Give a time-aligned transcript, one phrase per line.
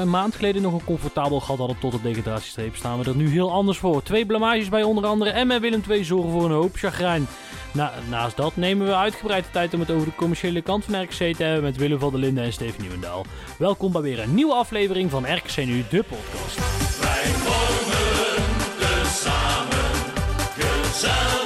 [0.00, 3.28] Een maand geleden nog een comfortabel gat hadden tot de degradatiestreep, staan we er nu
[3.28, 4.02] heel anders voor.
[4.02, 7.26] Twee blamages bij onder andere en met Willem II zorgen voor een hoop chagrijn.
[7.72, 11.02] Na, naast dat nemen we uitgebreid de tijd om het over de commerciële kant van
[11.02, 13.24] RKC te hebben met Willem van der Linden en Steven Nieuwendaal.
[13.58, 16.56] Welkom bij weer een nieuwe aflevering van RKC Nu, de podcast.
[17.00, 19.78] Wij vormen tezamen
[20.58, 21.39] gezellig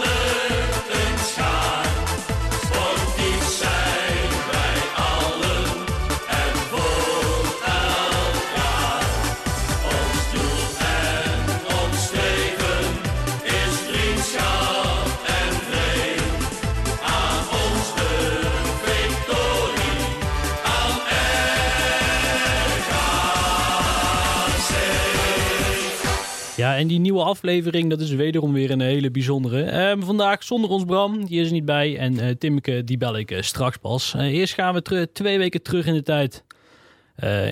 [26.65, 29.63] Ja, en die nieuwe aflevering, dat is wederom weer een hele bijzondere.
[29.63, 31.99] Ehm, vandaag zonder ons Bram, die is er niet bij.
[31.99, 34.15] En eh Timmeke, die bel ik eh, straks pas.
[34.15, 36.45] Eh, eerst gaan we twee weken terug in de tijd.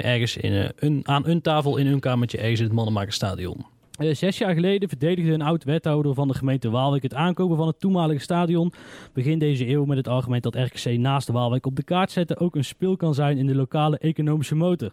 [0.02, 3.66] Ergens in, aan een tafel in een kamertje ergens in het Mannenmakerstadion.
[4.10, 8.20] Zes jaar geleden verdedigde een oud-wethouder van de gemeente Waalwijk het aankopen van het toenmalige
[8.20, 8.72] stadion.
[9.12, 12.56] Begin deze eeuw met het argument dat RKC naast Waalwijk op de kaart zetten ook
[12.56, 14.92] een speel kan zijn in de lokale economische motor.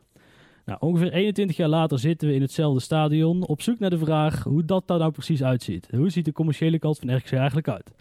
[0.69, 4.43] Nou, ongeveer 21 jaar later zitten we in hetzelfde stadion op zoek naar de vraag
[4.43, 5.87] hoe dat daar nou precies uitziet.
[5.91, 7.91] Hoe ziet de commerciële kant van RKC eigenlijk uit?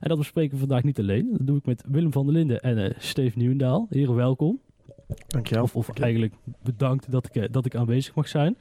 [0.00, 1.28] En dat bespreken we vandaag niet alleen.
[1.30, 3.86] Dat doe ik met Willem van der Linden en eh Steve Nieuwendaal.
[3.90, 4.60] Heren, welkom.
[5.26, 5.62] Dankjewel.
[5.62, 8.56] Of, of eigenlijk bedankt dat ik, eh, dat ik aanwezig mag zijn.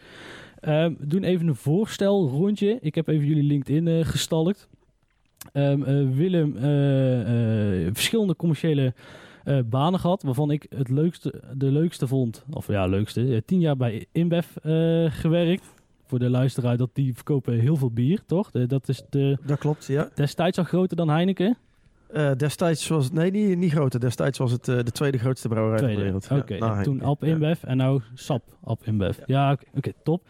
[0.60, 2.78] Ehm, we doen even een voorstel rondje.
[2.82, 4.68] Ik heb even jullie LinkedIn eh gestalkt.
[5.52, 6.54] Ehm, eh, Willem,
[7.94, 8.94] verschillende commerciële
[9.44, 13.78] eh, banen gehad, waarvan ik het leukste, de leukste vond, of ja, leukste, tien jaar
[13.78, 15.64] bij InBev eh, gewerkt.
[16.06, 18.52] Voor de luisteraar, dat die verkopen heel veel bier, toch?
[18.52, 20.10] Dat is de, Dat klopt, ja.
[20.16, 21.58] destijds al groter dan Heineken.
[22.08, 24.00] Eh, destijds was het, nee, niet, niet groter.
[24.00, 25.96] Destijds was het de tweede grootste brouwerij Tweede.
[25.96, 26.32] ter wereld.
[26.32, 27.28] Oké, Ja, en toen Ja.
[27.28, 29.18] InBev en nou Sap Alp InBev.
[29.26, 30.24] Ja, oké, top.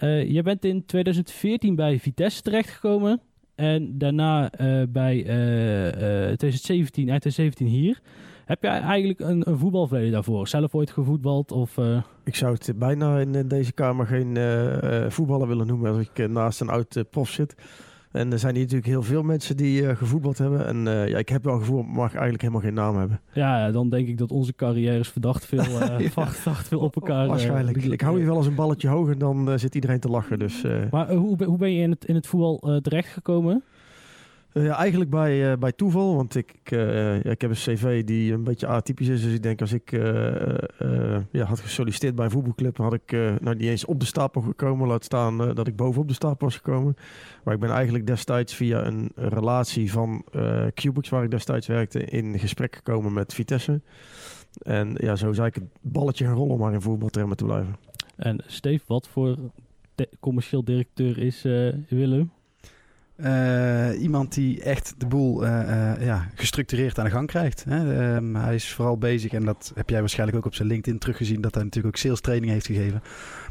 [0.00, 3.20] Eh, je bent in 2014 bij Vitesse terechtgekomen.
[3.60, 8.00] En daarna eh, bij eh, eh, 2017, eind 2017 hier.
[8.44, 9.58] Heb jij eigenlijk een, een
[10.10, 10.48] daarvoor?
[10.48, 11.52] Zelf ooit gevoetbald?
[11.52, 16.08] Of, eh, Ik zou het bijna in deze kamer geen eh, voetballer willen noemen als
[16.08, 17.54] ik naast een oud prof zit.
[18.10, 20.66] En er zijn hier natuurlijk heel veel mensen die eh, gevoetbald hebben.
[20.66, 23.20] En eh, ja, ik heb wel gevoel, mag eigenlijk helemaal geen naam hebben.
[23.32, 26.08] ja, dan denk ik dat onze carrières verdacht veel, eh, Ja.
[26.10, 27.26] verdacht veel op elkaar...
[27.26, 27.76] Waarschijnlijk.
[27.84, 30.38] ik hou hier wel eens een balletje hoog en dan zit iedereen te lachen.
[30.38, 33.62] Dus Maar hoe, ben- hoe ben je in het, in het voetbal terechtgekomen?
[34.52, 38.04] Eh, ja, eigenlijk bij, eh, bij toeval, want ik, ik, eh, ik heb een cv
[38.04, 39.22] die een beetje atypisch is.
[39.22, 39.90] Dus ik denk als ik
[41.32, 44.88] ja, had gesolliciteerd bij een voetbalclub, had ik nou niet eens op de stapel gekomen.
[44.88, 46.96] Laat staan dat ik bovenop de stapel was gekomen.
[47.44, 50.24] Maar ik ben eigenlijk destijds via een relatie van
[50.74, 53.80] Cubics, waar ik destijds werkte, in gesprek gekomen met Vitesse.
[54.62, 57.76] En ja, zo zei ik het balletje gaan rollen om maar in voetbaltermen te blijven.
[58.16, 59.36] En Steve, wat voor
[60.20, 61.42] commercieel directeur is
[61.88, 62.30] Willem?
[63.22, 67.64] Eh, iemand die echt de boel eh, eh, ja, gestructureerd aan de gang krijgt.
[67.64, 68.12] Hè.
[68.14, 71.40] Ehm, hij is vooral bezig, en dat heb jij waarschijnlijk ook op zijn LinkedIn teruggezien,
[71.40, 73.00] dat hij natuurlijk ook sales training heeft gegeven.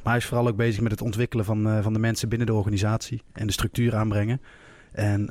[0.03, 2.53] Maar hij is vooral ook bezig met het ontwikkelen van, van de mensen binnen de
[2.53, 4.41] organisatie en de structuur aanbrengen.
[4.91, 5.25] En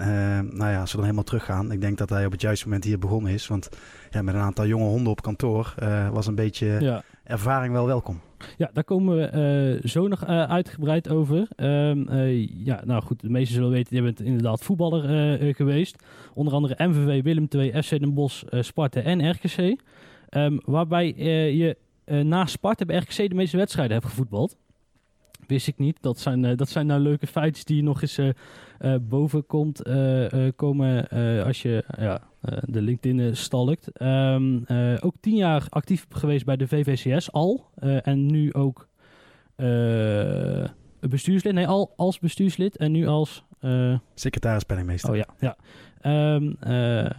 [0.53, 2.85] nou ja, als we dan helemaal teruggaan, ik denk dat hij op het juiste moment
[2.85, 3.47] hier begonnen is.
[3.47, 3.69] Want
[4.11, 5.75] ja, met een aantal jonge honden op kantoor
[6.13, 7.03] was een beetje Ja.
[7.29, 8.21] Ervaring wel welkom.
[8.57, 11.49] Ja, daar komen we eh, zo nog eh, uitgebreid over.
[11.57, 16.05] Ehm, eh, ja, nou goed, de meesten zullen weten, je bent inderdaad voetballer geweest.
[16.35, 19.81] Onder andere MVV, Willem II, FC Den Bosch, Sparta en RKC.
[20.29, 21.15] Ehm, waarbij
[21.55, 24.57] je na Sparta bij RKC de meeste wedstrijden hebt gevoetbald.
[25.49, 25.97] Wist ik niet.
[26.01, 28.29] Dat zijn, eh, dat zijn nou leuke feitjes die nog eens eh,
[28.79, 29.83] eh, boven komt,
[30.57, 31.09] komen
[31.45, 32.21] als je ja,
[32.67, 33.89] de LinkedIn stalkt.
[33.93, 37.71] Ehm, eh, ook tien jaar actief geweest bij de VVCS al.
[38.03, 38.89] en nu ook
[41.01, 41.55] bestuurslid.
[41.55, 43.45] Nee, al als bestuurslid en nu als...
[44.15, 45.11] Secretaris penningmeester.
[45.11, 45.57] oh ja, ja.
[46.01, 47.11] Ehm, eh,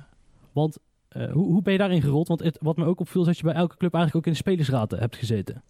[0.52, 0.78] want
[1.10, 2.28] hoe, hoe ben je daarin gerold?
[2.28, 4.40] Want het, wat me ook opviel is dat je bij elke club eigenlijk ook in
[4.40, 5.64] de spelersraad hebt gezeten.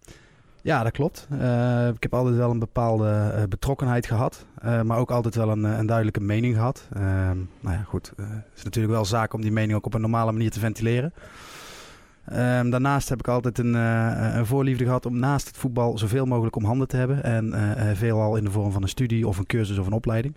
[0.62, 1.28] Ja, dat klopt.
[1.40, 5.50] Eh, ik heb altijd wel een bepaalde eh, betrokkenheid gehad, eh, maar ook altijd wel
[5.50, 6.88] een, een duidelijke mening gehad.
[6.94, 8.14] Ehm, nou ja, goed.
[8.16, 11.14] het is natuurlijk wel zaak om die mening ook op een normale manier te ventileren.
[12.26, 16.56] Ehm, daarnaast heb ik altijd een, een voorliefde gehad om naast het voetbal zoveel mogelijk
[16.56, 17.24] om handen te hebben.
[17.24, 17.54] En
[17.98, 20.36] veelal in de vorm van een studie of een cursus of een opleiding.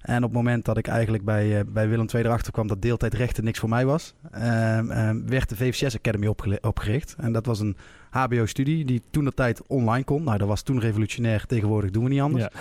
[0.00, 3.44] En op het moment dat ik eigenlijk bij, bij Willem II erachter kwam dat deeltijdrechten
[3.44, 6.26] niks voor mij was, ehm, werd de VVCS Academy
[6.60, 7.16] opgericht.
[7.18, 7.76] En dat was een
[8.10, 10.22] HBO-studie die toen de tijd online kon.
[10.22, 11.46] Nou, dat was toen revolutionair.
[11.46, 12.42] Tegenwoordig doen we niet anders.
[12.42, 12.60] Ja.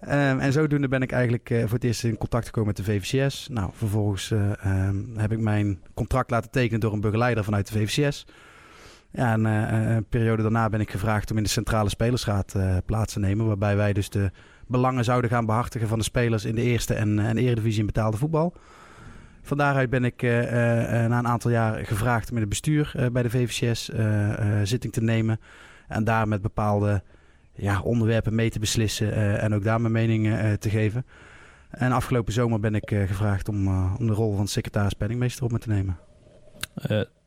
[0.00, 2.92] Ehm, en zodoende ben ik eigenlijk eh, voor het eerst in contact gekomen met de
[2.92, 3.48] VVCS.
[3.50, 7.78] Nou, vervolgens eh, ehm, heb ik mijn contract laten tekenen door een begeleider vanuit de
[7.78, 8.26] VVCS.
[9.10, 12.54] Ja, en eh, een periode daarna ben ik gevraagd om in de centrale spelersraad
[12.86, 13.46] plaats te nemen.
[13.46, 14.30] Waarbij wij dus de
[14.66, 18.16] belangen zouden gaan behartigen van de spelers in de eerste en, en eredivisie in betaalde
[18.16, 18.54] voetbal.
[19.48, 22.48] Van daaruit ben ik eh, eh, eh, na een aantal jaar gevraagd om in het
[22.48, 23.90] bestuur bij de VVCS
[24.68, 25.40] zitting te nemen.
[25.86, 27.02] En daar met bepaalde
[27.52, 31.06] ja, onderwerpen mee te beslissen en ook daar mijn mening te geven.
[31.70, 35.58] En afgelopen zomer ben ik gevraagd om, om de rol van secretaris penningmeester op me
[35.58, 35.98] te nemen.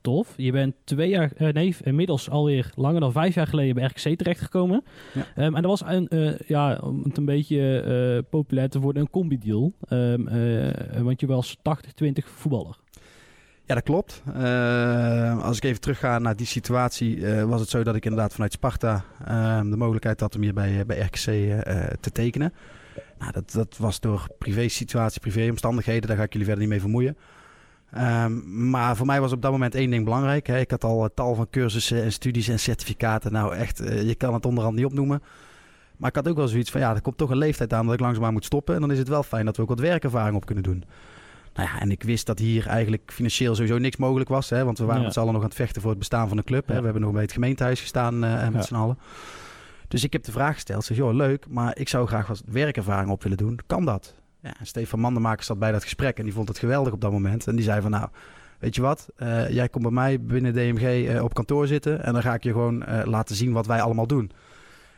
[0.02, 0.34] Tof.
[0.38, 4.18] Je bent twee jaar, eh, nee, inmiddels alweer langer dan vijf jaar geleden bij RKC
[4.18, 4.84] terechtgekomen.
[5.14, 5.26] Ja.
[5.36, 9.02] Ehm, en dat was een, eh, ja, om het een beetje eh, populair te worden,
[9.02, 9.74] een combi-deal.
[9.88, 12.78] Ehm, eh, want je was 80-20 voetballer.
[13.66, 14.24] Ja, dat klopt.
[15.42, 19.04] Als ik even terugga naar die situatie, was het zo dat ik inderdaad vanuit Sparta
[19.26, 21.24] eh, de mogelijkheid had om hier bij, bij RKC
[22.00, 22.54] te tekenen.
[23.20, 26.82] Nou, dat, dat was door privé situatie, privéomstandigheden, daar ga ik jullie verder niet mee
[26.82, 27.18] vermoeien.
[27.92, 30.48] Ehm, maar voor mij was op dat moment één ding belangrijk.
[30.48, 30.60] Hè.
[30.60, 33.32] Ik had al een tal van cursussen en studies en certificaten.
[33.32, 35.22] Nou echt, eh, je kan het onderhand niet opnoemen.
[35.98, 37.94] Maar ik had ook wel zoiets van, ja, er komt toch een leeftijd aan dat
[37.94, 38.76] ik langzaamaan moet stoppen.
[38.76, 40.84] En dan is het wel fijn dat we ook wat werkervaring op kunnen doen.
[41.54, 44.50] Nou ja, en ik wist dat hier eigenlijk financieel sowieso niks mogelijk was.
[44.50, 45.06] Hè, want we waren Ja.
[45.06, 46.68] met z'n allen nog aan het vechten voor het bestaan van de club.
[46.68, 46.74] Hè.
[46.74, 46.78] Ja.
[46.80, 48.62] We hebben nog bij het gemeentehuis gestaan eh, met Ja.
[48.62, 48.98] z'n allen.
[49.88, 50.84] Dus ik heb de vraag gesteld.
[50.86, 53.60] Zeg, joh, leuk, maar ik zou graag wat werkervaring op willen doen.
[53.68, 54.16] Kan dat?
[54.42, 57.48] Ja, Stefan Mandenmaker zat bij dat gesprek en die vond het geweldig op dat moment.
[57.48, 58.10] En die zei van, nou,
[58.60, 59.10] weet je wat?
[59.16, 62.44] Eh, jij komt bij mij binnen DMG eh, op kantoor zitten en dan ga ik
[62.44, 64.32] je gewoon eh, laten zien wat wij allemaal doen.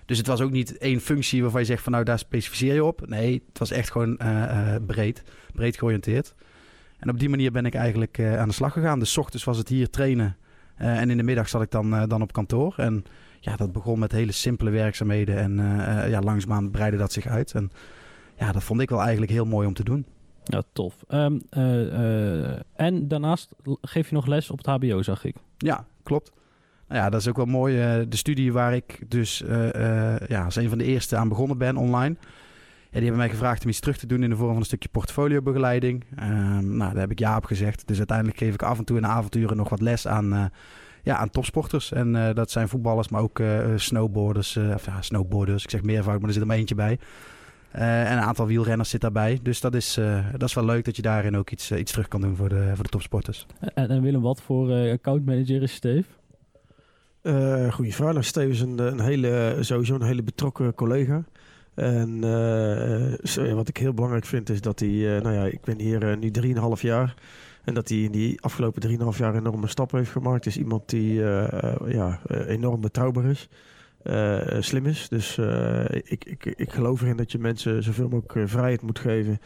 [0.05, 2.83] Dus het was ook niet één functie waarvan je zegt van, nou, daar specificeer je
[2.83, 3.07] op.
[3.07, 4.17] Nee, het was echt gewoon
[4.85, 5.23] breed,
[5.53, 6.35] breed georiënteerd.
[6.99, 8.99] En op die manier ben ik eigenlijk aan de slag gegaan.
[8.99, 10.37] Dus ochtends was het hier trainen.
[10.75, 12.73] en in de middag zat ik dan, dan op kantoor.
[12.77, 13.03] En
[13.39, 15.37] ja, dat begon met hele simpele werkzaamheden.
[15.37, 15.55] En
[16.09, 17.51] ja, langzaamaan breidde dat zich uit.
[17.53, 17.71] En
[18.35, 20.05] ja, dat vond ik wel eigenlijk heel mooi om te doen.
[20.43, 20.95] Ja, tof.
[21.07, 25.35] Ehm, eh, eh, en daarnaast geef je nog les op het HBO, zag ik.
[25.57, 26.31] Ja, klopt.
[26.87, 27.79] Nou ja, dat is ook wel mooi.
[27.79, 29.43] eh, de studie waar ik dus
[30.27, 32.15] ja, als een van de eerste aan begonnen ben online.
[32.19, 34.65] Ja, die hebben mij gevraagd om iets terug te doen in de vorm van een
[34.65, 36.05] stukje portfoliobegeleiding.
[36.15, 37.87] Ehm, nou, daar heb ik ja op gezegd.
[37.87, 40.51] Dus uiteindelijk geef ik af en toe in de avonturen nog wat les aan,
[41.03, 41.91] ja, aan topsporters.
[41.91, 43.41] En dat zijn voetballers, maar ook
[43.75, 44.57] snowboarders.
[44.57, 45.63] of ja, snowboarders.
[45.63, 46.99] Ik zeg meervoud, maar er zit er maar eentje bij.
[47.73, 49.39] Eh, en een aantal wielrenners zit daarbij.
[49.41, 51.91] Dus dat is, eh, dat is wel leuk dat je daarin ook iets, eh, iets
[51.91, 53.45] terug kan doen voor de, voor de topsporters.
[53.73, 56.07] En, en Willem, wat voor eh accountmanager is Steve?
[57.21, 58.11] Eh goeie vraag.
[58.11, 61.23] Nou, Steven is een, een hele, sowieso een hele betrokken collega.
[61.73, 65.79] En eh, wat ik heel belangrijk vind is dat hij, eh, nou ja, ik ben
[65.79, 67.13] hier nu 3,5 jaar.
[67.63, 70.45] En dat hij in die afgelopen 3,5 jaar enorme stappen heeft gemaakt.
[70.45, 71.13] Is iemand die
[71.87, 73.49] ja, enorm betrouwbaar is.
[74.03, 75.09] Eh, slim is.
[75.09, 78.99] Dus eh, ik, ik, ik geloof erin dat je mensen zoveel mogelijk eh, vrijheid moet
[78.99, 79.39] geven.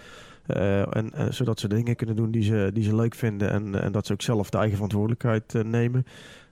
[0.47, 3.49] En, zodat ze dingen kunnen doen die ze, die ze leuk vinden.
[3.49, 6.05] En, en dat ze ook zelf de eigen verantwoordelijkheid nemen.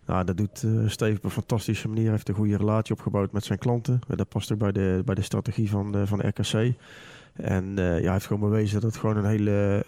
[0.06, 2.03] Nou, dat doet eh Steve op een fantastische manier.
[2.03, 4.00] Hij heeft een goede relatie opgebouwd met zijn klanten.
[4.08, 6.74] En dat past ook bij de, bij de strategie van, eh, van RKC.
[7.34, 9.86] En ja, hij heeft gewoon bewezen dat het gewoon een hele,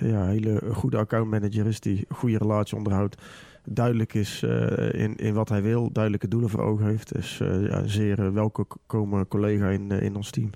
[0.00, 1.80] ja, hele goede accountmanager is.
[1.80, 3.16] Die goede relatie onderhoudt.
[3.64, 5.92] Duidelijk is eh, in, in wat hij wil.
[5.92, 7.14] Duidelijke doelen voor ogen heeft.
[7.14, 10.50] Dus eh, ja, een zeer eh, welkome collega in, in ons team.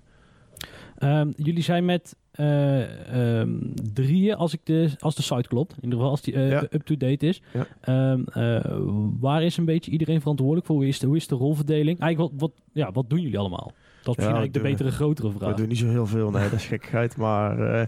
[0.98, 3.50] Ehm, jullie zijn met eh, ehm,
[3.92, 5.70] drieën, als, ik de, als de site klopt.
[5.70, 6.66] In ieder geval als die Ja.
[6.70, 7.42] up-to-date is.
[7.52, 7.66] Ja.
[7.80, 8.76] Ehm, eh,
[9.20, 10.76] waar is een beetje iedereen verantwoordelijk voor?
[10.76, 11.98] Hoe is de, hoe is de rolverdeling?
[12.00, 13.72] Eigenlijk, wat, wat, ja, wat doen jullie allemaal?
[14.04, 15.54] Dat Ja, eigenlijk de we- betere, grotere We vraag.
[15.54, 17.16] doen niet zo heel veel, nee, dat is gekkigheid.
[17.16, 17.86] Maar eh,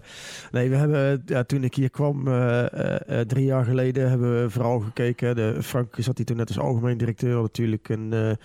[0.51, 4.49] nee, we hebben, ja, toen ik hier kwam, eh, eh, drie jaar geleden, hebben we
[4.49, 5.35] vooral gekeken.
[5.35, 8.37] De, Frank zat hier toen net als algemeen directeur, natuurlijk een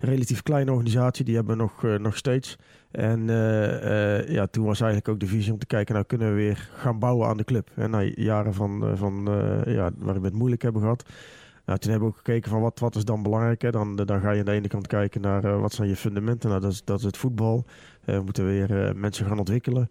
[0.00, 1.24] relatief kleine organisatie.
[1.24, 2.56] Die hebben we nog, nog steeds.
[2.90, 3.26] En
[4.28, 6.98] ja, toen was eigenlijk ook de visie om te kijken, nou kunnen we weer gaan
[6.98, 7.70] bouwen aan de club.
[7.74, 9.28] En na jaren van, van
[9.66, 11.04] ja, waar we het moeilijk hebben gehad.
[11.66, 13.72] Nou, toen hebben we ook gekeken van wat, wat is dan belangrijk.
[13.72, 16.48] Dan, dan ga je aan de ene kant kijken naar eh, wat zijn je fundamenten.
[16.48, 17.64] Nou, dat is, dat het voetbal.
[18.04, 19.90] Eh, we moeten weer eh, mensen gaan ontwikkelen.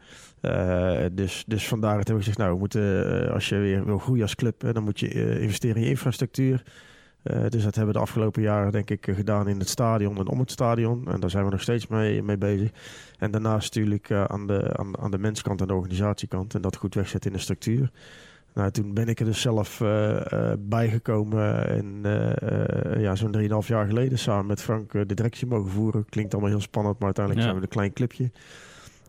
[1.11, 4.21] Dus, dus vandaar het hebben we gezegd, nou, we moeten, als je weer wil groeien
[4.21, 6.63] als club, dan moet je investeren in je infrastructuur.
[7.23, 10.39] Dus dat hebben we de afgelopen jaren denk ik gedaan in het stadion en om
[10.39, 11.07] het stadion.
[11.07, 12.71] En daar zijn we nog steeds mee, mee bezig.
[13.17, 16.55] En daarnaast natuurlijk aan, de, aan, aan de menskant en de organisatiekant.
[16.55, 17.91] En dat goed wegzetten in de structuur.
[18.55, 23.67] Nou, toen ben ik er dus zelf eh, eh, bijgekomen en eh, ja, zo'n 3,5
[23.67, 26.05] jaar geleden samen met Frank de directie mogen voeren.
[26.09, 27.51] Klinkt allemaal heel spannend, maar uiteindelijk Ja.
[27.51, 28.31] zijn we een klein clubje.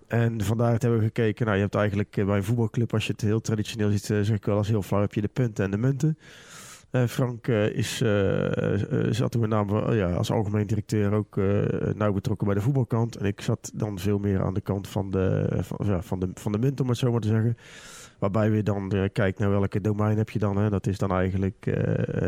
[0.06, 1.44] En vandaar het hebben we gekeken.
[1.44, 4.44] Nou, je hebt eigenlijk bij een voetbalclub, als je het heel traditioneel ziet, zeg ik
[4.44, 6.18] wel als heel flauw, heb je de punten en de munten.
[7.08, 7.96] Frank is,
[9.10, 11.36] zat toen met name ja, als algemeen directeur ook
[11.94, 13.16] nauw betrokken bij de voetbalkant.
[13.16, 16.28] En ik zat dan veel meer aan de kant van de, van, ja, van de,
[16.34, 17.56] van de munt, om het zo maar te zeggen.
[18.18, 20.56] Waarbij we dan uh, kijken naar welke domein heb je dan.
[20.56, 20.70] Hè?
[20.70, 21.74] Dat is dan eigenlijk uh,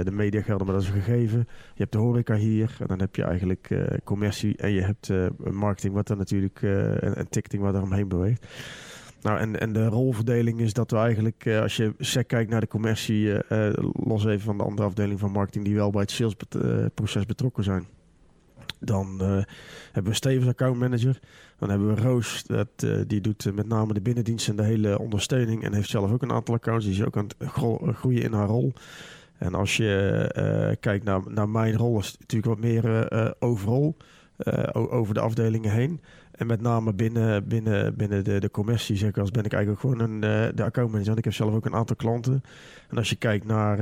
[0.04, 1.38] de mediagelden, maar dat is een gegeven.
[1.75, 5.11] Je hebt de horeca hier en dan heb je eigenlijk uh, commercie en je hebt
[5.38, 8.47] marketing wat dan natuurlijk en, en ticketing wat er omheen beweegt.
[9.23, 12.68] Nou, en, en de rolverdeling is dat we eigenlijk, als je sec kijkt naar de
[12.68, 13.35] commercie,
[13.92, 17.87] los even van de andere afdeling van marketing, die wel bij het salesproces betrokken zijn.
[18.80, 19.21] Dan
[19.92, 21.21] hebben we Stevens account manager.
[21.58, 24.62] Dan hebben we Roos, dat, uh, die doet uh, met name de binnendienst en de
[24.62, 25.64] hele ondersteuning.
[25.64, 26.84] En heeft zelf ook een aantal accounts.
[26.84, 27.50] Die is ook aan het
[27.96, 28.72] groeien in haar rol.
[29.38, 33.96] En als je kijkt naar, naar mijn rol, is het natuurlijk wat meer overal.
[34.72, 36.00] over de afdelingen heen.
[36.30, 39.82] En met name binnen, binnen, binnen de, de commercie, zeg ik als ben ik eigenlijk
[39.82, 40.20] gewoon een,
[40.54, 41.06] de accountmanager.
[41.06, 42.42] Want ik heb zelf ook een aantal klanten.
[42.88, 43.78] En als je kijkt naar,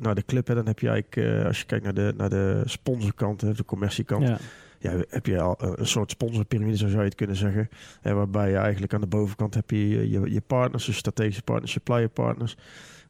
[0.00, 2.62] naar de club, hè, dan heb je eigenlijk, als je kijkt naar de, naar de
[2.64, 4.38] sponsorkant, de commerciekant, ja.
[4.80, 5.04] Ja.
[5.08, 7.68] heb je al een soort sponsorpyramide, zo zou je het kunnen zeggen.
[8.02, 12.08] Waarbij je eigenlijk aan de bovenkant heb je je, je partners, dus strategische partners, supplier
[12.08, 12.56] partners.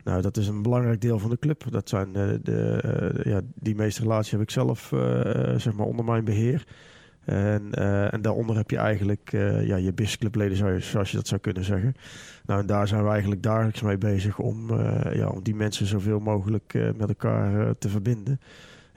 [0.05, 1.65] Nou, dat is een belangrijk deel van de club.
[1.71, 4.89] Dat zijn de, de ja, die meeste relaties heb ik zelf
[5.57, 6.65] zeg maar onder mijn beheer.
[7.25, 7.75] En,
[8.11, 11.95] en daaronder heb je eigenlijk uh, ja, je businessclubleden, zoals je dat zou kunnen zeggen.
[12.47, 14.81] Nou, en daar zijn we eigenlijk dagelijks mee bezig om,
[15.13, 18.41] ja, om die mensen zoveel mogelijk met elkaar te verbinden.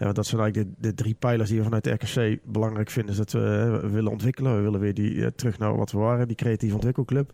[0.04, 3.12] Ja, dat zijn eigenlijk de, de, drie pijlers die we vanuit de RKC belangrijk vinden.
[3.12, 4.56] Is dat we, willen ontwikkelen.
[4.56, 7.34] We willen weer die, terug naar wat we waren, die creatieve ontwikkelclub.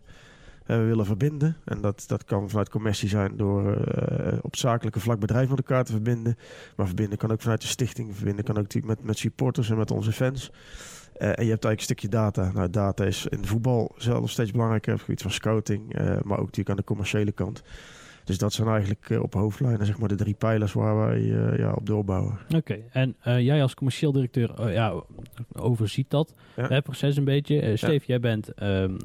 [0.66, 1.56] we willen verbinden.
[1.64, 3.76] En dat, dat kan vanuit commercie zijn door
[4.42, 6.36] op zakelijke vlak bedrijven met elkaar te verbinden.
[6.76, 8.16] Maar verbinden kan ook vanuit de stichting.
[8.16, 10.50] Verbinden kan ook met, met supporters en met onze fans.
[11.20, 12.50] Uh, en je hebt eigenlijk een stukje data.
[12.52, 14.94] Nou, data is in voetbal zelf steeds belangrijker.
[14.94, 16.00] Op gebied van scouting.
[16.00, 17.62] Uh, maar ook natuurlijk aan de commerciële kant.
[18.30, 21.20] Dus dat zijn eigenlijk uh, op hoofdlijnen zeg maar, de drie pijlers waar wij
[21.56, 22.38] ja, op doorbouwen.
[22.48, 22.84] Oké, okay.
[22.92, 25.02] en jij als commercieel directeur ja,
[25.52, 26.68] overziet dat ja.
[26.68, 27.76] hè, proces een beetje.
[27.76, 28.96] Steve, jij bent um,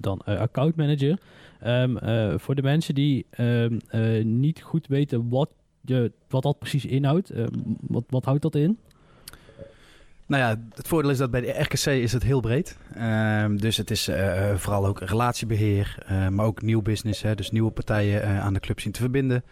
[0.00, 1.18] dan accountmanager.
[1.66, 1.98] Um,
[2.38, 3.78] voor de mensen die um,
[4.38, 7.32] niet goed weten wat, je, wat dat precies inhoudt,
[7.80, 8.78] wat, wat houdt dat in?
[10.32, 12.76] Nou ja, het voordeel is dat bij de RKC is het heel breed.
[12.98, 17.22] Um, dus het is uh, vooral ook relatiebeheer, uh, maar ook nieuw business.
[17.22, 19.44] Hè, dus nieuwe partijen aan de club zien te verbinden.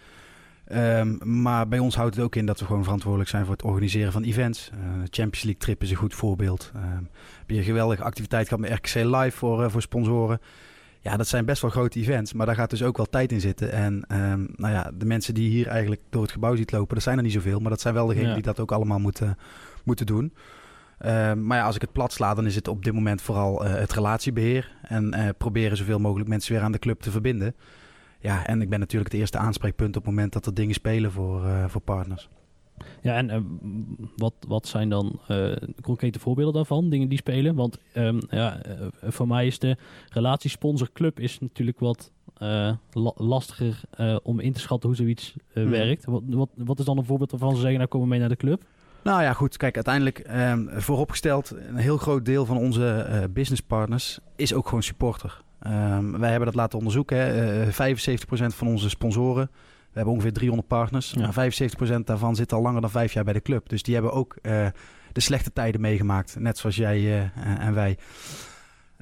[0.72, 3.62] Um, maar bij ons houdt het ook in dat we gewoon verantwoordelijk zijn voor het
[3.62, 4.70] organiseren van events.
[5.02, 6.72] Champions League trip is een goed voorbeeld.
[6.76, 7.08] Um,
[7.38, 10.40] heb je een geweldige activiteit gehad met RKC Live voor, voor sponsoren.
[11.00, 13.40] Ja, dat zijn best wel grote events, maar daar gaat dus ook wel tijd in
[13.40, 13.72] zitten.
[13.72, 14.04] En
[14.56, 17.22] nou ja, de mensen die hier eigenlijk door het gebouw ziet lopen, dat zijn er
[17.22, 17.60] niet zoveel.
[17.60, 18.34] Maar dat zijn wel degenen ja.
[18.34, 19.38] die dat ook allemaal moeten,
[19.84, 20.32] moeten doen.
[21.04, 23.64] Uh, maar ja, als ik het plat sla, dan is het op dit moment vooral
[23.64, 24.76] uh, het relatiebeheer.
[24.82, 27.54] En uh, proberen zoveel mogelijk mensen weer aan de club te verbinden.
[28.18, 31.12] Ja, en ik ben natuurlijk het eerste aanspreekpunt op het moment dat er dingen spelen
[31.12, 32.28] voor, voor partners.
[33.02, 33.58] Ja, en
[34.16, 35.20] wat, wat zijn dan
[35.82, 37.54] concrete voorbeelden daarvan, dingen die spelen?
[37.54, 38.60] Want um, ja,
[39.02, 39.76] voor mij is de
[40.08, 42.12] relatiesponsorclub is natuurlijk wat
[42.92, 43.80] la lastiger
[44.22, 45.70] om in te schatten hoe zoiets hmm.
[45.70, 46.04] werkt.
[46.04, 48.36] Wat, wat, wat is dan een voorbeeld waarvan ze zeggen, nou komen we mee naar
[48.36, 48.64] de club?
[49.02, 49.56] Nou ja, goed.
[49.56, 54.82] Kijk, uiteindelijk um, vooropgesteld, een heel groot deel van onze uh, businesspartners is ook gewoon
[54.82, 55.42] supporter.
[55.66, 57.16] Um, wij hebben dat laten onderzoeken.
[57.16, 57.66] Hè.
[57.66, 61.10] Uh, 75% van onze sponsoren, we hebben ongeveer 300 partners.
[61.10, 61.30] Ja.
[61.34, 61.52] Maar
[62.00, 63.68] 75% daarvan zit al langer dan vijf jaar bij de club.
[63.68, 64.66] Dus die hebben ook uh,
[65.12, 66.36] de slechte tijden meegemaakt.
[66.38, 67.98] Net zoals jij en wij.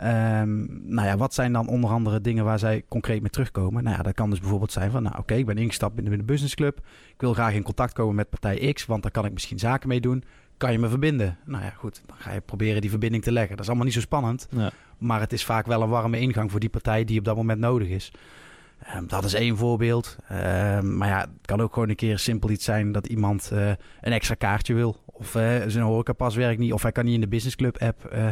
[0.05, 3.85] Um, nou ja, wat zijn dan onder andere dingen waar zij concreet mee terugkomen?
[3.85, 6.19] Nou ja, dat kan dus bijvoorbeeld zijn van, nou oké, okay, ik ben ingestapt binnen
[6.19, 6.79] de businessclub.
[7.09, 9.89] Ik wil graag in contact komen met partij X, want daar kan ik misschien zaken
[9.89, 10.25] mee doen.
[10.57, 11.39] Kan je me verbinden?
[11.45, 13.51] Nou ja, goed, dan ga je proberen die verbinding te leggen.
[13.51, 14.71] Dat is allemaal niet zo spannend, ja.
[14.99, 17.61] maar het is vaak wel een warme ingang voor die partij die op dat moment
[17.61, 18.13] nodig is.
[18.97, 20.17] Um, dat is één voorbeeld.
[20.33, 23.69] Um, maar ja, het kan ook gewoon een keer simpel iets zijn dat iemand uh,
[24.01, 24.97] een extra kaartje wil.
[25.05, 28.11] Of uh, zijn horecapas werkt niet, of hij kan niet in de businessclub app...
[28.15, 28.29] Uh,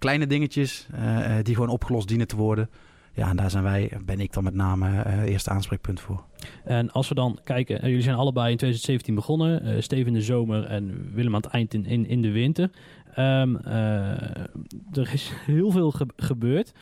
[0.00, 2.70] kleine dingetjes uh, die gewoon opgelost dienen te worden.
[3.14, 6.24] Ja, en daar zijn wij, ben ik dan met name uh, eerste aanspreekpunt voor.
[6.64, 9.82] En als we dan kijken, jullie zijn allebei in 2017 begonnen.
[9.82, 12.70] Steven in de zomer en Willem aan het eind in, in, in de winter.
[13.18, 13.56] Um,
[14.92, 16.72] er is heel veel ge gebeurd.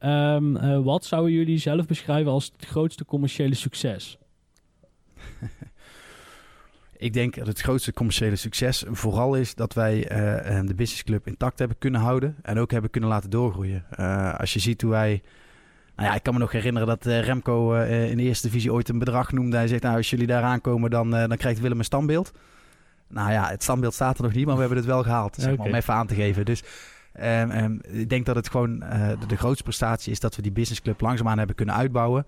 [0.00, 4.18] Um, wat zouden jullie zelf beschrijven als het grootste commerciële succes?
[7.00, 11.58] Ik denk dat het grootste commerciële succes vooral is dat wij uh, de businessclub intact
[11.58, 13.84] hebben kunnen houden en ook hebben kunnen laten doorgroeien.
[14.00, 15.22] Uh, als je ziet hoe wij.
[15.96, 18.88] Nou ja, ik kan me nog herinneren dat uh, Remco in de eerste divisie ooit
[18.88, 19.56] een bedrag noemde.
[19.56, 22.32] Hij zegt, nou, als jullie daar aankomen, dan, dan krijgt Willem een standbeeld.
[23.08, 25.36] Nou ja, het standbeeld staat er nog niet, maar we hebben het wel gehaald.
[25.38, 26.44] Zeg maar, om even aan te geven.
[26.44, 26.62] Dus
[27.20, 30.52] um, um, ik denk dat het gewoon de, de grootste prestatie is dat we die
[30.52, 32.26] businessclub langzaamaan hebben kunnen uitbouwen.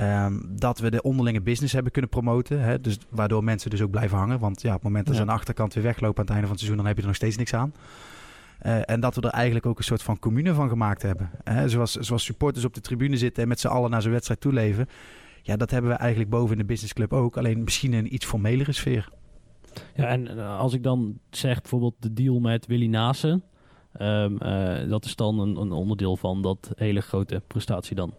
[0.00, 2.60] Um, dat we de onderlinge business hebben kunnen promoten.
[2.60, 4.38] Hè, dus waardoor mensen dus ook blijven hangen.
[4.38, 5.20] Want ja, op het moment dat ja.
[5.20, 7.02] ze aan de achterkant weer weglopen aan het einde van het seizoen, dan heb je
[7.02, 7.74] er nog steeds niks aan.
[8.58, 11.30] Eh, en dat we er eigenlijk ook een soort van commune van gemaakt hebben.
[11.44, 14.40] Hè, zoals, zoals supporters op de tribune zitten en met z'n allen naar zo'n wedstrijd
[14.40, 14.88] toeleven.
[15.42, 17.36] Ja, dat hebben we eigenlijk boven in de businessclub ook.
[17.36, 19.08] Alleen misschien in een iets formelere sfeer.
[19.94, 23.42] Ja, en eh, als ik dan zeg bijvoorbeeld de deal met Willy Naassen.
[23.92, 28.14] ehm, eh, dat is dan een, een onderdeel van dat hele grote prestatie dan.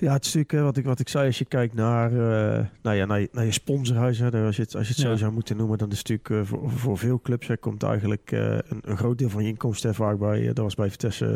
[0.00, 2.66] Ja, het is natuurlijk eh, wat ik, wat ik zei, als je kijkt naar, eh,
[2.82, 5.16] nou ja, naar, je, naar je sponsorhuis, hè, als, je het, als je het zo
[5.16, 8.30] zou moeten noemen, dan is het natuurlijk eh, voor, voor veel clubs hè, komt eigenlijk
[8.30, 11.26] een, een groot deel van je inkomsten vaak bij, dat was bij Vitesse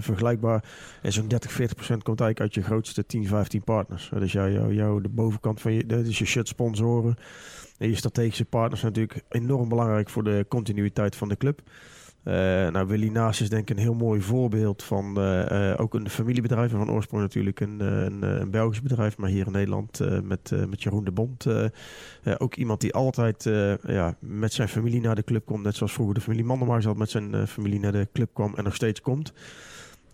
[0.00, 0.64] vergelijkbaar.
[1.02, 4.10] En zo'n 30, 40 procent komt eigenlijk uit je grootste 10, 15 partners.
[4.18, 7.16] Dus jou, jou, jou, de bovenkant van je, dus je shirt sponsoren
[7.78, 11.62] en je strategische partners zijn natuurlijk enorm belangrijk voor de continuïteit van de club.
[12.24, 12.34] Eh,
[12.68, 16.08] nou, Willy Naast is denk ik een heel mooi voorbeeld van eh, eh, ook een
[16.08, 16.70] familiebedrijf.
[16.70, 21.04] Van oorsprong natuurlijk een, een, een Belgisch bedrijf, maar hier in Nederland met, met Jeroen
[21.04, 21.46] de Bond.
[22.38, 23.44] ook iemand die altijd
[23.86, 25.62] ja, met zijn familie naar de club komt.
[25.62, 28.64] Net zoals vroeger de familie Mandelmaar altijd met zijn familie naar de club kwam en
[28.64, 29.32] nog steeds komt.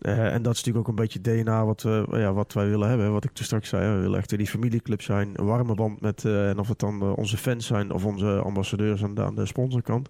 [0.01, 3.13] En dat is natuurlijk ook een beetje DNA wat, we, ja, wat wij willen hebben.
[3.13, 3.95] Wat ik toen straks zei.
[3.95, 5.31] We willen echt die familieclub zijn.
[5.35, 9.15] Een warme band met, en of het dan onze fans zijn of onze ambassadeurs aan
[9.15, 10.09] de, aan de sponsorkant.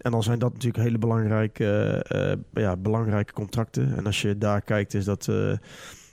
[0.00, 1.64] En dan zijn dat natuurlijk hele belangrijke,
[2.08, 3.96] eh, eh, ja, belangrijke contracten.
[3.96, 5.52] En als je daar kijkt, is dat, eh,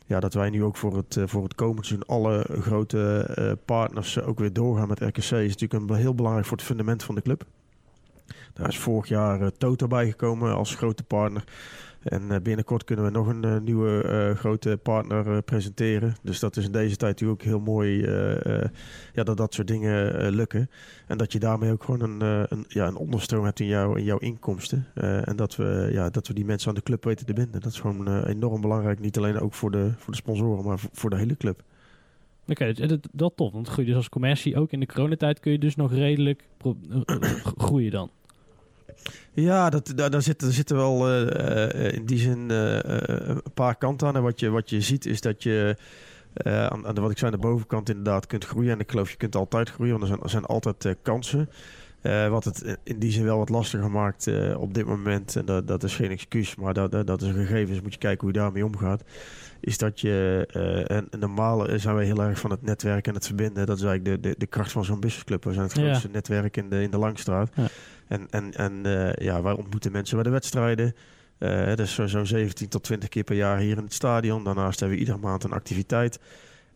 [0.05, 4.39] ja, dat wij nu ook voor het, voor het komend seizoen alle grote partners ook
[4.39, 5.17] weer doorgaan met RKC.
[5.17, 7.45] Is natuurlijk een, heel belangrijk voor het fundament van de club.
[8.55, 11.43] Daar is vorig jaar eh, Toto bijgekomen als grote partner.
[12.05, 16.15] En eh, binnenkort kunnen we nog een eh, nieuwe eh, grote partner presenteren.
[16.21, 18.01] Dus dat is in deze tijd natuurlijk ook heel mooi
[19.13, 20.69] ja, dat dat soort dingen lukken.
[21.07, 24.03] En dat je daarmee ook gewoon een, een, ja, een onderstroom hebt in, jou, in
[24.03, 24.85] jouw inkomsten.
[25.23, 27.61] En dat we, ja, dat we die mensen aan de club weten te binden.
[27.61, 28.99] Dat is gewoon enorm belangrijk.
[28.99, 31.63] Niet alleen ook voor de, voor de sponsoren, maar voor, de hele club.
[32.47, 33.51] Oké, dat, dat, tof.
[33.51, 36.43] Want groei dus als commercie, ook in de coronatijd kun je dus nog redelijk
[37.57, 38.09] groeien dan.
[39.33, 43.53] Ja, dat, daar, daar, zitten, er zitten wel eh, eh, in die zin eh, een
[43.53, 44.15] paar kanten aan.
[44.15, 45.77] En wat je, wat je ziet is dat je
[46.43, 48.71] aan, de, wat ik zei, aan de bovenkant inderdaad kunt groeien.
[48.71, 51.49] En ik geloof je kunt altijd groeien, want er zijn, er zijn altijd kansen.
[52.05, 55.45] Eh, wat het in die zin wel wat lastiger maakt eh, op dit moment, en
[55.45, 57.99] dat, dat is geen excuus, maar dat, dat, dat is een gegeven, dus moet je
[57.99, 59.03] kijken hoe je daarmee omgaat.
[59.59, 63.17] Is dat je, eh, en, en normaal zijn wij heel erg van het netwerken en
[63.17, 63.65] het verbinden.
[63.65, 65.43] Dat is eigenlijk de, de, de kracht van zo'n businessclub.
[65.43, 65.81] We zijn het Ja.
[65.83, 67.49] grootste netwerk in de, in de Langstraat.
[67.55, 67.67] Ja.
[68.07, 70.93] En, en, en eh, ja, wij ontmoeten mensen bij de wedstrijden.
[71.37, 74.43] Eh dat is zo- zo'n 17 tot 20 keer per jaar hier in het stadion.
[74.43, 76.19] Daarnaast hebben we iedere maand een activiteit.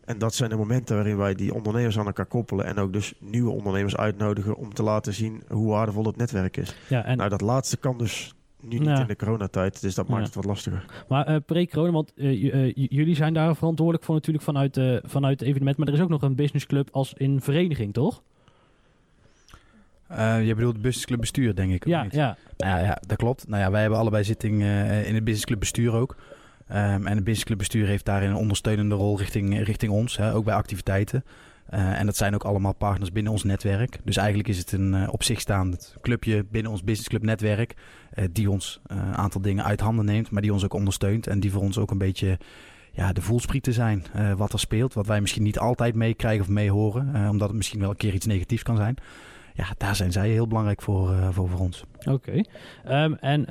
[0.10, 2.66] En dat zijn de momenten waarin wij die ondernemers aan elkaar koppelen.
[2.66, 6.76] En ook dus nieuwe ondernemers uitnodigen om te laten zien hoe waardevol het netwerk is.
[6.88, 9.00] Ja, en, nou, dat laatste kan dus nu niet Ja.
[9.02, 9.82] in de coronatijd.
[9.82, 10.26] Dus dat maakt Ja.
[10.26, 10.86] het wat lastiger.
[11.08, 15.40] Maar eh, pre-corona, want eh, eh, jullie zijn daar verantwoordelijk voor natuurlijk vanuit, eh, vanuit
[15.40, 15.78] het evenement.
[15.78, 18.22] Maar er is ook nog een businessclub als in vereniging, toch?
[20.08, 21.84] Eh, je bedoelt businessclub bestuur, denk ik.
[21.86, 22.14] of Ja, niet?
[22.14, 22.38] ja.
[22.58, 23.48] Nou ja, ja, dat klopt.
[23.48, 26.16] Nou ja, wij hebben allebei zitting eh, in het businessclub bestuur ook.
[26.70, 30.46] Ehm, en het businessclub bestuur heeft daarin een ondersteunende rol richting, richting ons, hè, ook
[30.46, 31.24] bij activiteiten.
[31.70, 34.00] Eh, en dat zijn ook allemaal partners binnen ons netwerk.
[34.04, 37.74] Dus eigenlijk is het een eh, op zich staand clubje binnen ons businessclub netwerk.
[38.10, 41.28] eh, die ons een aantal dingen uit handen neemt, maar die ons ook ondersteunt.
[41.28, 42.38] En die voor ons ook een beetje
[42.92, 44.04] ja, de voelsprieten zijn.
[44.38, 47.16] wat er speelt, wat wij misschien niet altijd meekrijgen of meehoren.
[47.16, 48.96] eh, omdat het misschien wel een keer iets negatiefs kan zijn.
[49.54, 51.84] Ja, daar zijn zij heel belangrijk voor, voor, voor ons.
[52.06, 52.42] Oké.
[52.84, 53.46] Ehm, en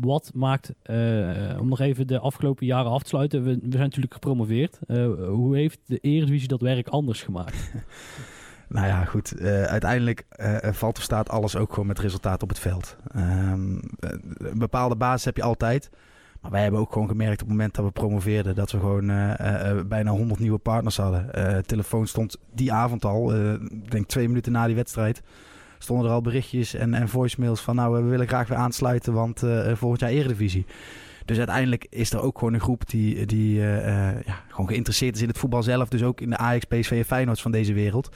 [0.00, 3.82] wat maakt, eh, om nog even de afgelopen jaren af te sluiten, we, we zijn
[3.82, 4.78] natuurlijk gepromoveerd.
[4.86, 7.72] Eh, hoe heeft de Eredivisie dat werk anders gemaakt?
[8.68, 9.32] Nou ja, goed.
[9.32, 10.26] eh, uiteindelijk
[10.72, 12.96] valt of staat alles ook gewoon met resultaat op het veld.
[13.12, 15.90] Ehm, eh, een bepaalde basis heb je altijd.
[16.40, 18.54] Maar wij hebben ook gewoon gemerkt op het moment dat we promoveerden...
[18.54, 19.06] dat we gewoon
[19.88, 21.26] bijna 100 nieuwe partners hadden.
[21.66, 25.22] Telefoon stond die avond al, ik denk twee minuten na die wedstrijd...
[25.82, 27.74] stonden er al berichtjes en, en voicemails van...
[27.74, 30.66] nou, we willen graag weer aansluiten, want eh, volgend jaar Eredivisie.
[31.24, 35.14] Dus uiteindelijk is er ook gewoon een groep die, die eh, eh, ja, gewoon geïnteresseerd
[35.14, 35.88] is in het voetbal zelf.
[35.88, 38.10] Dus ook in de Ajax, PSV en Feyenoord van deze wereld.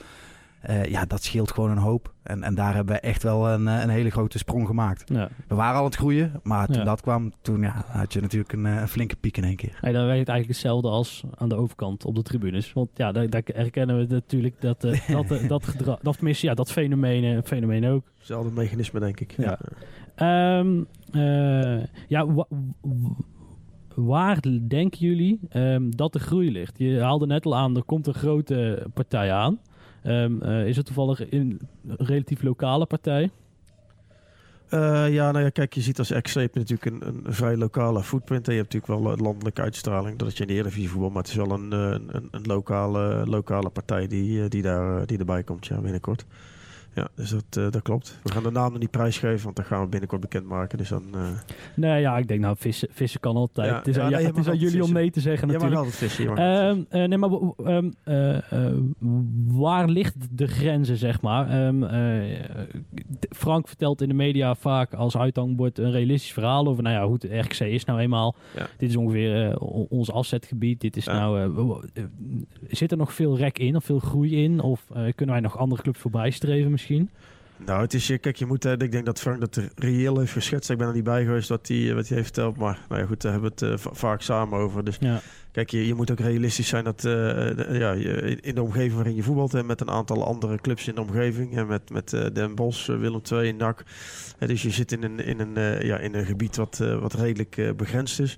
[0.65, 2.13] Eh, ja, dat scheelt gewoon een hoop.
[2.23, 5.03] En, en daar hebben we echt wel een, eh, een hele grote sprong gemaakt.
[5.13, 5.29] Ja.
[5.47, 6.83] We waren al aan het groeien, maar toen Ja.
[6.83, 9.77] dat kwam, toen ja, had je natuurlijk een, eh, een flinke piek in één keer.
[9.81, 12.73] Hey, dan werkt het eigenlijk hetzelfde als aan de overkant op de tribunes.
[12.73, 16.53] Want ja, daar, daar herkennen we natuurlijk dat, eh, dat, dat gedrag, dat, tenminste, ja,
[16.53, 18.03] dat fenomeen, fenomeen ook.
[18.17, 19.31] Hetzelfde mechanisme, denk ik.
[19.37, 19.59] Ja.
[20.15, 22.47] Ehm, eh, ja, wa-
[22.81, 23.19] w-
[23.95, 26.77] waar denken jullie ehm, dat de groei ligt?
[26.77, 29.59] Je haalde net al aan, er komt een grote partij aan.
[30.05, 31.59] Ehm, eh, is het toevallig een
[31.97, 33.31] relatief lokale partij?
[34.69, 36.13] Eh, ja, nou ja, kijk, je ziet als je
[36.53, 38.47] natuurlijk een, een vrij lokale footprint.
[38.47, 40.17] En je hebt natuurlijk wel een landelijke uitstraling.
[40.17, 42.45] Dat is je in de Eredivisie voetbal, maar het is wel een, eh, een, een
[42.45, 46.25] lokale, lokale partij die, eh, die, daar, die erbij komt, ja, binnenkort.
[46.95, 48.19] Ja, dus dat, eh, dat klopt.
[48.23, 50.77] We gaan de naam nog niet prijsgeven, want dat gaan we binnenkort bekendmaken.
[50.77, 51.03] Dus dan...
[51.13, 51.19] eh
[51.75, 53.69] Nee, ja, ik denk nou, vissen, vissen kan altijd.
[53.69, 55.49] Ja, het is ja, aan, nee, ja, het is aan jullie om nee te zeggen
[55.49, 55.93] jij mag natuurlijk.
[55.93, 56.35] altijd vissen.
[56.35, 57.29] je Ehm, eh, nee, maar
[57.65, 58.73] ehm, eh, eh,
[59.47, 61.49] waar ligt de grenzen, zeg maar?
[61.49, 62.39] Ehm, eh,
[63.29, 67.17] Frank vertelt in de media vaak als uithangbord een realistisch verhaal over, nou ja, hoe
[67.19, 68.35] het RKC is nou eenmaal.
[68.55, 68.67] Ja.
[68.77, 69.57] Dit is ongeveer
[69.89, 70.81] ons afzetgebied.
[70.81, 71.13] Dit is Ja.
[71.13, 71.81] nou,
[72.67, 74.59] zit er nog veel rek in of veel groei in?
[74.59, 76.84] Of kunnen wij nog andere clubs voorbij streven misschien?
[77.65, 80.19] Nou, het is, je- kijk, je moet, eh, ik denk dat Frank dat er reëel
[80.19, 80.69] heeft geschetst.
[80.69, 82.57] Ik ben er niet bij geweest wat hij, wat hij heeft verteld.
[82.57, 84.83] Maar nou ja, goed, daar hebben we het eh, va- vaak samen over.
[84.85, 85.21] Dus Ja.
[85.51, 88.93] kijk, je, je moet ook realistisch zijn dat eh, de- ja, je, in de omgeving
[88.93, 89.53] waarin je voetbalt...
[89.53, 91.53] en met een aantal andere clubs in de omgeving...
[91.53, 93.83] Hè, met, met eh, Den Bosch, eh, Willem II, NAC...
[94.39, 97.13] Dus je zit in een, in een, eh, ja, in een gebied wat, eh, wat
[97.13, 98.37] redelijk eh, begrensd is.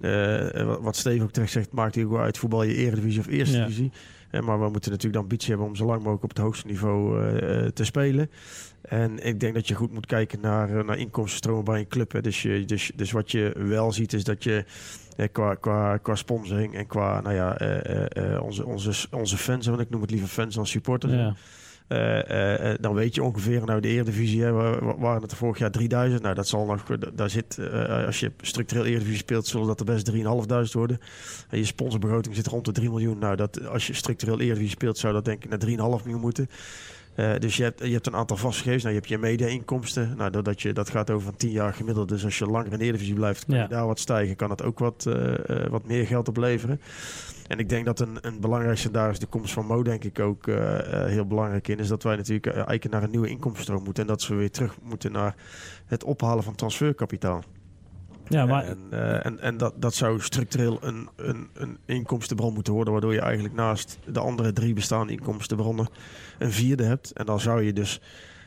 [0.00, 3.56] Eh, wat- Steven ook terecht zegt, maakt hij ook uit voetbal je eredivisie of eerste
[3.66, 3.90] divisie.
[3.92, 3.98] Eh,
[4.30, 7.22] maar we moeten natuurlijk de ambitie hebben om zo lang mogelijk op het hoogste niveau
[7.22, 8.30] eh, eh, te spelen.
[8.82, 12.12] En ik denk dat je goed moet kijken naar, eh, naar inkomstenstromen bij een club.
[12.12, 12.20] Hè.
[12.20, 14.64] Dus, dus, dus wat je wel ziet is dat je
[15.32, 17.56] qua, qua, qua sponsoring en qua nou ja,
[18.40, 21.12] onze, onze, onze fans, want ik noem het liever fans dan supporters.
[21.12, 21.34] Ja.
[21.88, 25.34] Eh, eh, eh, dan weet je ongeveer, nou de Eredivisie hè, wa- wa- waren het
[25.34, 26.22] vorig jaar 3000.
[26.22, 27.58] Nou dat zal nog, daar zit,
[28.06, 30.98] als je structureel Eredivisie speelt, zullen dat er best 3.500 worden.
[31.48, 33.18] En je sponsorbegroting zit rond de 3 miljoen.
[33.18, 36.48] Nou dat, als je structureel Eredivisie speelt, zou dat denk ik naar 3,5 miljoen moeten.
[37.18, 38.82] Eh, dus je hebt, je hebt een aantal vaste gegevens.
[38.82, 40.14] Nou, je hebt je media-inkomsten.
[40.16, 42.08] Nou, dat, dat, je, dat gaat over een 10 jaar gemiddeld.
[42.08, 43.62] Dus als je langer in de Eredivisie blijft, kan Ja.
[43.62, 44.36] je daar wat stijgen.
[44.36, 46.80] Kan het ook wat, eh, eh, wat meer geld opleveren.
[47.46, 50.18] En ik denk dat een, een belangrijkste daar is de komst van Mo, denk ik
[50.20, 50.46] ook
[51.06, 51.78] heel belangrijk in.
[51.78, 54.02] Is dat wij natuurlijk eigenlijk naar een nieuwe inkomstenstroom moeten.
[54.02, 55.34] En dat we weer terug moeten naar
[55.86, 57.42] het ophalen van transferkapitaal.
[58.28, 58.78] ja, maar En,
[59.22, 63.54] en, en dat, dat zou structureel een, een, een inkomstenbron moeten worden, waardoor je eigenlijk
[63.54, 65.88] naast de andere drie bestaande inkomstenbronnen
[66.38, 67.12] een vierde hebt.
[67.12, 68.00] En dan zou je dus,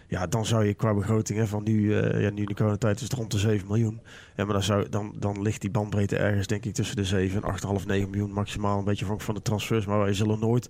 [0.07, 3.01] ja, dan zou je qua begroting hè, van nu, eh ja, nu de coronatijd is
[3.03, 3.99] het rond de 7 miljoen.
[4.35, 7.43] Ja, maar dan, zou, dan, dan ligt die bandbreedte ergens, denk ik, tussen de 7
[7.43, 8.77] en 8,5, 9 miljoen maximaal.
[8.79, 10.69] Een beetje van de transfers, maar wij zullen nooit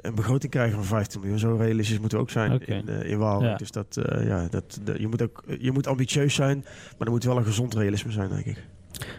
[0.00, 1.38] een begroting krijgen van 15 miljoen.
[1.38, 3.18] Zo realistisch moeten we ook zijn in, eh in.
[3.42, 3.56] Ja.
[3.56, 6.58] Dus dat, eh, ja, dat, de- je, moet ook, je moet ambitieus zijn,
[6.98, 8.64] maar er moet wel een gezond realisme zijn, denk ik.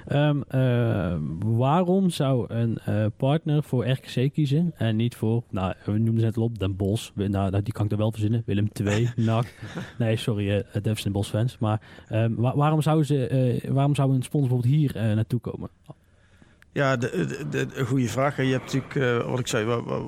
[0.08, 5.92] Ehm, eh, waarom zou een eh, partner voor RKC kiezen en niet voor, nou, we
[5.92, 6.76] noemen ze net al op, Den.
[7.13, 8.44] We- Nou, die kan ik er wel verzinnen.
[8.46, 9.54] Willem II, NAC.
[9.98, 11.58] Nee, sorry, eh het heeft Den Bosch fans.
[11.58, 15.40] Maar ehm, wa- waarom, zou ze, eh, waarom zou een sponsor bijvoorbeeld hier eh, naartoe
[15.40, 15.70] komen?
[16.72, 18.38] Ja, de, de, de- een goede vraag.
[18.38, 19.66] Je hebt natuurlijk, eh, wat ik zei,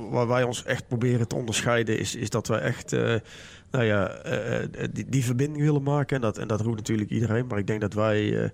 [0.10, 3.16] waar, wij ons echt proberen te onderscheiden, is, is dat wij echt, eh,
[3.72, 6.16] nou ja, eh, eh, die, die verbinding willen maken.
[6.16, 7.48] En dat, en dat roept natuurlijk iedereen.
[7.48, 8.50] Maar ik denk dat wij eh, eh, eh, eh,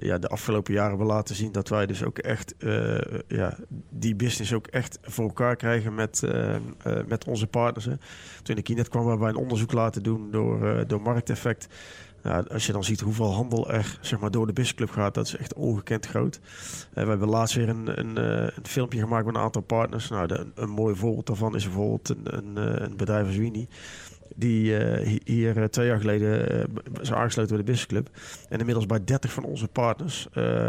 [0.00, 3.56] ja, de afgelopen jaren hebben laten zien dat wij dus ook echt eh, ja,
[3.90, 6.60] die business ook echt voor elkaar krijgen met, eh, eh,
[7.06, 7.84] met onze partners.
[7.84, 7.92] Hè.
[8.42, 11.68] Toen ik hier net kwam, hebben wij een onderzoek laten doen door, eh, door Markteffect.
[12.26, 15.26] Ja, als je dan ziet hoeveel handel er zeg maar, door de businessclub gaat, dat
[15.26, 16.40] is echt ongekend groot.
[16.94, 20.08] Eh, we hebben laatst weer een, een, eh, een filmpje gemaakt met een aantal partners.
[20.08, 23.68] Nou, een, mooi voorbeeld daarvan is bijvoorbeeld een, een, eh, bedrijf als Wini.
[24.34, 26.64] Die eh, hi- hier eh, twee jaar geleden eh,
[27.00, 28.08] is aangesloten bij de businessclub.
[28.48, 30.68] En inmiddels bij 30 van onze partners eh,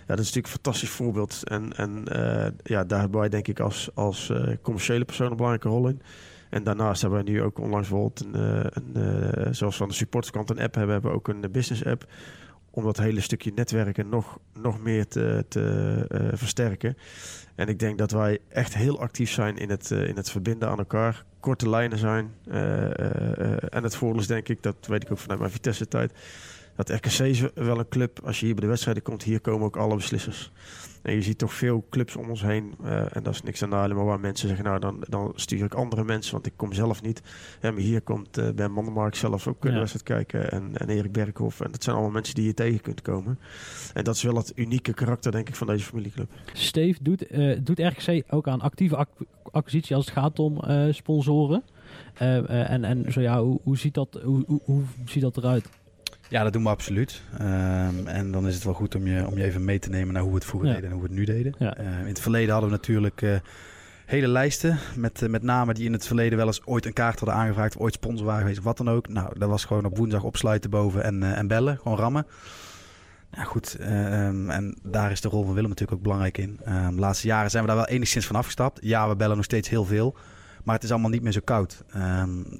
[0.07, 1.41] Ja, dat is natuurlijk een fantastisch voorbeeld.
[1.43, 5.35] En, en eh, ja, daar hebben wij denk ik als, als eh, commerciële persoon een
[5.37, 6.01] belangrijke rol in.
[6.49, 8.95] En daarnaast hebben wij nu ook onlangs bijvoorbeeld, een, eh, een,
[9.35, 12.05] eh, zoals we de supporterskant een app hebben, hebben we ook een business app.
[12.75, 16.97] Om dat hele stukje netwerken nog, nog meer te, te eh, versterken.
[17.55, 20.69] En ik denk dat wij echt heel actief zijn in het, eh, in het verbinden
[20.69, 21.25] aan elkaar.
[21.39, 22.33] Korte lijnen zijn.
[22.45, 26.13] Eh, en het voordeel is denk ik, dat weet ik ook vanuit mijn Vitesse-tijd.
[26.75, 29.65] Dat RKC is wel een club, als je hier bij de wedstrijden komt, hier komen
[29.65, 30.51] ook alle beslissers.
[31.01, 32.73] En je ziet toch veel clubs om ons heen.
[32.83, 35.63] eh, en dat is niks aan de maar waar mensen zeggen, nou dan, dan stuur
[35.63, 37.21] ik andere mensen, want ik kom zelf niet.
[37.61, 39.77] Ja, maar hier komt eh Ben Mandenmark zelf ook de Ja.
[39.77, 40.51] wedstrijd kijken.
[40.51, 41.61] En, en Erik Berghoff.
[41.61, 43.39] En dat zijn allemaal mensen die je tegen kunt komen.
[43.93, 46.29] En dat is wel het unieke karakter, denk ik, van deze familieclub.
[46.53, 49.09] Steve, doet, eh, doet RKC ook aan actieve ac-
[49.51, 50.61] acquisitie als het gaat om
[50.93, 51.63] sponsoren?
[52.13, 55.69] En, en zo ja, hoe, hoe, ziet dat, hoe, hoe, hoe ziet dat eruit?
[56.29, 57.21] Ja, dat doen we absoluut.
[57.37, 60.13] Ehm, en dan is het wel goed om je, om je even mee te nemen
[60.13, 60.75] naar hoe we het vroeger Ja.
[60.75, 61.55] deden en hoe we het nu deden.
[61.59, 61.75] Ja.
[61.77, 63.35] Eh, in het verleden hadden we natuurlijk eh,
[64.05, 67.19] hele lijsten met, eh, met namen die in het verleden wel eens ooit een kaart
[67.19, 69.07] hadden aangevraagd, of ooit sponsor waren geweest of wat dan ook.
[69.07, 72.25] Nou, dat was gewoon op woensdag opsluiten boven en, en bellen, gewoon rammen.
[73.31, 73.75] Ja, goed.
[73.79, 76.59] eh, ehm, en daar is de rol van Willem natuurlijk ook belangrijk in.
[76.65, 78.79] Ehm, de laatste jaren zijn we daar wel enigszins van afgestapt.
[78.81, 80.15] Ja, we bellen nog steeds heel veel.
[80.63, 81.83] Maar het is allemaal niet meer zo koud.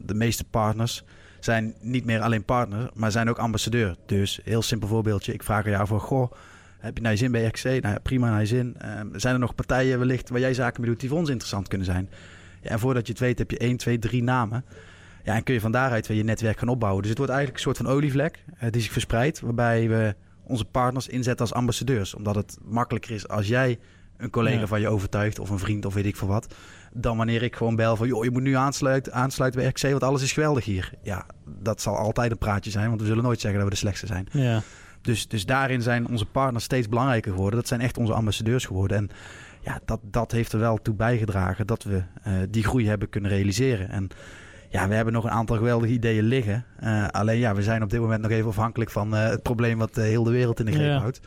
[0.02, 1.04] De meeste partners
[1.46, 3.96] zijn niet meer alleen partner, maar zijn ook ambassadeur.
[4.06, 5.34] Dus heel simpel voorbeeldje.
[5.34, 6.32] Ik vraag aan jou voor, goh,
[6.80, 7.64] heb je naar je zin bij RKC?
[7.64, 8.76] Nou ja, prima naar je zin.
[8.78, 11.68] Ehm, zijn er nog partijen wellicht waar jij zaken mee doet die voor ons interessant
[11.68, 12.10] kunnen zijn?
[12.62, 14.66] Ja, en voordat je het weet heb je 1, 2, 3 namen.
[15.24, 17.02] Ja, en kun je van daaruit weer je netwerk gaan opbouwen.
[17.02, 19.40] Dus het wordt eigenlijk een soort van olievlek eh, die zich verspreidt.
[19.40, 22.14] Waarbij we onze partners inzetten als ambassadeurs.
[22.16, 23.80] Omdat het makkelijker is als jij
[24.18, 24.68] een collega Ja.
[24.68, 25.40] van je overtuigt.
[25.40, 26.56] Of een vriend of weet ik veel wat.
[26.98, 28.08] Dan wanneer ik gewoon bel van...
[28.08, 30.92] joh, je moet nu aansluiten, aansluiten bij RKC, want alles is geweldig hier.
[31.02, 31.26] Ja,
[31.60, 32.88] dat zal altijd een praatje zijn.
[32.88, 34.28] Want we zullen nooit zeggen dat we de slechtste zijn.
[34.32, 34.62] Ja.
[35.02, 37.60] Dus, dus daarin zijn onze partners steeds belangrijker geworden.
[37.60, 38.98] Dat zijn echt onze ambassadeurs geworden.
[38.98, 39.10] En
[39.62, 43.32] ja, dat, dat heeft er wel toe bijgedragen dat we eh, die groei hebben kunnen
[43.32, 43.90] realiseren.
[43.90, 44.08] En
[44.70, 46.66] ja, we hebben nog een aantal geweldige ideeën liggen.
[46.80, 49.78] Eh, alleen ja, we zijn op dit moment nog even afhankelijk van eh, het probleem
[49.78, 51.00] wat heel de wereld in de greep Ja.
[51.00, 51.20] houdt.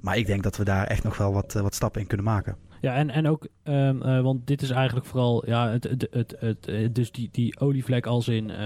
[0.00, 2.56] Maar ik denk dat we daar echt nog wel wat, wat stappen in kunnen maken.
[2.84, 6.36] Ja, en, en ook, ehm, eh, want dit is eigenlijk vooral, ja, het, het, het,
[6.38, 8.56] het, eh, dus die, die olievlek als in, eh,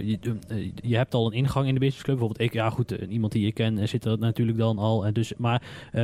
[0.00, 2.16] je, eh, je hebt al een ingang in de businessclub.
[2.18, 5.06] Bijvoorbeeld ik, ja goed, iemand die ik ken eh, zit er natuurlijk dan al.
[5.06, 5.62] En dus, maar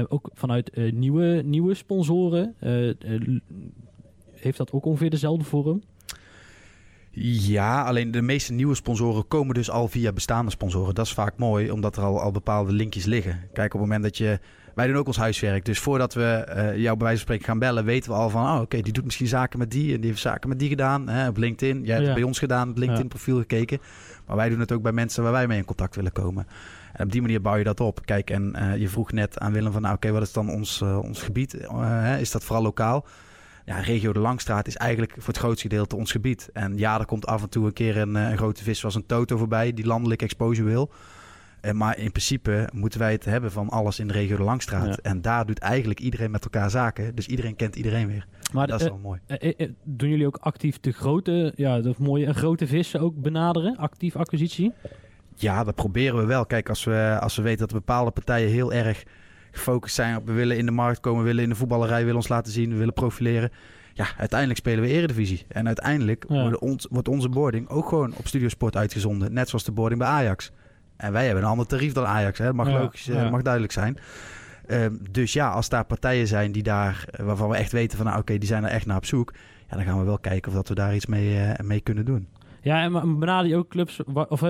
[0.08, 2.54] ook vanuit nieuwe, nieuwe sponsoren,
[4.32, 5.82] heeft dat ook ongeveer dezelfde vorm?
[7.20, 10.94] Ja, alleen de meeste nieuwe sponsoren komen dus al via bestaande sponsoren.
[10.94, 13.40] Dat is vaak mooi, omdat er al, al bepaalde linkjes liggen.
[13.52, 14.38] Kijk, op het moment dat je...
[14.76, 15.64] Wij doen ook ons huiswerk.
[15.64, 17.84] Dus voordat we eh, jou bij wijze van spreken gaan bellen...
[17.84, 19.94] weten we al van, oh, oké, die doet misschien zaken met die...
[19.94, 21.84] en die heeft zaken met die gedaan hè, op LinkedIn.
[21.84, 22.14] Jij hebt Ja.
[22.14, 23.78] bij ons gedaan, het LinkedIn-profiel gekeken.
[24.26, 26.46] Maar wij doen het ook bij mensen waar wij mee in contact willen komen.
[26.92, 28.00] En op die manier bouw je dat op.
[28.04, 29.82] Kijk, en eh, je vroeg net aan Willem van...
[29.82, 31.56] nou, oké, wat is dan ons, eh, ons gebied?
[31.72, 33.06] Hè, is dat vooral lokaal?
[33.64, 36.50] ja, regio de Langstraat is eigenlijk voor het grootste gedeelte ons gebied.
[36.52, 39.06] En ja, er komt af en toe een keer een, een grote vis zoals een
[39.06, 40.90] toto voorbij die landelijk exposure wil.
[41.66, 44.86] Eh, maar in principe moeten wij het hebben van alles in de regio de Langstraat.
[44.86, 44.96] Ja.
[45.02, 47.14] En daar doet eigenlijk iedereen met elkaar zaken.
[47.14, 48.26] Dus iedereen kent iedereen weer.
[48.52, 49.20] Maar dat is eh, wel mooi.
[49.26, 53.76] eh, doen jullie ook actief de grote, ja, dat mooie, en grote vissen ook benaderen?
[53.76, 54.72] Actief acquisitie?
[55.34, 56.46] Ja, dat proberen we wel.
[56.46, 59.04] Kijk, als we, als we weten dat bepaalde partijen heel erg
[59.50, 60.26] gefocust zijn op...
[60.26, 62.52] we willen in de markt komen, we willen in de voetballerij, we willen ons laten
[62.52, 63.50] zien, we willen profileren.
[63.94, 65.44] Ja, uiteindelijk spelen we eredivisie.
[65.48, 66.52] En uiteindelijk Ja.
[66.52, 69.32] ons, wordt onze boarding ook gewoon op Studiosport uitgezonden.
[69.32, 70.52] Net zoals de boarding bij Ajax.
[70.96, 72.38] En wij hebben een ander tarief dan Ajax.
[72.38, 72.44] Hè?
[72.44, 73.30] Dat mag Ja, logisch, eh, ja.
[73.30, 73.98] mag duidelijk zijn.
[74.66, 78.06] Ehm, dus ja, als daar partijen zijn die daar, eh, waarvan we echt weten van...
[78.06, 79.32] nou oké, die zijn er echt naar op zoek.
[79.70, 82.04] Ja, dan gaan we wel kijken of dat we daar iets mee, eh, mee kunnen
[82.04, 82.28] doen.
[82.60, 84.42] Ja, en benader je ook clubs of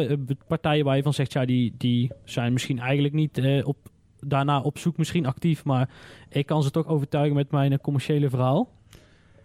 [0.47, 3.77] partijen waar je van zegt, ja, die, die zijn misschien eigenlijk niet eh, op,
[4.21, 5.89] daarna op zoek, misschien actief, maar
[6.29, 8.69] ik kan ze toch overtuigen met mijn commerciële verhaal.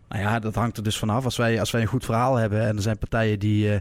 [0.09, 1.25] Nou ja, dat hangt er dus vanaf.
[1.25, 3.79] Als wij, als wij een goed verhaal hebben en er zijn partijen die,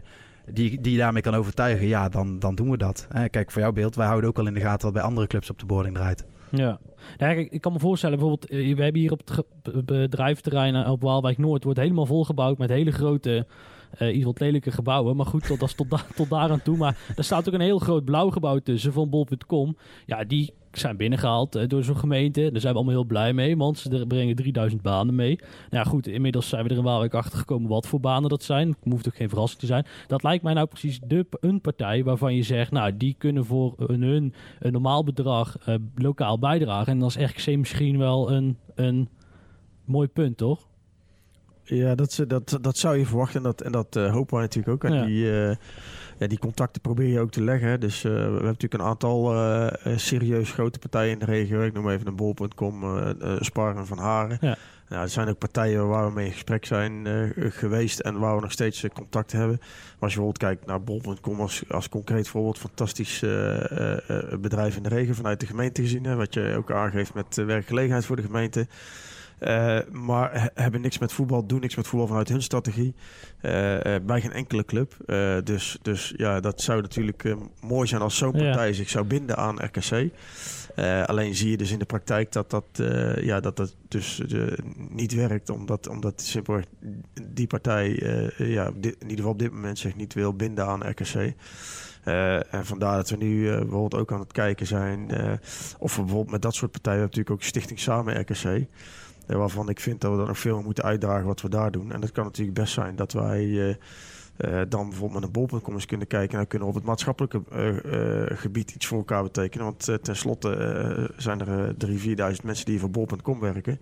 [0.51, 3.07] die, die je daarmee kan overtuigen, ja, dan, dan doen we dat.
[3.29, 5.49] Kijk, voor jouw beeld, wij houden ook al in de gaten wat bij andere clubs
[5.49, 6.25] op de boarding draait.
[6.49, 6.79] Ja.
[7.17, 10.75] Nou, ik kan me voorstellen, bijvoorbeeld, eh, we hebben hier op het ge- b- bedrijventerrein
[10.75, 13.45] eh, op Waalwijk Noord, wordt helemaal volgebouwd met hele grote,
[13.91, 15.15] eh iets wat lelijke gebouwen.
[15.15, 16.77] Maar goed, dat, is tot, tot daar aan toe.
[16.77, 19.77] Maar er staat ook een heel groot blauw gebouw tussen van bol.com.
[20.05, 22.41] Ja, die zijn binnengehaald eh, door zo'n gemeente.
[22.51, 25.35] Daar zijn we allemaal heel blij mee, want ze brengen 3000 banen mee.
[25.69, 28.43] Nou ja, goed, inmiddels zijn we er in Waalwijk achter gekomen wat voor banen dat
[28.43, 28.67] zijn.
[28.67, 29.85] Het hoeft ook geen verrassing te zijn.
[30.07, 33.73] Dat lijkt mij nou precies de, een partij waarvan je zegt, nou, die kunnen voor
[33.77, 36.93] een, hun een normaal bedrag eh, lokaal bijdragen.
[36.93, 39.09] En dan is RKC misschien wel een, een
[39.85, 40.69] mooi punt, toch?
[41.75, 44.43] Ja, dat, ze- dat, dat zou je verwachten en dat, en dat eh, hopen wij
[44.43, 44.83] natuurlijk ook.
[44.91, 45.05] En Ja.
[45.05, 45.55] die, eh,
[46.17, 47.79] ja, die contacten probeer je ook te leggen.
[47.79, 49.33] Dus eh, we hebben natuurlijk een aantal
[49.95, 51.61] serieus grote partijen in de regio.
[51.61, 54.37] Ik noem even een bol.com, eh eh, Spar en Van Haren.
[54.41, 54.57] Ja.
[54.89, 57.07] Nou, er zijn ook partijen waar we mee in gesprek zijn
[57.37, 59.57] geweest en waar we nog steeds contact hebben.
[59.59, 63.19] Maar als je bijvoorbeeld kijkt naar bol.com als, als concreet voorbeeld, fantastisch
[64.39, 66.03] bedrijf in de regio vanuit de gemeente gezien.
[66.05, 68.67] Hè, wat je ook aangeeft met werkgelegenheid voor de gemeente.
[69.41, 72.93] Eh, maar he- hebben niks met voetbal, doen niks met voetbal vanuit hun strategie.
[73.41, 74.95] Eh, eh, bij geen enkele club.
[75.43, 78.43] Dus, dus ja, dat zou natuurlijk mooi zijn als zo'n Ja.
[78.43, 80.09] partij zich zou binden aan RKC.
[81.05, 82.65] Alleen zie je dus in de praktijk dat dat,
[83.21, 84.21] ja, dat, dat dus
[84.89, 85.49] niet werkt.
[85.49, 86.63] Omdat, omdat simpelweg
[87.31, 87.89] die partij
[88.37, 91.33] ja, dit- in ieder geval op dit moment zich niet wil binden aan RKC.
[92.51, 95.09] En vandaar dat we nu bijvoorbeeld ook aan het kijken zijn.
[95.79, 98.65] of we bijvoorbeeld met dat soort partijen, natuurlijk ook Stichting Samen RKC.
[99.37, 101.91] Waarvan ik vind dat we dat nog veel moeten uitdragen wat we daar doen.
[101.91, 103.75] En dat kan natuurlijk best zijn dat wij eh,
[104.69, 106.31] dan bijvoorbeeld met een bol.com eens kunnen kijken.
[106.31, 109.65] En dan kunnen we op het maatschappelijke eh, eh, gebied iets voor elkaar betekenen.
[109.65, 113.79] Want eh, tenslotte eh, zijn er eh, drie, vierduizend mensen die voor bol.com werken.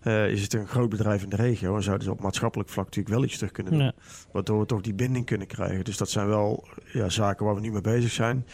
[0.00, 1.76] Eh, is het een groot bedrijf in de regio.
[1.76, 3.82] En zouden ze op maatschappelijk vlak natuurlijk wel iets terug kunnen doen.
[3.82, 3.92] Ja.
[4.32, 5.84] Waardoor we toch die binding kunnen krijgen.
[5.84, 8.46] Dus dat zijn wel ja, zaken waar we nu mee bezig zijn.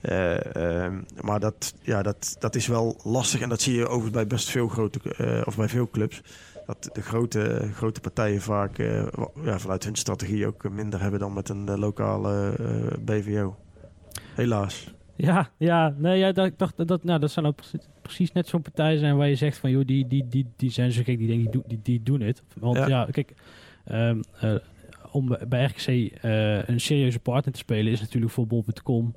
[0.00, 3.40] Eh, ehm, maar dat, ja, dat, dat is wel lastig.
[3.40, 6.22] En dat zie je overigens bij best veel grote, eh, of bij veel clubs.
[6.70, 9.06] Dat de grote, grote partijen vaak eh,
[9.44, 13.56] ja, vanuit hun strategie ook minder hebben dan met een eh, lokale eh, BVO.
[14.34, 14.94] Helaas.
[15.16, 17.58] Ja, ja, nee, ja, dat, ik dacht dat, dat, nou, dat zijn ook
[18.02, 20.92] precies, net zo'n partijen zijn waar je zegt van, joh, die, die, die, die zijn
[20.92, 22.42] zo gek, die denken, die, doen- die, die doen het.
[22.58, 23.04] Want ja, Ja.
[23.10, 23.34] kijk,
[23.84, 24.54] ehm, eh,
[25.12, 26.12] om bij RKC
[26.68, 29.12] een serieuze partner te spelen is natuurlijk voor bol.com.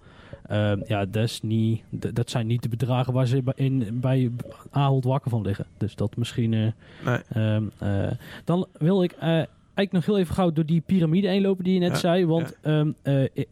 [0.47, 3.99] Ehm, ja, dat, is niet, d- dat zijn niet de bedragen waar ze bij, in,
[3.99, 4.31] bij
[4.71, 5.65] Ahold wakker van liggen.
[5.77, 6.53] Dus dat misschien...
[6.53, 6.67] eh,
[7.05, 7.17] Nee.
[7.29, 8.11] Ehm, eh,
[8.43, 11.73] dan wil ik eh, eigenlijk nog heel even gauw door die piramide heen lopen die
[11.73, 12.25] je net Ja, zei.
[12.25, 13.47] Want ehm, eh, ik-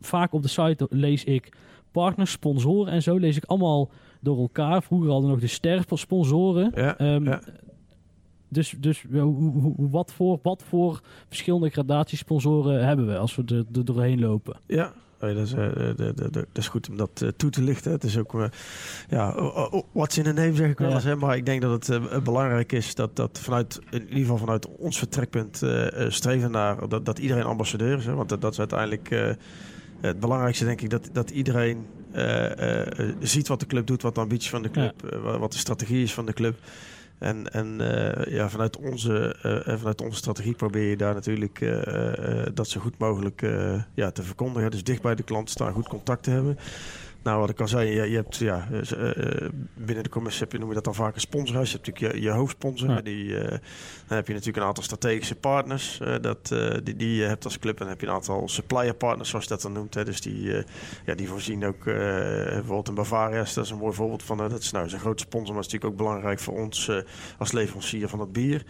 [0.00, 1.52] vaak op de site lees ik
[1.90, 3.16] partners, sponsoren en zo.
[3.18, 4.82] Lees ik allemaal door elkaar.
[4.82, 6.72] Vroeger hadden we nog de ster-sponsoren.
[6.74, 7.40] Ja, ja.
[8.48, 9.04] Dus, dus
[9.76, 14.56] wat, voor, wat voor verschillende gradatiesponsoren hebben we als we er, er doorheen lopen?
[14.66, 14.92] Ja,
[15.34, 17.92] Dat, is, eh, de- de- de- dat is goed om dat eh, toe te lichten.
[17.92, 18.44] Het is ook, eh,
[19.08, 19.34] ja,
[19.92, 21.04] what's in the name zeg ik wel eens.
[21.04, 21.16] Hè?
[21.16, 24.98] Maar ik denk dat het belangrijk is dat, dat vanuit, in ieder geval vanuit ons
[24.98, 25.62] vertrekpunt,
[26.08, 28.06] streven naar dat, dat iedereen ambassadeur is.
[28.06, 28.14] Hè?
[28.14, 29.36] Want dat, dat is uiteindelijk
[30.00, 31.86] het belangrijkste, denk ik, dat, dat iedereen
[33.20, 36.02] ziet wat de club doet, wat de ambitie van de club, wa- wat de strategie
[36.02, 36.56] is van de club.
[37.18, 41.64] En, en eh, ja, vanuit, onze, eh, eh, vanuit onze strategie probeer je daar natuurlijk
[42.54, 43.40] dat zo goed mogelijk
[43.94, 44.70] ja, te verkondigen.
[44.70, 46.58] Dus dicht bij de klant staan, goed contact te hebben.
[47.26, 50.52] Nou, wat ik al zei, je, je hebt ja, eh, eh, binnen de commissie heb
[50.52, 51.70] je, noem je dat dan vaak een sponsorhuis.
[51.70, 52.88] Je hebt natuurlijk je, je hoofdsponsor.
[52.88, 53.00] Ja.
[53.00, 53.48] Die, eh,
[54.06, 57.74] dan heb je natuurlijk een aantal strategische partners dat, die, die je hebt als club.
[57.74, 59.94] En dan heb je een aantal supplier partners, zoals je dat dan noemt.
[59.94, 60.04] Hè.
[60.04, 60.64] Dus die,
[61.04, 64.36] ja, die voorzien ook, bijvoorbeeld in Bavaria, dat is een mooi voorbeeld van.
[64.36, 66.90] dat is nou is een grote sponsor, maar is natuurlijk ook belangrijk voor ons
[67.38, 68.62] als leverancier van het bier.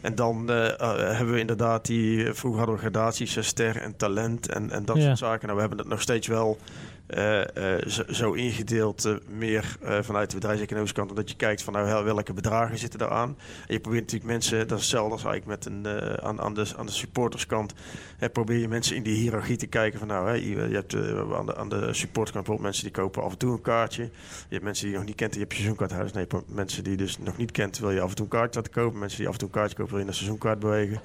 [0.00, 4.84] En dan hebben we inderdaad die, vroeger hadden we gradaties, ster en talent en, en
[4.84, 5.02] dat Ja.
[5.02, 5.42] soort zaken.
[5.42, 6.58] Nou, we hebben het nog steeds wel
[7.06, 11.72] eh, eh, zo, zo ingedeeld, eh, meer vanuit de bedrijfseconomische kant, omdat je kijkt van
[11.72, 13.36] nou, wel- welke bedragen zitten daaraan.
[13.66, 15.86] En je probeert natuurlijk mensen, dat is hetzelfde als eigenlijk met een,
[16.22, 17.74] aan, aan, de, aan de supporterskant,
[18.18, 20.94] eh, probeer je mensen in die hiërarchie te kijken van nou, hè, je, hebt
[21.34, 24.02] aan, de, aan de supporterskant bijvoorbeeld mensen die kopen af en toe een kaartje.
[24.02, 24.10] Je
[24.48, 26.12] hebt mensen die je nog niet kent, die heb je seizoenkaarthuis.
[26.12, 28.60] Nee, mensen die je dus nog niet kent, wil je af en toe een kaartje
[28.60, 28.98] laten kopen.
[28.98, 31.00] Mensen die af en toe een kaartje kopen, wil je naar seizoenkaart bewegen.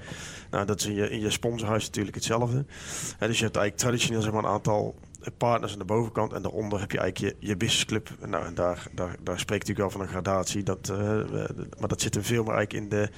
[0.50, 2.64] Nou, dat is in je, in je sponsorhuis natuurlijk hetzelfde.
[3.18, 4.94] Hè, dus je hebt eigenlijk traditioneel zeg maar, een aantal
[5.30, 6.32] partners aan de bovenkant.
[6.32, 8.10] En daaronder heb je eigenlijk je, je businessclub.
[8.26, 10.62] Nou, en daar, daar, daar spreekt natuurlijk wel van een gradatie.
[10.62, 10.98] Dat, eh,
[11.78, 13.08] maar dat zit hem veel meer eigenlijk in de...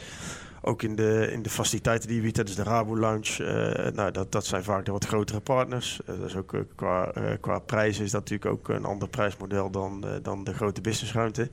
[0.66, 3.44] Ook in de, in de faciliteiten die je biedt, hè, dus de Rabo Lounge.
[3.44, 6.00] eh, nou, dat, dat zijn vaak de wat grotere partners.
[6.06, 10.04] Eh, dat is ook, qua, qua prijzen is dat natuurlijk ook een ander prijsmodel dan,
[10.22, 11.50] dan de grote businessruimte.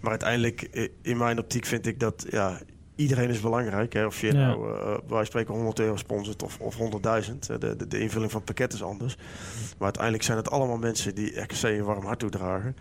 [0.00, 2.58] Maar uiteindelijk, in mijn optiek vind ik dat ja,
[3.00, 3.92] iedereen is belangrijk.
[3.92, 4.06] Hè?
[4.06, 4.32] Of je Ja.
[4.32, 7.50] nou, eh, wij spreken 100 euro sponsort of, of 100.000.
[7.50, 9.16] Eh, De, de, de invulling van het pakket is anders.
[9.16, 12.76] Maar uiteindelijk zijn het allemaal mensen die RKC een warm hart toedragen.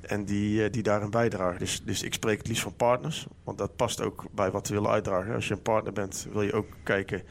[0.00, 1.58] En die, eh, die daarin bijdragen.
[1.58, 3.26] Dus, dus ik spreek het liefst van partners.
[3.44, 5.34] Want dat past ook bij wat we willen uitdragen.
[5.34, 7.22] Als je een partner bent, wil je ook kijken...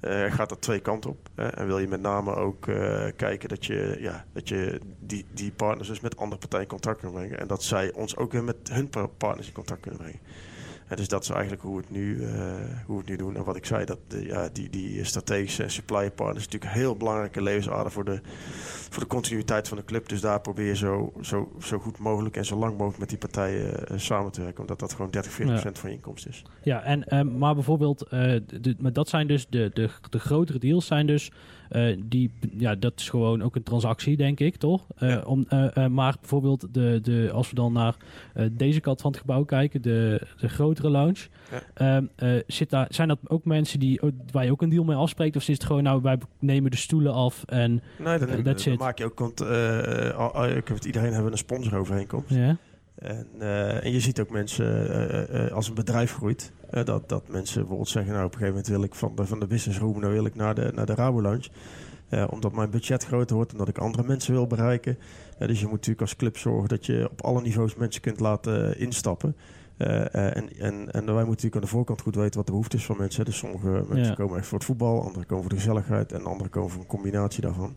[0.00, 1.28] eh, gaat dat twee kanten op.
[1.34, 1.46] Hè?
[1.48, 2.64] En wil je met name ook
[3.16, 7.00] kijken dat je, ja, dat je die, die partners dus met andere partijen in contact
[7.00, 7.38] kunnen brengen.
[7.40, 10.20] En dat zij ons ook weer met hun pa- partners in contact kunnen brengen.
[10.88, 12.30] Ja, dus dat is eigenlijk hoe we het nu, eh,
[12.86, 13.36] hoe we het nu doen.
[13.36, 16.80] En wat ik zei, dat de, ja, die, die strategische en supplier partners natuurlijk een
[16.80, 18.20] heel belangrijke levensader voor de,
[18.90, 20.08] voor de continuïteit van de club.
[20.08, 23.18] Dus daar probeer je zo, zo, zo goed mogelijk en zo lang mogelijk met die
[23.18, 24.60] partijen eh, samen te werken.
[24.60, 26.42] Omdat dat gewoon 30, 40 procent van je inkomsten is.
[26.62, 28.10] Ja, en, maar bijvoorbeeld, eh,
[28.60, 31.36] de, maar dat zijn dus de, de, de grotere deals zijn dus, eh,
[32.04, 34.86] die, ja, dat is gewoon ook een transactie, denk ik, toch?
[34.96, 35.22] Eh, Ja.
[35.26, 37.96] om, eh, eh, maar bijvoorbeeld, de, de, als we dan naar
[38.34, 41.62] eh, deze kant van het gebouw kijken, de, de grotere lounge, Ja.
[41.74, 44.84] ehm, eh, zit daar, zijn dat ook mensen die, ook- waar je ook een deal
[44.84, 45.36] mee afspreekt?
[45.36, 48.78] Of is het gewoon, nou, wij nemen de stoelen af en, Nee, Eh, that's it.
[48.78, 49.20] maak je ook.
[49.40, 52.30] Eh, heb- iedereen hebben een sponsorovereenkomst.
[52.34, 52.56] ja,
[52.98, 56.52] En, eh, en je ziet ook mensen, eh, eh, als een bedrijf groeit,
[56.84, 59.40] dat, dat mensen bijvoorbeeld zeggen, nou op een gegeven moment wil ik van de, van
[59.40, 61.48] de business room, nou wil ik naar de, naar de Rabo Lounge.
[62.30, 64.98] Omdat mijn budget groter wordt en dat ik andere mensen wil bereiken.
[65.38, 68.78] Dus je moet natuurlijk als club zorgen dat je op alle niveaus mensen kunt laten
[68.78, 69.36] instappen.
[69.76, 72.84] En, en, en wij moeten natuurlijk aan de voorkant goed weten wat de behoefte is
[72.84, 73.24] van mensen.
[73.24, 74.14] Dus sommige mensen Ja.
[74.14, 76.86] komen echt voor het voetbal, anderen komen voor de gezelligheid en anderen komen voor een
[76.86, 77.74] combinatie daarvan.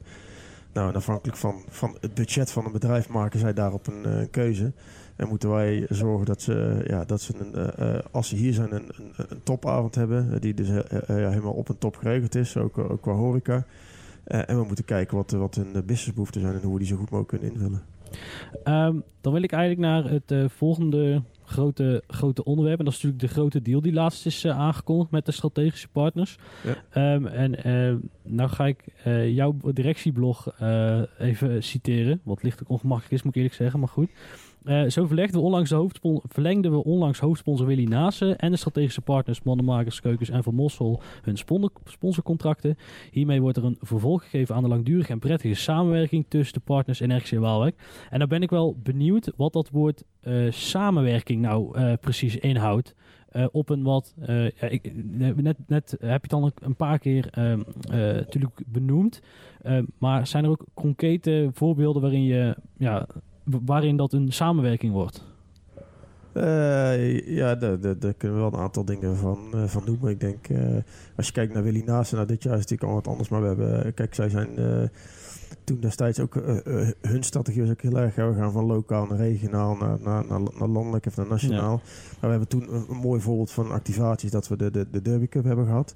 [0.73, 4.71] Nou, en afhankelijk van, van het budget van een bedrijf maken zij daarop een keuze.
[5.15, 8.53] En moeten wij zorgen dat ze, ja, dat ze een, eh, eh, als ze hier
[8.53, 10.33] zijn, een, een, een topavond hebben.
[10.33, 10.69] eh, die dus
[11.05, 13.65] helemaal op een top geregeld is, ook, ook qua horeca.
[14.23, 16.95] En we moeten kijken wat, wat hun eh, businessbehoeften zijn en hoe we die zo
[16.95, 17.81] goed mogelijk kunnen invullen.
[18.63, 22.79] Ehm, dan wil ik eigenlijk naar het volgende grote, grote onderwerp.
[22.79, 26.37] En dat is natuurlijk de grote deal die laatst is aangekondigd met de strategische partners.
[26.63, 26.75] Ja.
[26.89, 28.83] Ehm, en eh, nou ga ik
[29.33, 30.59] jouw directieblog
[31.19, 32.21] even citeren.
[32.23, 34.09] Wat licht ook ongemakkelijk is, moet ik eerlijk zeggen, maar goed.
[34.63, 35.73] Eh, zo we onlangs
[36.27, 41.01] verlengden we onlangs hoofdsponsor Willy Nase en de strategische partners Mannenmakers, Keukens en Van Mossel
[41.21, 42.77] hun spon- sponsorcontracten.
[43.11, 47.01] Hiermee wordt er een vervolg gegeven aan de langdurige en prettige samenwerking tussen de partners
[47.01, 47.75] en RKC Waalwijk.
[48.09, 52.95] En dan ben ik wel benieuwd wat dat woord eh, samenwerking nou eh, precies inhoudt.
[53.51, 54.15] Op een wat,
[54.69, 54.91] ik,
[55.35, 59.21] net, net heb je het al een, paar keer ehm, eh, natuurlijk benoemd.
[59.97, 63.07] Maar zijn er ook concrete voorbeelden waarin, je, ja,
[63.43, 65.23] waarin dat een samenwerking wordt?
[66.33, 70.09] Eh, ja, daar, daar, daar kunnen we wel een aantal dingen van, eh, van noemen.
[70.09, 70.75] Ik denk, eh,
[71.15, 73.29] als je kijkt naar Willy Naasten, nou dit jaar is het natuurlijk al wat anders.
[73.29, 74.49] Maar we hebben, kijk, zij zijn
[75.63, 76.33] toen destijds ook,
[77.01, 80.41] hun strategie was ook heel erg, we gaan van lokaal naar regionaal, naar, naar, naar,
[80.41, 81.81] naar landelijk of naar nationaal.
[82.19, 85.01] Maar we hebben toen een, een mooi voorbeeld van activaties dat we de, de, de
[85.01, 85.91] Derby Cup hebben gehad.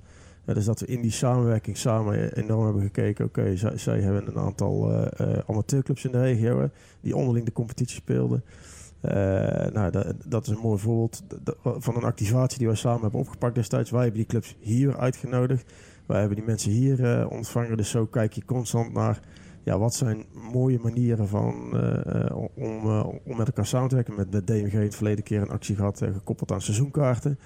[0.45, 3.25] Ja, dus dat we in die samenwerking samen enorm hebben gekeken.
[3.25, 6.67] Oké, zij, zij hebben een aantal eh, eh, amateurclubs in de regio hè,
[7.01, 8.43] die onderling de competitie speelden.
[9.01, 9.13] Eh,
[9.73, 11.23] nou, dat, dat is een mooi voorbeeld
[11.63, 13.91] van een activatie die wij samen hebben opgepakt destijds.
[13.91, 15.73] Wij hebben die clubs hier uitgenodigd.
[16.05, 17.77] Wij hebben die mensen hier ontvangen.
[17.77, 19.19] Dus zo kijk je constant naar
[19.63, 21.53] ja, wat zijn mooie manieren van,
[22.55, 22.87] om,
[23.23, 24.15] om met elkaar samen te werken.
[24.15, 27.39] Met, met DMG in het verleden keer een actie gehad eh, gekoppeld aan seizoenkaarten.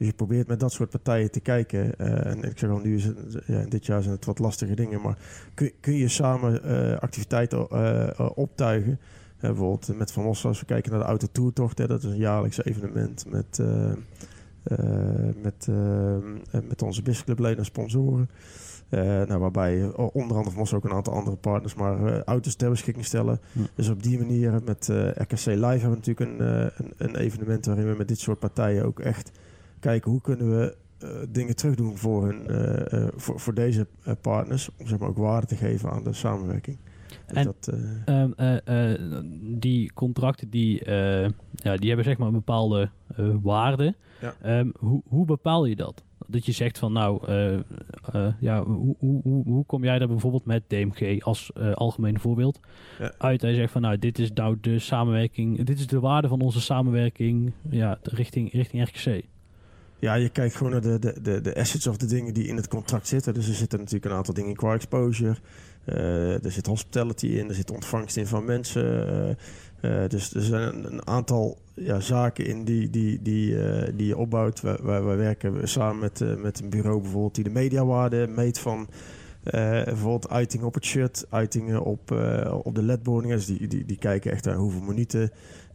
[0.00, 1.98] Dus je probeert met dat soort partijen te kijken.
[1.98, 4.74] eh, en ik zeg al, nu is het, ja, dit jaar zijn het wat lastige
[4.74, 5.00] dingen.
[5.00, 5.18] Maar
[5.54, 8.98] kun, kun je samen eh, activiteiten eh, optuigen?
[9.40, 12.16] Bijvoorbeeld met Van Os, als we kijken naar de Auto Tourtocht, hè, dat is een
[12.16, 14.76] jaarlijks evenement met, eh,
[15.42, 18.30] met, eh, met onze businessclubleden en sponsoren.
[18.90, 23.06] Nou, waarbij onder andere Van Os ook een aantal andere partners, maar auto's ter beschikking
[23.06, 23.40] stellen.
[23.74, 27.90] Dus op die manier met RKC Live hebben we natuurlijk een, een, een evenement waarin
[27.90, 29.30] we met dit soort partijen ook echt
[29.80, 33.86] kijken hoe kunnen we eh, dingen terugdoen voor, hun, eh, eh, voor, voor deze
[34.20, 34.68] partners.
[34.78, 36.78] Om zeg maar ook waarde te geven aan de samenwerking.
[37.26, 37.68] Dus En- dat,
[38.06, 38.98] eh, Ehm, eh, eh,
[39.42, 40.90] die contracten die,
[41.54, 42.90] ja, die hebben zeg maar een bepaalde
[43.42, 43.94] waarde.
[44.20, 44.34] Ja.
[44.42, 46.04] Ehm, hoe, hoe bepaal je dat?
[46.26, 47.32] Dat je zegt van nou,
[48.40, 52.60] ja, hoe, hoe, hoe, hoe kom jij daar bijvoorbeeld met DMG als algemeen voorbeeld
[52.98, 53.12] Ja.
[53.18, 53.42] uit?
[53.42, 56.60] Hij zegt van nou, dit is nou de samenwerking, dit is de waarde van onze
[56.60, 59.24] samenwerking ja, richting, richting RKC.
[60.00, 62.56] Ja, je kijkt gewoon naar de, de, de, de assets of de dingen die in
[62.56, 63.34] het contract zitten.
[63.34, 65.36] Dus er zitten natuurlijk een aantal dingen in qua exposure.
[65.84, 69.08] Eh, er zit hospitality in, er zit ontvangst in van mensen.
[69.80, 73.56] eh, eh, dus er zijn een, aantal ja, zaken in die, die, die,
[73.94, 74.60] die je opbouwt.
[74.60, 78.88] Wij, wij, werken samen met, met een bureau bijvoorbeeld die de mediawaarde meet van...
[79.42, 82.10] bijvoorbeeld uitingen op het shirt, uitingen op,
[82.62, 83.36] op de ledboardingen.
[83.36, 85.30] Dus die, die, die kijken echt naar hoeveel minuten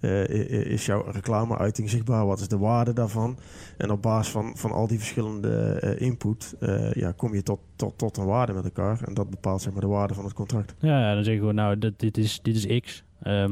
[0.05, 2.25] eh, is jouw reclameuiting zichtbaar.
[2.25, 3.37] Wat is de waarde daarvan?
[3.77, 7.59] En op basis van, van al die verschillende eh, input eh, ja, kom je tot,
[7.75, 8.99] tot, tot een waarde met elkaar.
[9.05, 10.75] En dat bepaalt zeg maar, de waarde van het contract.
[10.79, 13.03] Ja, ja, dan zeggen we nou, dat, dit, is, dit is X.
[13.19, 13.45] Eh,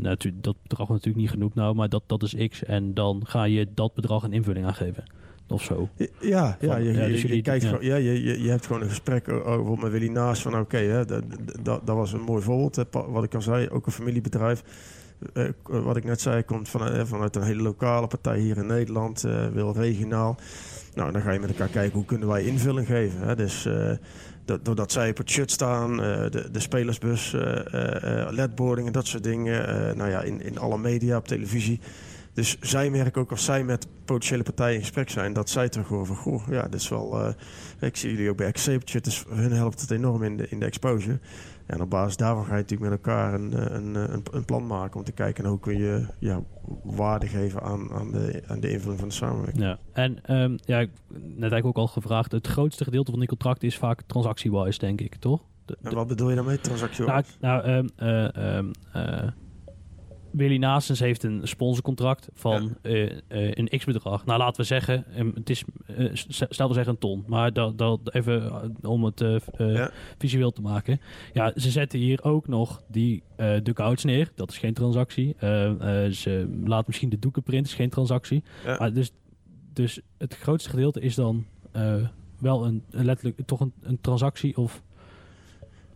[0.00, 2.64] nou, dat bedrag wordt natuurlijk niet genoemd nou, maar dat, dat is X.
[2.64, 5.04] En dan ga je dat bedrag een invulling aan geven.
[5.48, 5.88] Of zo.
[6.20, 7.68] Ja, ja, je, ja, dus je kijkt ja.
[7.68, 10.76] gewoon- ja, je, je, je hebt gewoon een gesprek over met Willy Naast van oké,
[10.76, 11.24] hè, dat,
[11.62, 12.86] dat, dat was een mooi voorbeeld.
[13.08, 14.62] Wat ik al zei, ook een familiebedrijf.
[15.32, 18.56] Eh, k- wat ik net zei, komt vanuit, eh, vanuit een hele lokale partij hier
[18.56, 20.36] in Nederland, eh, wil regionaal.
[20.94, 23.20] Nou, dan ga je met elkaar kijken hoe kunnen wij invulling geven.
[23.20, 23.36] Hè?
[23.36, 23.90] Dus eh,
[24.44, 28.86] do- doordat zij op het shirt staan, eh, de, de spelersbus, eh eh, eh, ledboarding
[28.86, 29.68] en dat soort dingen.
[29.88, 31.80] eh, nou ja, in, in alle media, op televisie.
[32.32, 35.88] Dus zij merken ook als zij met potentiële partijen in gesprek zijn, dat zij terug
[35.88, 37.20] horen van, goh, ja, dit is wel...
[37.24, 37.32] eh,
[37.80, 40.64] ik zie jullie ook bij shirt, dus hun helpt het enorm in de, in de
[40.66, 41.18] exposure.
[41.66, 44.44] En op basis daarvan ga je natuurlijk met elkaar een, eh, een, eh, een, een
[44.44, 46.42] plan maken om te kijken hoe kun je ja,
[46.82, 49.64] waarde geven aan, aan, de, aan de invulling van de samenwerking.
[49.64, 51.22] Ja, en ehm, ja, ik- net
[51.52, 52.32] eigenlijk ook al gevraagd.
[52.32, 55.42] Het grootste gedeelte van die contracten is vaak transactie-wise, denk ik, toch?
[55.64, 57.04] De- En wat bedoel je daarmee, transactie?
[57.04, 59.28] nou, nou ehm, eh, ehm, eh,
[60.32, 64.24] Willy Naastens heeft een sponsorcontract van eh, eh, een x-bedrag.
[64.26, 65.64] Nou, laten we zeggen, ehm, het is,
[66.12, 67.24] s- stel we zeggen een ton.
[67.26, 68.52] Maar dat, dat even
[68.82, 69.24] om het
[69.58, 69.90] Ja.
[70.18, 71.00] visueel te maken.
[71.32, 73.22] Ja, ze zetten hier ook nog die
[73.62, 74.32] duckouts neer.
[74.34, 75.36] Dat is geen transactie.
[76.10, 78.42] Ze laten misschien de doeken printen, is geen transactie.
[78.64, 78.76] Ja.
[78.78, 79.12] Maar dus,
[79.72, 81.46] dus het grootste gedeelte is dan
[82.38, 84.82] wel een, een letterlijk toch een, een transactie of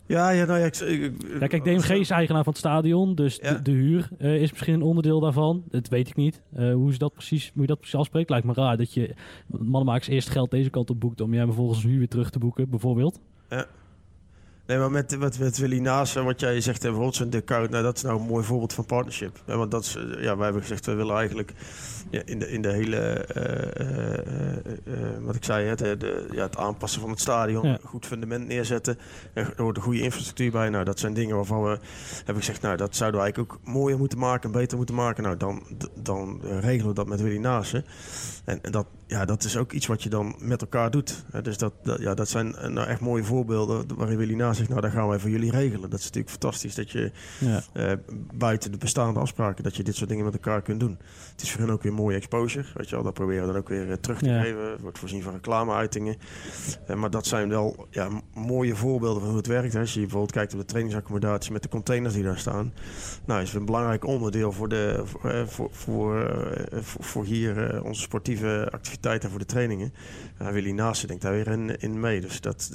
[0.07, 3.39] Ja, ja, nou ja, ik, ik- ja, kijk, DMG is eigenaar van het stadion, dus
[3.43, 3.53] Ja.
[3.55, 5.65] de, de huur eh, is misschien een onderdeel daarvan.
[5.69, 6.43] Dat weet ik niet.
[6.55, 8.77] Eh, hoe, ze dat precies, hoe je dat precies afspreekt, lijkt me raar.
[8.77, 9.15] Dat je
[9.47, 12.71] mannenmakers eerst geld deze kant op boekt om jij vervolgens huur weer terug te boeken,
[12.71, 13.21] bijvoorbeeld.
[14.67, 17.71] Nee, maar met, met, met Willy Naas, en wat jij zegt, hè, bijvoorbeeld zijn duckout,
[17.71, 19.43] nou, dat is nou een mooi voorbeeld van partnership.
[19.47, 21.53] Ja, want dat is, eh, ja, wij hebben gezegd, we willen eigenlijk
[22.11, 26.57] ja, in, de, in de hele eh, wat ik zei, hè, de, de, ja, het
[26.57, 27.73] aanpassen van het stadion, Ja.
[27.73, 28.99] een goed fundament neerzetten,
[29.33, 30.69] er hoort een goede infrastructuur bij.
[30.69, 31.79] Nou, dat zijn dingen waarvan we
[32.17, 35.23] hebben gezegd, nou, dat zouden we eigenlijk ook mooier moeten maken en beter moeten maken.
[35.23, 35.63] Nou, dan,
[35.95, 37.85] dan regelen we dat met Willy Naassen.
[38.45, 41.25] En, dat, ja, dat is ook iets wat je dan met elkaar doet.
[41.43, 44.69] Dus dat, dat, ja, dat zijn eh, nou, echt mooie voorbeelden waarin Willy Naassen zegt,
[44.69, 45.91] nou, dat gaan wij voor jullie regelen.
[45.91, 47.63] Dat is natuurlijk fantastisch dat je Ja.
[47.73, 47.93] eh,
[48.35, 50.99] buiten de bestaande afspraken, dat je dit soort dingen met elkaar kunt doen.
[51.33, 52.65] Het is voor hen ook weer mooie exposure.
[52.75, 54.43] Weet je wel, dat proberen we dan ook weer eh, terug te Ja.
[54.43, 54.61] geven.
[54.61, 56.17] Er wordt voorzien van reclameuitingen.
[56.87, 59.73] Eh, maar dat zijn wel ja, mooie voorbeelden van hoe het werkt.
[59.73, 59.81] Hè.
[59.81, 62.73] Als je bijvoorbeeld kijkt op de trainingsaccommodatie met de containers die daar staan.
[63.25, 65.03] Nou, is een belangrijk onderdeel voor, de,
[65.47, 66.31] voor, voor,
[67.01, 68.33] voor, hier onze sportieve
[68.71, 69.93] activiteiten en voor de trainingen.
[70.43, 72.21] Uh, Willy Naasten denkt daar weer in, in mee.
[72.21, 72.71] Dus dat,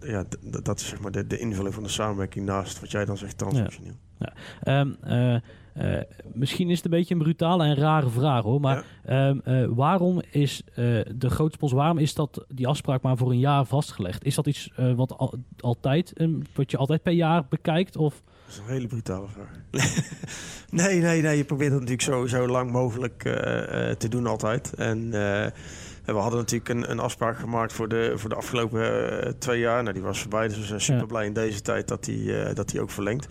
[0.00, 3.16] ja, dat is zeg maar de, de invulling van de samenwerking naast wat jij dan
[3.16, 3.94] zegt transactioneel.
[4.62, 8.60] Ehm, eh, eh, misschien is het een beetje een brutale en rare vraag hoor.
[8.60, 10.62] Maar ehm, eh, waarom is
[11.14, 14.24] de grote sponsor, waarom is dat die afspraak maar voor een jaar vastgelegd?
[14.24, 16.12] Is dat iets wat al- altijd,
[16.54, 17.96] wat je altijd per jaar bekijkt?
[17.96, 19.50] Of Dat is een hele brutale vraag.
[20.70, 21.36] nee, nee, nee.
[21.36, 24.74] Je probeert het natuurlijk zo, zo lang mogelijk eh, eh, te doen altijd.
[24.74, 25.50] En eh,
[26.04, 29.82] we hadden natuurlijk een, een afspraak gemaakt voor de, voor de afgelopen twee jaar.
[29.82, 30.48] Nou, die was voorbij.
[30.48, 31.06] Dus we zijn super Ja.
[31.06, 33.26] blij in deze tijd dat die, eh, dat die ook verlengt.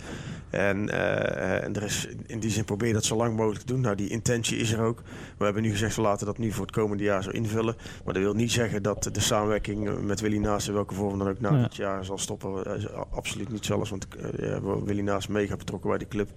[0.55, 3.81] En, eh, en er is in die zin probeer dat zo lang mogelijk te doen.
[3.81, 5.01] Nou, die intentie is er ook.
[5.37, 7.75] We hebben nu gezegd, we laten dat nu voor het komende jaar zo invullen.
[8.05, 11.27] Maar dat wil niet zeggen dat de samenwerking met Willy Naast in welke vorm dan
[11.27, 11.61] ook na Ja.
[11.61, 12.75] dit jaar zal stoppen.
[12.77, 14.07] Is absoluut niet zelfs, want
[14.39, 16.29] eh, Willy Naast mega betrokken bij de club.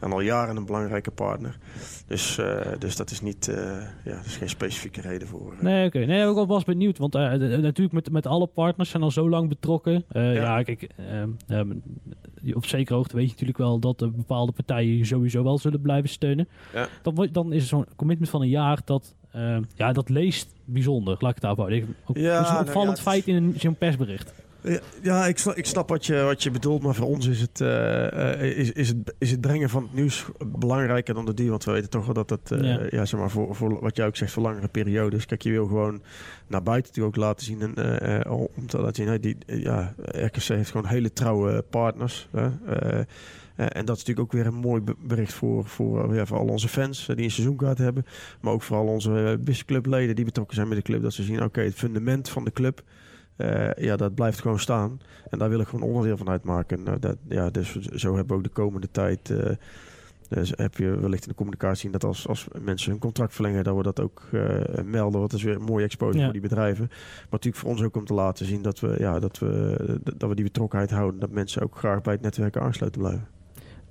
[0.00, 1.58] En al jaren een belangrijke partner.
[2.06, 3.56] Dus, eh, dus dat is niet, eh,
[4.04, 5.52] ja, dat is geen specifieke reden voor.
[5.52, 5.60] eh.
[5.60, 5.98] Nee, oké.
[5.98, 6.98] Nee, ik was benieuwd.
[6.98, 10.04] Want eh, natuurlijk met, met alle partners zijn al zo lang betrokken.
[10.08, 10.58] Eh, ja.
[10.58, 10.62] Ja.
[10.62, 10.88] kijk,
[12.54, 15.80] op zekere hoogte weet je natuurlijk wel dat er bepaalde partijen je sowieso wel zullen
[15.80, 16.48] blijven steunen.
[16.74, 16.88] Ja.
[17.02, 21.16] Dan, wordt- dan is zo'n commitment van een jaar dat, ehm, ja, dat leest bijzonder.
[21.18, 21.76] Laat ik het houden.
[21.78, 24.32] Ik- Ook, Ja, is een nou opvallend ja, het feit in een- zo'n persbericht.
[24.62, 27.40] Ja, ja ik, snap, ik snap wat je, wat je bedoelt, maar voor ons is
[27.40, 31.34] het, eh, eh, is, is, het, is het brengen van het nieuws belangrijker dan de
[31.34, 31.50] die.
[31.50, 32.80] Want we weten toch wel dat het, eh, Ja.
[32.90, 33.04] ja.
[33.04, 35.26] zeg maar, voor, voor wat jij ook zegt, voor langere periodes.
[35.26, 36.02] Kijk, je wil gewoon
[36.46, 37.60] naar buiten toe ook laten zien.
[37.60, 41.12] En, eh, eh, om te laten zien, hè, die, eh, ja, RKC heeft gewoon hele
[41.12, 42.28] trouwe partners.
[42.30, 43.06] Hè, eh, eh,
[43.68, 46.38] en dat is natuurlijk ook weer een mooi be- bericht voor, voor, eh, ja, voor
[46.38, 48.04] al onze fans eh, die een seizoenkaart hebben.
[48.40, 51.02] Maar ook voor al onze uh, businessclubleden die betrokken zijn met de club.
[51.02, 52.82] Dat ze zien, oké, het fundament van de club,
[53.36, 55.00] eh, ja, dat blijft gewoon staan.
[55.30, 56.82] En daar wil ik gewoon onderdeel van uitmaken.
[56.82, 59.30] Nou, dat, ja, dus zo hebben we ook de komende tijd...
[59.30, 59.50] eh,
[60.28, 63.64] dus heb je wellicht in de communicatie zien dat als, als mensen hun contract verlengen,
[63.64, 64.42] dat we dat ook eh,
[64.84, 65.18] melden.
[65.18, 66.24] Want dat is weer een mooie exposure Ja.
[66.24, 66.86] voor die bedrijven.
[66.88, 69.76] Maar natuurlijk voor ons ook om te laten zien dat we, ja, dat we,
[70.16, 71.20] dat we die betrokkenheid houden.
[71.20, 73.26] Dat mensen ook graag bij het netwerk aansluiten blijven.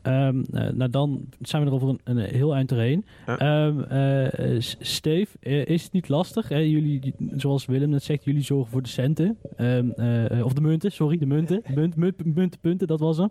[0.02, 3.06] Ehm, eh, nou, dan zijn we er over een, een heel eind doorheen.
[3.26, 3.38] Ja.
[3.38, 6.50] Ehm, eh, Steve, eh, is het niet lastig?
[6.50, 6.58] Hè?
[6.58, 9.38] Jullie, zoals Willem net zegt, jullie zorgen voor de centen.
[9.56, 11.62] Ehm, eh, of de munten, sorry, de munten.
[11.76, 13.30] Munt, munt, munten, punten, dat was hem.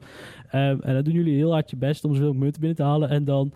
[0.50, 3.08] En dan doen jullie heel hard je best om zoveel munten binnen te halen.
[3.08, 3.52] En dan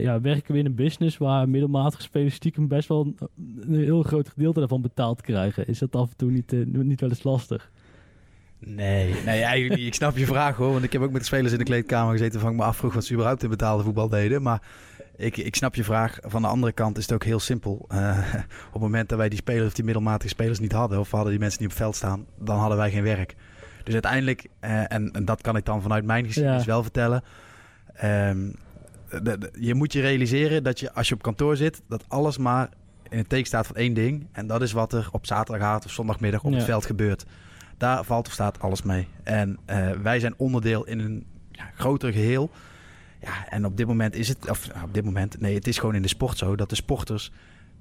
[0.00, 3.16] ja, werken we in een business waar middelmatige spelers stiekem best wel een,
[3.60, 5.66] een heel groot gedeelte daarvan betaald krijgen.
[5.66, 7.70] Is dat af en toe niet, niet wel eens lastig?
[8.58, 9.86] Nee, nee, eigenlijk niet.
[9.86, 10.72] Ik snap je vraag hoor.
[10.72, 12.94] Want ik heb ook met de spelers in de kleedkamer gezeten van ik me afvroeg
[12.94, 14.42] wat ze überhaupt in betaalde voetbal deden.
[14.42, 14.62] Maar
[15.16, 16.18] ik, ik snap je vraag.
[16.22, 17.84] Van de andere kant is het ook heel simpel.
[17.88, 18.18] Eh,
[18.66, 21.14] op het moment dat wij die spelers of die middelmatige spelers niet hadden, of we
[21.16, 23.34] hadden die mensen niet op het veld staan, dan hadden wij geen werk.
[23.84, 26.66] Dus uiteindelijk, eh, en, en dat kan ik dan vanuit mijn geschiedenis Ja.
[26.66, 27.22] wel vertellen.
[27.94, 28.50] ehm,
[29.22, 32.38] de- de- je moet je realiseren dat je als je op kantoor zit, dat alles
[32.38, 32.68] maar
[33.08, 34.26] in het teken staat van één ding.
[34.32, 36.56] En dat is wat er op zaterdagavond of zondagmiddag op Ja.
[36.56, 37.24] het veld gebeurt.
[37.78, 39.08] Daar valt of staat alles mee.
[39.22, 42.50] En eh, wij zijn onderdeel in een ja, groter geheel.
[43.20, 45.78] Ja, en op dit moment is het, of nou, op dit moment, nee, het is
[45.78, 47.32] gewoon in de sport zo dat de sporters,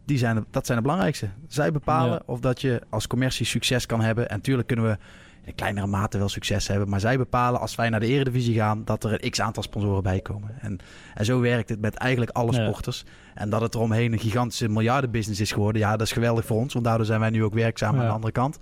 [0.05, 1.29] die zijn, de- dat zijn de belangrijkste.
[1.47, 2.21] Zij bepalen Ja.
[2.25, 4.29] of dat je als commercie succes kan hebben.
[4.29, 4.97] En natuurlijk kunnen we
[5.43, 6.89] in kleinere mate wel succes hebben.
[6.89, 10.03] Maar zij bepalen als wij naar de eredivisie gaan, dat er een x aantal sponsoren
[10.03, 10.55] bij komen.
[10.61, 10.79] En,
[11.13, 12.63] en zo werkt het met eigenlijk alle Ja.
[12.63, 13.03] sporters.
[13.33, 15.81] En dat het eromheen een gigantische miljardenbusiness is geworden.
[15.81, 16.73] Ja, dat is geweldig voor ons.
[16.73, 18.57] Want daardoor zijn wij nu ook werkzaam aan de andere kant.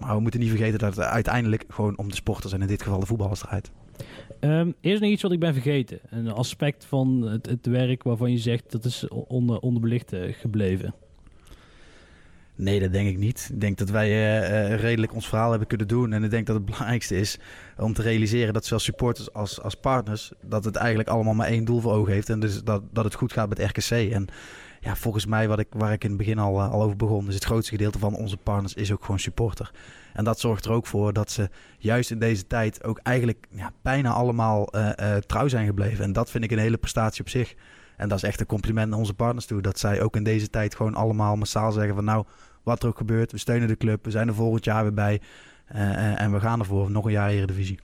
[0.00, 2.82] Maar we moeten niet vergeten dat het uiteindelijk gewoon om de sporters en in dit
[2.82, 3.70] geval de voetballers draait.
[4.40, 5.98] Ehm, eerst nog iets wat ik ben vergeten.
[6.10, 10.94] Een aspect van het, het werk waarvan je zegt dat is onder, onderbelicht eh, gebleven.
[12.54, 13.48] Nee, dat denk ik niet.
[13.52, 16.12] Ik denk dat wij eh, eh, redelijk ons verhaal hebben kunnen doen.
[16.12, 17.38] En ik denk dat het belangrijkste is
[17.76, 20.32] om te realiseren dat zowel supporters als, als partners...
[20.42, 22.28] dat het eigenlijk allemaal maar één doel voor ogen heeft.
[22.28, 23.90] En dus dat, dat het goed gaat met RKC.
[23.90, 24.26] En
[24.80, 27.28] ja, volgens mij, wat ik, waar ik in het begin al, eh, al over begon...
[27.28, 29.70] is het grootste gedeelte van onze partners is ook gewoon supporter.
[30.12, 31.48] En dat zorgt er ook voor dat ze
[31.78, 32.84] juist in deze tijd...
[32.84, 36.04] ook eigenlijk ja, bijna allemaal eh, eh, trouw zijn gebleven.
[36.04, 37.54] En dat vind ik een hele prestatie op zich.
[37.96, 39.62] En dat is echt een compliment naar onze partners toe.
[39.62, 42.24] Dat zij ook in deze tijd gewoon allemaal massaal zeggen van nou,
[42.62, 45.20] wat er ook gebeurt, we steunen de club, we zijn er volgend jaar weer bij.
[45.66, 47.78] en, en we gaan ervoor nog een jaar Eredivisie.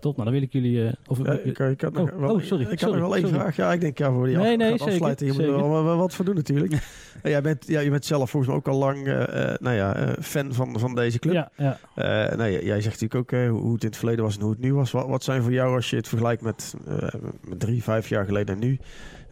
[0.00, 0.86] Top, nou dan wil ik jullie...
[0.86, 3.16] eh, of, Ja, ik, ik had nog, Oh, wel, oh, sorry, Ik had nog wel
[3.16, 3.56] één vraag.
[3.56, 5.26] Ja, ik denk ja, voor die Nee, af, nee, zeker, afsluiten.
[5.26, 5.52] Je moet er
[5.84, 6.72] wel, wat voor doen natuurlijk.
[7.22, 9.76] En jij, bent, ja, je bent zelf volgens mij ook al lang eh, eh, nou
[9.76, 11.32] ja, eh, fan van, van deze club.
[11.34, 11.78] ja, ja.
[11.94, 14.36] Eh, nou, jij jij zegt natuurlijk ook eh, hoe hoe het in het verleden was
[14.36, 14.90] en hoe het nu was.
[14.90, 17.08] Wat, wat zijn voor jou, als je het vergelijkt met, eh,
[17.40, 18.78] met drie, vijf jaar geleden en nu?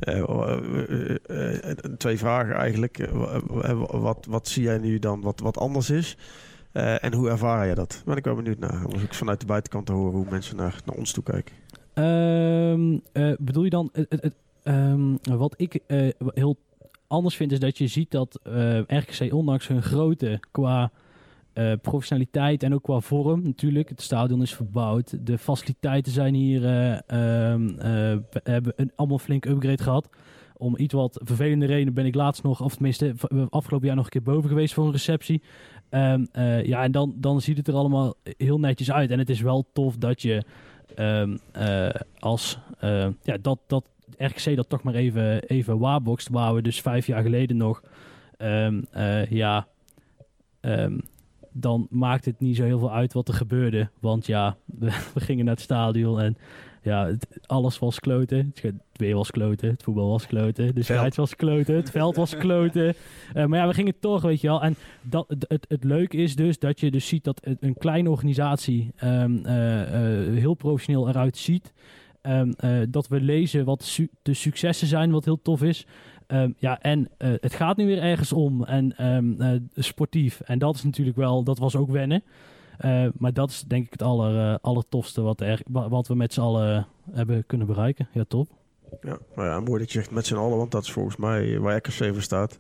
[0.01, 2.99] eh, eh, eh, eh, twee vragen eigenlijk.
[2.99, 3.41] Eh, wa-
[3.75, 6.17] wa- wat, wat zie jij nu dan wat, wat anders is?
[6.73, 8.03] Eh, en hoe ervaar jij dat?
[8.05, 8.85] Ben ik wel benieuwd naar.
[8.85, 11.55] Om ook vanuit de buitenkant te horen hoe mensen naar, naar ons toe kijken.
[11.95, 13.91] Ehm, eh, bedoel je dan...
[14.63, 16.57] Ehm, wat ik eh, heel
[17.07, 18.41] anders vind, is dat je ziet dat
[18.87, 20.91] RKC ondanks hun grootte qua
[21.83, 23.89] professionaliteit en ook qua vorm natuurlijk.
[23.89, 25.27] Het stadion is verbouwd.
[25.27, 26.65] De faciliteiten zijn hier...
[26.65, 26.93] eh,
[27.53, 30.09] ehm, eh, we hebben een allemaal flink upgrade gehad.
[30.57, 33.15] Om iets wat vervelende reden ben ik laatst nog, of tenminste
[33.49, 35.43] afgelopen jaar nog een keer boven geweest voor een receptie.
[35.91, 39.11] Ehm, eh, ja, en dan, dan ziet het er allemaal heel netjes uit.
[39.11, 40.45] En het is wel tof dat je
[40.95, 41.89] ehm, eh,
[42.19, 43.85] als eh, ja, dat, dat
[44.55, 47.83] dat toch maar even, even waarboxt, waar we dus vijf jaar geleden nog
[48.37, 49.67] ehm, eh, ja,
[51.53, 53.89] dan maakt het niet zo heel veel uit wat er gebeurde.
[54.01, 56.37] Want ja, we, we gingen naar het stadion en
[56.83, 58.53] ja, het- alles was kloten.
[58.61, 62.37] Het weer was kloten, het voetbal was kloten, de scheids was kloten, het veld was
[62.37, 62.95] kloten.
[63.35, 64.63] Eh, maar ja, we gingen toch, weet je wel.
[64.63, 68.93] En dat, het, het, leuke is dus dat je dus ziet dat een kleine organisatie
[68.97, 69.81] ehm, eh,
[70.29, 71.73] eh, heel professioneel eruit ziet.
[72.21, 75.87] Ehm, eh, dat we lezen wat su- de successen zijn, wat heel tof is.
[76.27, 78.65] Ehm, ja, en het gaat nu weer ergens om.
[78.65, 78.95] En
[79.75, 80.41] sportief.
[80.41, 82.23] En dat is natuurlijk wel, dat was ook wennen.
[82.81, 86.15] Eh, maar dat is denk ik het aller, eh, allertofste wat, er, wa- wat we
[86.15, 88.09] met z'n allen hebben kunnen bereiken.
[88.13, 88.49] Ja, top.
[89.03, 91.59] Ja, nou ja, mooi dat je zegt met z'n allen, want dat is volgens mij
[91.59, 92.59] waar RKC voor staat.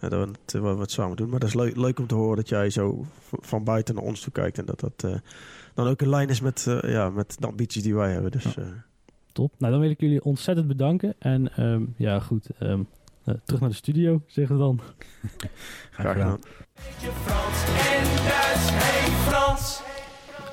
[0.00, 1.28] En dat we het, eh, wat we het samen doen.
[1.28, 4.20] Maar dat is leuk, leuk om te horen dat jij zo van buiten naar ons
[4.20, 4.58] toe kijkt.
[4.58, 5.14] En dat dat eh,
[5.74, 8.30] dan ook in lijn is met, eh, ja, met de ambities die wij hebben.
[8.30, 8.64] Dus eh,
[9.32, 9.52] Top.
[9.58, 11.14] Nou, dan wil ik jullie ontzettend bedanken.
[11.18, 12.48] En ehm, ja, goed.
[12.58, 12.82] ehm,
[13.24, 14.80] eh, terug naar de studio, zeggen we dan.
[15.90, 16.38] graag gedaan.
[16.74, 17.64] Beetje Frans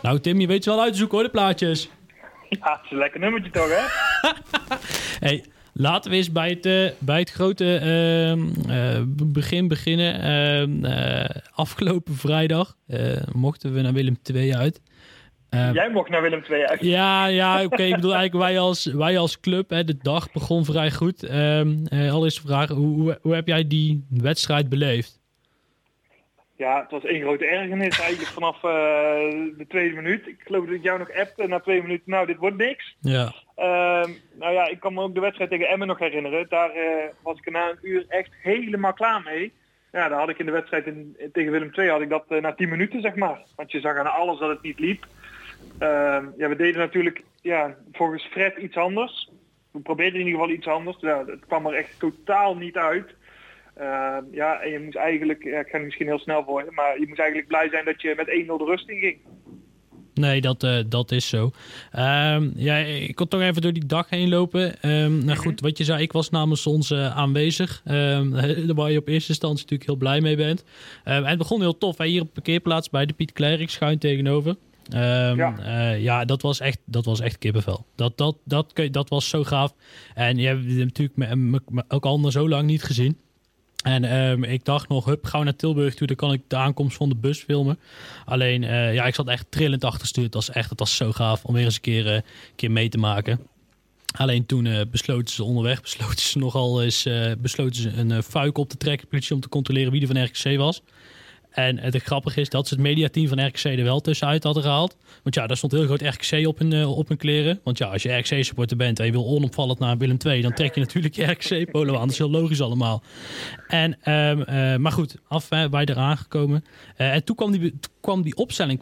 [0.05, 1.89] Nou, Tim, je weet ze wel uit te zoeken hoor, de plaatjes.
[2.49, 3.83] Ja, het is een lekker nummertje toch, hè?
[5.27, 5.43] Hey,
[5.73, 10.21] laten we eens bij het, eh, bij het grote ehm, eh, be- begin beginnen.
[10.21, 12.75] Ehm, eh, afgelopen vrijdag
[13.31, 14.81] mochten we naar Willem II uit.
[15.49, 16.81] Ehm, Jij mocht naar Willem II uit.
[16.81, 17.83] Ja, ja oké.
[17.83, 19.69] Ik bedoel eigenlijk wij als, wij als club.
[19.69, 21.23] Hè, de dag begon vrij goed.
[21.23, 21.59] Eh,
[22.11, 25.19] allereerst de vraag, hoe, hoe, hoe heb jij die wedstrijd beleefd?
[26.57, 28.61] Ja, het was één grote ergernis eigenlijk vanaf eh,
[29.57, 30.27] de tweede minuut.
[30.27, 32.11] Ik geloof dat ik jou nog appte na twee minuten.
[32.11, 32.95] Nou, dit wordt niks.
[32.99, 36.45] Ja, Ehm, nou ja, ik kan me ook de wedstrijd tegen Emmen nog herinneren.
[36.49, 39.53] Daar eh, was ik na een uur echt helemaal klaar mee.
[39.91, 42.41] Ja, daar had ik in de wedstrijd in, tegen Willem II had ik dat eh,
[42.41, 43.41] na 10 minuten, zeg maar.
[43.55, 45.05] Want je zag aan alles dat het niet liep.
[45.79, 49.31] Ehm, ja, we deden natuurlijk ja, volgens Fred iets anders.
[49.71, 50.97] We probeerden in ieder geval iets anders.
[50.99, 53.15] Ja, het kwam er echt totaal niet uit.
[53.75, 56.99] Ehm, ja, en je moest eigenlijk, ja, ik ga er misschien heel snel voor, maar
[56.99, 59.17] je moest eigenlijk blij zijn dat je met 1-0 de rust in ging.
[60.13, 61.51] nee, dat, eh, dat is zo.
[61.91, 64.81] Ehm, ja, ik kon toch even door die dag heen lopen.
[64.81, 67.81] Ehm, nou goed, wat je zei, ik was namens ons eh, aanwezig.
[68.75, 70.63] Waar je op eerste instantie natuurlijk heel blij mee bent.
[71.03, 71.97] En het begon heel tof.
[71.97, 74.55] Hè, hier op de parkeerplaats bij de Piet Klerk schuin tegenover.
[74.89, 75.33] Ja.
[75.35, 75.91] ja.
[75.91, 77.85] ja, dat was echt, dat was echt kippenvel.
[77.95, 79.73] Dat, dat, dat, dat was zo gaaf.
[80.13, 83.17] En je hebt natuurlijk me, me- me- ook al zo lang niet gezien.
[83.85, 86.07] En ehm, ik dacht nog, hup, gauw naar Tilburg toe.
[86.07, 87.79] Dan kan ik de aankomst van de bus filmen.
[88.25, 90.23] Alleen, eh, ja, ik zat echt trillend achterstuur.
[90.23, 92.21] Het was echt, het was zo gaaf om weer eens een keer, eh,
[92.55, 93.39] keer mee te maken.
[94.17, 97.07] Alleen toen eh, besloten ze onderweg, besloten ze nogal eens,
[97.37, 100.57] besloten ze een fuik op te trekken, politie, om te controleren wie er van RKC
[100.57, 100.81] was.
[101.55, 104.97] En het grappige is dat ze het mediateam van RKC er wel tussenuit hadden gehaald.
[105.23, 107.59] Want ja, daar stond heel groot RKC op hun, eh, op hun kleren.
[107.63, 110.41] Want ja, als je RKC-supporter bent en je wil onopvallend naar Willem II...
[110.41, 112.01] dan trek je natuurlijk je RKC-polo aan.
[112.01, 113.03] Dat is heel logisch allemaal.
[113.67, 116.65] En, ehm, eh, maar goed, af wij eraan gekomen.
[116.95, 118.81] Eh, en toen kwam die, kwam die opstelling,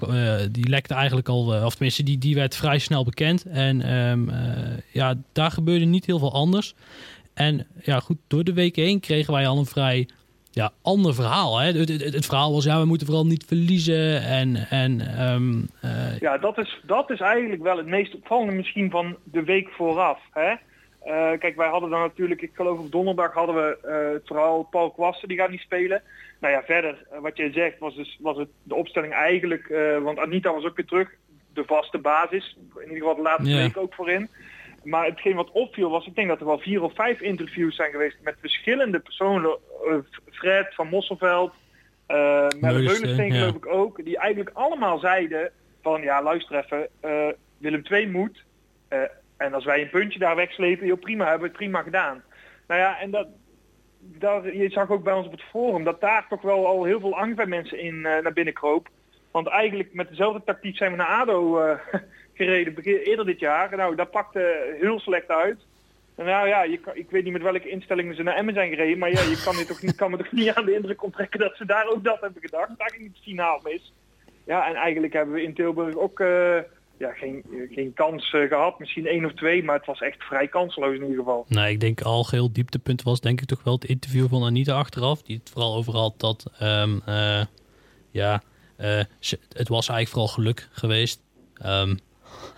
[0.52, 1.66] die lekte eigenlijk al...
[1.66, 3.46] of tenminste, die, die werd vrij snel bekend.
[3.46, 6.76] En ehm, eh, ja, daar gebeurde niet heel veel anders.
[7.34, 10.08] En ja, goed, door de week heen kregen wij al een vrij
[10.54, 11.60] ja, ander verhaal.
[11.60, 11.66] Hè?
[11.66, 14.22] Het, het, het verhaal was, ja, we moeten vooral niet verliezen.
[14.24, 18.90] En, en ehm, eh, Ja, dat is, dat is eigenlijk wel het meest opvallende misschien
[18.90, 20.20] van de week vooraf.
[20.32, 20.50] Hè?
[20.50, 24.64] Eh, kijk, wij hadden dan natuurlijk, ik geloof op donderdag hadden we eh, het verhaal
[24.64, 26.02] Paul Kwassen, die gaat niet spelen.
[26.40, 29.68] Nou ja, verder, wat jij zegt, was, dus, was het de opstelling eigenlijk,
[30.04, 31.10] want Anita was ook weer terug,
[31.54, 32.58] de vaste basis.
[32.76, 33.58] In ieder geval de laatste Ja.
[33.58, 34.30] week ook voorin.
[34.84, 37.92] Maar hetgeen wat opviel was, ik denk dat er wel vier of vijf interviews zijn
[37.92, 39.58] geweest met verschillende personen.
[39.88, 39.96] eh,
[40.32, 41.54] Fred van Mosselveld,
[42.08, 43.40] Meulensteen, Meulensteen ja.
[43.40, 44.06] geloof ik ook.
[44.06, 47.28] Die eigenlijk allemaal zeiden van ja luister even, eh,
[47.58, 48.44] Willem II moet.
[49.38, 52.24] en als wij een puntje daar wegslepen, joh, prima, hebben we het prima gedaan.
[52.68, 53.28] Nou ja, en dat,
[54.00, 57.00] daar, je zag ook bij ons op het forum dat daar toch wel al heel
[57.00, 58.90] veel angst bij mensen in naar binnen kroop.
[59.34, 61.78] Want eigenlijk met dezelfde tactiek zijn we naar ADO eh,
[62.34, 63.76] gereden eerder dit jaar.
[63.78, 65.60] Nou, dat pakte heel slecht uit.
[66.16, 68.98] En nou ja, je ik weet niet met welke instellingen ze naar Emmen zijn gereden.
[68.98, 71.56] Maar ja, je kan, toch, niet- kan me toch niet aan de indruk onttrekken dat
[71.56, 72.78] ze daar ook dat hebben gedacht.
[72.78, 73.92] Daar ging het finaal mis.
[74.46, 76.58] Ja, en eigenlijk hebben we in Tilburg ook eh,
[76.98, 78.80] ja, geen, geen kans eh, gehad.
[78.80, 81.46] Misschien één of twee, maar het was echt vrij kansloos in ieder geval.
[81.48, 85.22] Nee, ik denk algeheel dieptepunt was denk ik toch wel het interview van Anita achteraf.
[85.22, 87.42] Die het vooral over had dat, ehm, eh,
[88.12, 88.42] ja,
[89.20, 91.20] ze- het was eigenlijk vooral geluk geweest.
[91.56, 91.90] Ehm,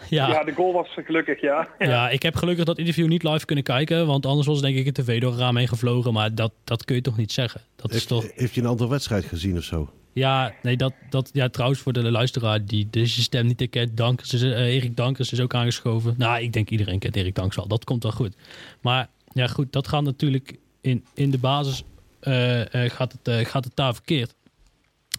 [0.09, 0.43] ja, Ja, ja.
[0.43, 2.09] de goal was gelukkig, ja.
[2.09, 4.93] ik heb gelukkig dat interview niet live kunnen kijken, want anders was denk ik een
[4.93, 6.13] tv door een raam heen gevlogen.
[6.13, 7.61] Maar dat, dat kun je toch niet zeggen?
[7.75, 8.25] Dat is Heeft, toch...
[8.35, 9.89] heeft je een andere wedstrijd gezien of zo?
[10.13, 14.33] Ja, nee, dat, dat, ja, trouwens voor de luisteraar die deze stem niet kent, Dankers
[14.33, 16.15] is, eh, Erik Dankers is ook aangeschoven.
[16.17, 18.35] Nou, ik denk iedereen kent Erik Dankers al, dat komt wel goed.
[18.81, 21.83] Maar ja, goed, dat gaat natuurlijk in, in de basis
[22.19, 24.33] eh, eh, gaat, het, eh, gaat het daar verkeerd.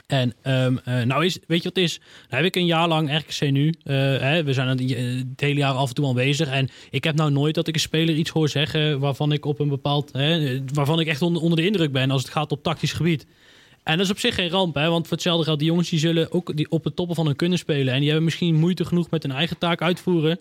[0.06, 1.98] En eh, nou is, weet je wat het is?
[1.98, 3.74] Nou heb ik een jaar lang RKC nu.
[3.84, 6.48] eh, hè, we zijn het, eh, het hele jaar af en toe aanwezig.
[6.48, 9.58] En ik heb nou nooit dat ik een speler iets hoor zeggen waarvan ik op
[9.60, 12.62] een bepaald, hè, waarvan ik echt onder, onder de indruk ben als het gaat op
[12.62, 13.26] tactisch gebied.
[13.82, 14.88] En dat is op zich geen ramp, hè?
[14.88, 17.36] want voor hetzelfde geldt, die jongens die zullen ook die op het toppen van hun
[17.36, 17.92] kunnen spelen.
[17.92, 20.40] En die hebben misschien moeite genoeg met hun eigen taak uitvoeren.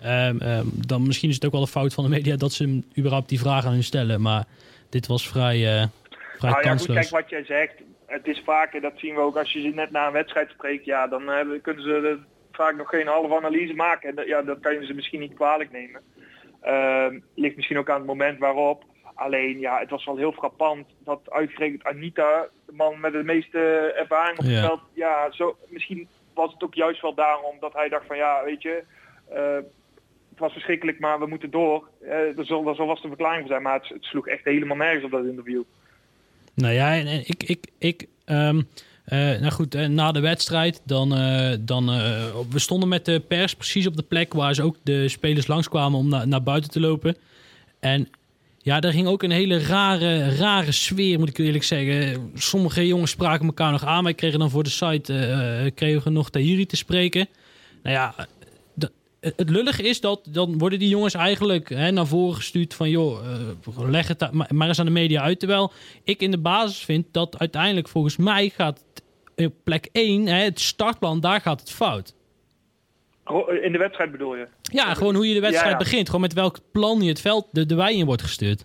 [0.00, 2.62] Ehm, ehm, dan misschien is het ook wel een fout van de media dat ze
[2.62, 4.20] hem überhaupt die vraag aan hun stellen.
[4.20, 4.46] Maar
[4.88, 5.86] dit was vrij, eh
[6.38, 6.96] vrij Nou ja, goed, kansloos.
[6.96, 7.72] kijk wat jij zegt.
[8.08, 10.84] Het is vaker, dat zien we ook als je ze net na een wedstrijd spreekt.
[10.84, 12.18] Ja, dan hebben, kunnen ze er
[12.52, 14.08] vaak nog geen halve analyse maken.
[14.08, 16.02] En dat, ja, dat kan je ze misschien niet kwalijk nemen.
[16.60, 18.84] Ehm, ligt misschien ook aan het moment waarop.
[19.14, 23.58] Alleen, ja, het was wel heel frappant dat uitgerekend Anita, de man met de meeste
[23.96, 24.60] ervaring op het Ja.
[24.60, 28.44] veld, ja, zo, misschien was het ook juist wel daarom dat hij dacht van ja,
[28.44, 28.82] weet je,
[29.30, 29.54] eh,
[30.30, 31.88] het was verschrikkelijk, maar we moeten door.
[32.02, 35.04] Eh daar, zal, vast een verklaring voor zijn, maar het, het sloeg echt helemaal nergens
[35.04, 35.62] op dat interview.
[36.58, 38.60] Nou ja, ik, ik, ik ehm,
[39.04, 41.86] eh, nou goed, eh, na de wedstrijd, dan, eh, dan
[42.50, 45.98] we stonden met de pers precies op de plek waar ze ook de spelers langskwamen
[45.98, 47.16] om na- naar buiten te lopen.
[47.80, 48.08] En
[48.58, 52.30] ja, daar ging ook een hele rare, rare sfeer, moet ik eerlijk zeggen.
[52.34, 54.04] Sommige jongens spraken elkaar nog aan.
[54.04, 57.28] Wij kregen dan voor de site kregen we nog Tahiri te spreken.
[57.82, 58.14] Nou ja,
[59.20, 63.18] het lullige is dat dan worden die jongens eigenlijk hè, naar voren gestuurd van joh,
[63.76, 65.38] eh, leg het maar, maar eens aan de media uit.
[65.38, 65.72] Terwijl
[66.04, 68.84] ik in de basis vind dat uiteindelijk volgens mij gaat
[69.36, 72.14] op plek 1, hè, het startplan, daar gaat het fout.
[73.24, 74.46] Ro- In de wedstrijd bedoel je?
[74.62, 75.84] Ja, gewoon hoe je de wedstrijd Ja, ja.
[75.84, 76.06] begint.
[76.06, 78.64] Gewoon met welk plan je het veld de, de wei in wordt gestuurd.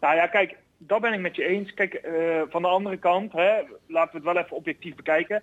[0.00, 1.74] Nou ja, kijk, dat ben ik met je eens.
[1.74, 2.12] Kijk, eh,
[2.48, 3.50] van de andere kant, hè,
[3.88, 5.42] laten we het wel even objectief bekijken.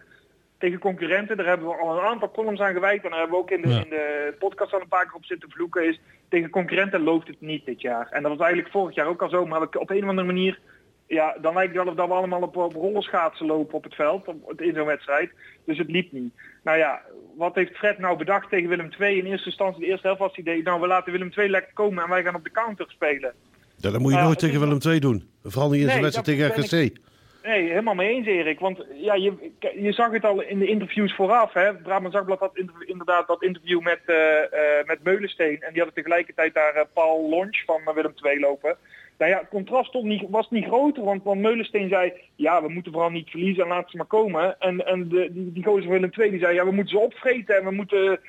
[0.58, 3.04] Tegen concurrenten, daar hebben we al een aantal columns aan gewijd.
[3.04, 3.84] En daar hebben we ook in de, Ja.
[3.84, 5.88] in de podcast al een paar keer op zitten vloeken.
[5.88, 6.00] Is,
[6.30, 8.08] tegen concurrenten loopt het niet dit jaar.
[8.12, 9.46] En dat was eigenlijk vorig jaar ook al zo.
[9.46, 10.60] Maar we- op een of andere manier,
[11.08, 13.96] ja, dan lijkt het wel of dat we allemaal op, op rollerschaatsen lopen op het
[13.96, 14.28] veld.
[14.28, 15.32] Op, in zo'n wedstrijd.
[15.66, 16.34] Dus het liep niet.
[16.64, 17.02] Nou ja,
[17.36, 19.18] wat heeft Fred nou bedacht tegen Willem II?
[19.18, 21.74] In eerste instantie, de eerste helft was het idee, nou we laten Willem II lekker
[21.74, 23.34] komen en wij gaan op de counter spelen.
[23.76, 25.30] Ja, dat moet je nooit tegen Willem II doen.
[25.44, 26.98] Vooral niet in Nee, wedstrijd tegen RKC.
[27.48, 28.60] Nee, helemaal mee eens Erik.
[28.60, 31.54] Want ja, je, je zag het al in de interviews vooraf.
[31.54, 31.76] Hè.
[31.76, 35.62] Brabant Zagblad had inderdaad dat interview met, eh, eh, met Meulensteen.
[35.62, 38.78] En die hadden tegelijkertijd daar eh, Paul Lonch van Willem II lopen.
[39.18, 41.04] Nou ja, het contrast stond niet, was niet groter.
[41.04, 44.60] Want, want Meulensteen zei, ja, we moeten vooral niet verliezen en laten ze maar komen.
[44.60, 47.04] En, en de, die, die gozer van Willem II die zei, ja, we moeten ze
[47.04, 47.56] opvreten.
[47.58, 48.20] En we moeten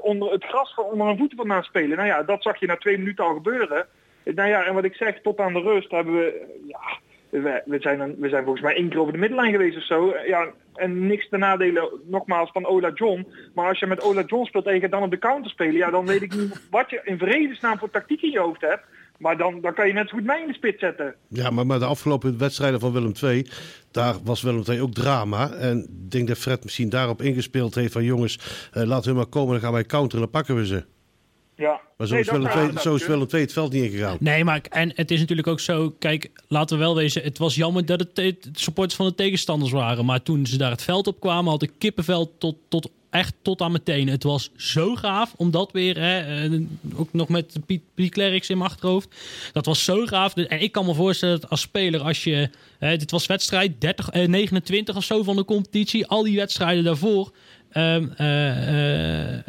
[0.00, 1.96] onder het gras van onder hun voeten vandaan spelen.
[1.96, 3.86] Nou ja, dat zag je na twee minuten al gebeuren.
[4.24, 6.58] Nou ja, en wat ik zeg, tot aan de rust hebben we...
[6.66, 6.98] Ja,
[7.30, 10.14] we, zijn we zijn volgens mij één keer over de middenlijn geweest of zo.
[10.26, 13.26] Ja, en niks te nadelen, nogmaals, van Ola John.
[13.54, 15.74] Maar als je met Ola John speelt en je gaat dan op de counter spelen...
[15.74, 18.82] ja, dan weet ik niet wat je in vredesnaam voor tactiek in je hoofd hebt.
[19.18, 21.14] Maar dan, dan kan je net zo goed mij in de spit zetten.
[21.28, 23.46] Ja, maar, de afgelopen wedstrijden van Willem II,
[23.90, 25.50] daar was Willem II ook drama.
[25.52, 29.26] En ik denk dat Fred misschien daarop ingespeeld heeft van jongens, eh, laten we maar
[29.26, 30.84] komen, dan gaan wij counteren en dan pakken we ze.
[31.60, 31.80] Ja.
[31.96, 33.10] Maar zo Nee, is, Willem kan- II, dat zo is kan.
[33.10, 34.16] Willem II het veld niet ingegaan.
[34.20, 35.94] Nee, maar en het is natuurlijk ook zo.
[35.98, 37.22] Kijk, laten we wel wezen.
[37.22, 40.04] Het was jammer dat het, het supporters van de tegenstanders waren.
[40.04, 43.60] Maar toen ze daar het veld op kwamen, had ik kippenveld tot, tot echt tot
[43.60, 44.08] aan meteen.
[44.08, 46.60] Het was zo gaaf om dat weer, hè, eh,
[46.96, 49.08] ook nog met Piet, Piet Klerks in mijn achterhoofd.
[49.52, 50.34] Dat was zo gaaf.
[50.34, 54.08] En ik kan me voorstellen dat als speler, als je, hè, dit was wedstrijd 30,
[54.08, 57.30] eh, 29 of zo van de competitie, al die wedstrijden daarvoor.
[57.70, 59.40] ehm, eh, eh,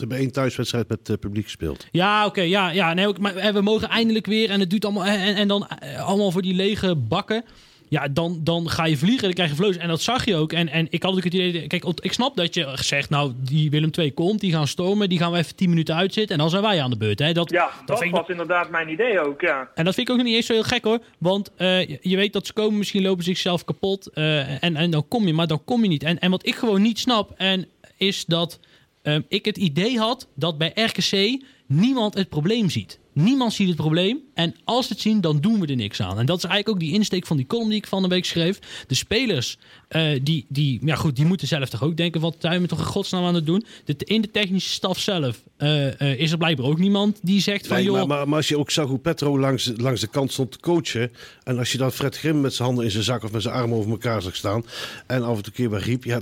[0.00, 1.86] hebben één thuiswedstrijd met eh, publiek gespeeld.
[1.92, 2.40] Ja, oké.
[2.42, 4.50] ja, ja, nee, maar eh, we mogen eindelijk weer.
[4.50, 5.04] En het duurt allemaal.
[5.04, 7.44] En, en dan eh, allemaal voor die lege bakken.
[7.88, 9.76] Ja, dan, dan ga je vliegen, dan krijg je vlees.
[9.76, 10.52] En dat zag je ook.
[10.52, 11.66] En, en ik had ook het idee...
[11.66, 13.10] Kijk, ik snap dat je zegt...
[13.10, 15.08] Nou, die Willem II komt, die gaan stormen.
[15.08, 16.32] Die gaan we even 10 minuten uitzitten.
[16.36, 17.18] En dan zijn wij aan de beurt.
[17.18, 17.32] Hè.
[17.32, 19.68] Dat, Ja, dat, vind ik was inderdaad mijn idee ook, ja.
[19.74, 20.98] En dat vind ik ook niet eens zo heel gek hoor.
[21.18, 24.06] Want eh, je- je weet dat ze komen, misschien lopen ze zichzelf kapot.
[24.06, 26.02] eh, en, en dan kom je, maar dan kom je niet.
[26.02, 28.58] En, en wat ik gewoon niet snap, en is dat
[29.02, 32.98] ehm, ik het idee had dat bij RKC niemand het probleem ziet.
[33.12, 34.18] Niemand ziet het probleem.
[34.34, 36.18] En als ze het zien, dan doen we er niks aan.
[36.18, 38.24] En dat is eigenlijk ook die insteek van die column die ik van de week
[38.24, 38.58] schreef.
[38.86, 42.20] De spelers, eh, die, die, ja goed, die moeten zelf toch ook denken...
[42.20, 43.64] wat zijn we toch in godsnaam aan het doen?
[43.84, 47.66] De, in de technische staf zelf eh, eh, is er blijkbaar ook niemand die zegt
[47.66, 47.82] van...
[47.82, 50.52] Joh, maar, maar, maar als je ook zag hoe Petro langs, langs de kant stond
[50.52, 51.12] te coachen.
[51.42, 53.54] En als je dan Fred Grim met zijn handen in zijn zak of met zijn
[53.54, 54.64] armen over elkaar zag staan.
[55.06, 56.04] En af en toe een keer bij riep.
[56.04, 56.20] Ja,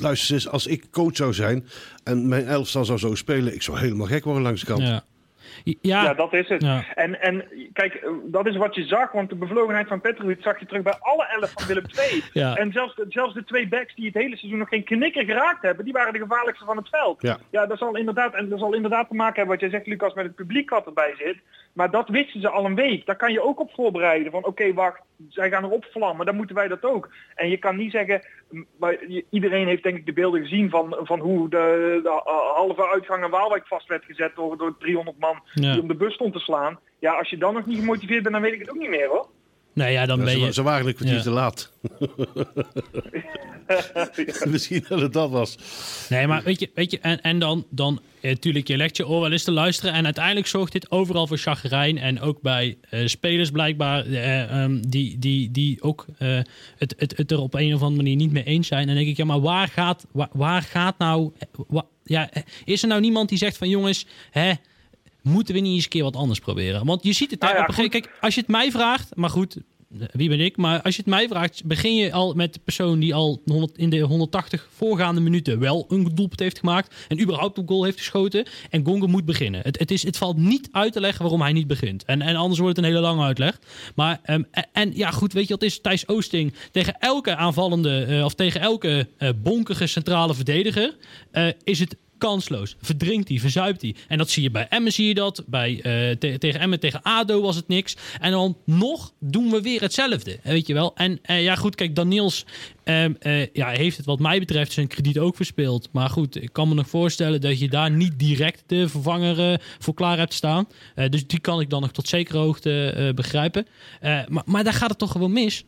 [0.00, 1.66] luister eens, als ik coach zou zijn
[2.04, 3.54] en mijn elftal zou zo spelen.
[3.54, 4.82] Ik zou helemaal gek worden langs de kant.
[4.82, 5.02] ja.
[5.64, 6.62] Ja, Ja, dat is het.
[6.62, 6.84] Ja.
[6.94, 10.66] En, en kijk, dat is wat je zag, want de bevlogenheid van Petrovic zag je
[10.66, 12.22] terug bij alle elf van Willem II.
[12.32, 12.54] Ja.
[12.56, 15.62] En zelfs, de- zelfs de twee backs die het hele seizoen nog geen knikker geraakt
[15.62, 17.22] hebben, die waren de gevaarlijkste van het veld.
[17.22, 17.38] Ja.
[17.50, 20.14] ja dat zal inderdaad, en dat zal inderdaad te maken hebben wat jij zegt, Lucas,
[20.14, 21.36] met het publiek wat erbij zit.
[21.72, 23.06] Maar dat wisten ze al een week.
[23.06, 24.32] Daar kan je ook op voorbereiden.
[24.32, 27.12] Van oké, wacht, zij gaan erop vlammen, dan moeten wij dat ook.
[27.34, 28.22] En je kan niet zeggen,
[28.78, 28.96] maar
[29.30, 32.20] iedereen heeft denk ik de beelden gezien van, van hoe de, de
[32.54, 35.72] halve uitgang in Waalwijk vast werd gezet door, door 300 man Ja.
[35.72, 36.78] die om de bus stond te slaan.
[36.98, 39.08] Ja, als je dan nog niet gemotiveerd bent, dan weet ik het ook niet meer
[39.08, 39.26] hoor.
[39.72, 40.52] Nee, ja, dan Ja, ben ze, je...
[40.52, 41.22] ze waren een kwartier Ja.
[41.22, 41.72] te laat.
[44.48, 45.56] Misschien dat het dat was.
[46.08, 49.08] Nee, maar weet je, weet je en, en dan, dan eh, natuurlijk, je legt je
[49.08, 49.94] oor wel eens te luisteren.
[49.94, 51.98] En uiteindelijk zorgt dit overal voor chagrijn.
[51.98, 56.38] En ook bij eh, spelers blijkbaar, eh, ehm, die, die, die ook eh,
[56.76, 58.80] het, het, het er op een of andere manier niet mee eens zijn.
[58.80, 61.32] En dan denk ik, ja, maar waar gaat, waar, waar gaat nou...
[62.04, 62.30] ja,
[62.64, 64.52] is er nou niemand die zegt van jongens, hè,
[65.22, 66.84] moeten we niet eens een keer wat anders proberen?
[66.86, 68.10] Want je ziet het, Nou ja, op een gegeven goed.
[68.10, 69.56] Kijk, als je het mij vraagt, maar goed,
[69.98, 70.56] eh, wie ben ik?
[70.56, 73.78] Maar als je het mij vraagt, begin je al met de persoon die al 100,
[73.78, 77.98] in de 180 voorgaande minuten wel een doelpunt heeft gemaakt en überhaupt een goal heeft
[77.98, 78.46] geschoten.
[78.70, 79.60] En Gongo moet beginnen.
[79.62, 82.04] Het, het, is, het valt niet uit te leggen waarom hij niet begint.
[82.04, 83.58] En, en anders wordt het een hele lange uitleg.
[83.94, 85.80] Maar, ehm, en, en ja, goed, weet je wat is?
[85.80, 90.96] Thijs Oosting tegen elke aanvallende, eh, of tegen elke eh, bonkige centrale verdediger,
[91.64, 92.76] is het kansloos.
[92.80, 93.94] Verdrinkt hij, verzuipt hij.
[94.08, 95.42] En dat zie je bij Emmen, zie je dat.
[95.46, 95.80] Bij,
[96.18, 97.96] te- tegen Emmen, tegen ADO was het niks.
[98.20, 100.38] En dan nog doen we weer hetzelfde.
[100.42, 100.94] Weet je wel.
[100.94, 102.44] En eh, ja, goed, kijk, Daniels
[102.84, 105.88] ehm, eh, ja, heeft het wat mij betreft zijn krediet ook verspeeld.
[105.92, 109.94] Maar goed, ik kan me nog voorstellen dat je daar niet direct de vervanger voor
[109.94, 110.68] klaar hebt staan.
[111.08, 113.66] Dus die kan ik dan nog tot zekere hoogte begrijpen.
[114.00, 115.64] Maar, maar daar gaat het toch gewoon mis?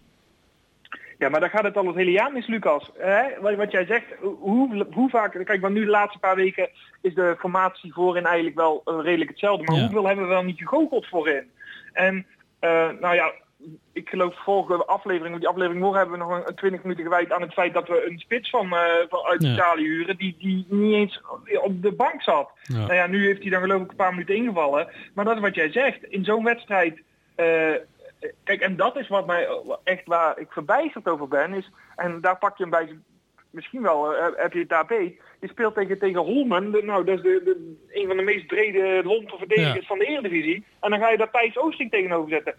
[1.23, 2.91] Ja, maar dan gaat het al het hele jaar mis, Lucas.
[2.99, 3.23] Hè?
[3.41, 5.45] Wat, wat jij zegt, hoe, hoe vaak...
[5.45, 6.69] Kijk, want nu de laatste paar weken
[7.01, 9.65] is de formatie voorin eigenlijk wel eh, redelijk hetzelfde.
[9.65, 9.81] Maar Ja.
[9.83, 11.51] hoeveel hebben we wel niet gegoocheld voorin?
[11.93, 12.27] En,
[12.59, 13.33] eh, nou ja,
[13.93, 17.43] ik geloof vorige aflevering, die aflevering voor hebben we nog een 20 minuten gewijd aan
[17.43, 19.53] het feit dat we een spits van, eh, van uit Ja.
[19.53, 21.21] Italië huren die, die niet eens
[21.63, 22.51] op de bank zat.
[22.63, 22.77] Ja.
[22.79, 24.89] Nou ja, nu heeft hij dan geloof ik een paar minuten ingevallen.
[25.15, 26.05] Maar dat is wat jij zegt.
[26.05, 27.03] In zo'n wedstrijd...
[28.45, 29.49] kijk, en dat is wat mij
[29.85, 31.55] echt waar ik verbijsterd over ben.
[31.55, 32.99] Is, en daar pak je hem bij
[33.53, 35.21] misschien wel, eh, heb je het daar beet.
[35.41, 36.71] Je speelt tegen, tegen Holmen.
[36.87, 39.87] Nou, dat is de, de, een van de meest brede lompe verdedigers Ja.
[39.87, 40.65] van de Eredivisie.
[40.81, 42.55] En dan ga je daar Thijs Oosting tegenover zetten.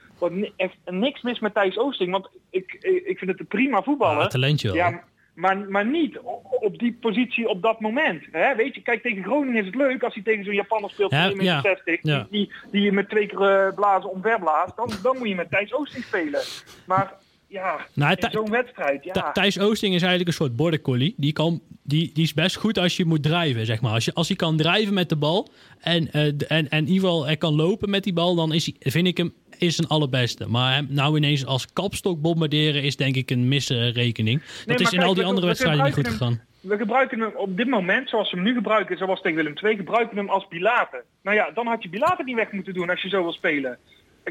[0.55, 2.11] Echt niks mis met Thijs Oosting.
[2.11, 2.73] Want ik,
[3.05, 4.29] ik vind het een prima voetballer.
[4.29, 4.73] Talentje.
[4.73, 5.03] Ja,
[5.33, 6.19] maar, maar niet
[6.59, 8.23] op die positie op dat moment.
[8.31, 8.55] Hè?
[8.55, 11.31] Weet je, kijk, tegen Groningen is het leuk als hij tegen zo'n Japanner speelt van
[11.33, 12.27] 1,60 ja, meter, ja.
[12.29, 14.75] die, die je met twee keer eh, blazen omver blaast.
[14.75, 16.41] Dan, dan moet je met Thijs Oosting spelen.
[16.85, 17.13] Maar
[17.47, 19.11] ja, Nou, zo'n wedstrijd, ja.
[19.11, 21.13] Th- Thijs Oosting is eigenlijk een soort border collie.
[21.17, 23.93] Die, kan, die, die is best goed als je moet drijven, zeg maar.
[23.93, 27.09] Als, je, als hij kan drijven met de bal en, eh, en, en in ieder
[27.09, 29.87] geval er kan lopen met die bal, dan is hij, vind ik hem is een
[29.87, 30.47] allerbeste.
[30.49, 34.41] Maar hem nou ineens als kapstok bombarderen is denk ik een misrekening.
[34.65, 36.41] Dat is in kijk, al die andere we wedstrijden niet goed gegaan.
[36.61, 39.75] We gebruiken hem op dit moment, zoals we hem nu gebruiken, zoals tegen Willem II,
[39.75, 41.03] gebruiken hem als Bilater.
[41.23, 43.77] Nou ja, dan had je Bilater niet weg moeten doen als je zo wil spelen.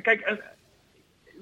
[0.03, 0.39] Kijk,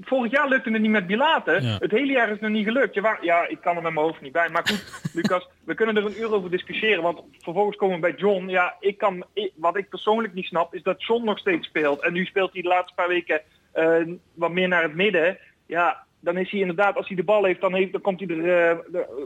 [0.02, 1.62] vorig jaar lukte het niet met Bilater.
[1.62, 1.76] Ja.
[1.78, 2.94] Het hele jaar is het nog niet gelukt.
[2.94, 4.48] Ja, waar- ja, ik kan er met mijn hoofd niet bij.
[4.48, 7.02] Maar goed, Lucas, we kunnen er een uur over discussiëren.
[7.02, 8.48] Want vervolgens komen we bij John.
[8.48, 12.00] Ja, ik kan, ik- wat ik persoonlijk niet snap, is dat John nog steeds speelt.
[12.02, 13.40] En nu speelt hij de laatste paar weken
[13.72, 13.94] eh,
[14.34, 15.38] wat meer naar het midden.
[15.66, 18.28] Ja, dan is hij inderdaad, als hij de bal heeft, dan, heeft, dan komt hij
[18.28, 18.78] er, eh,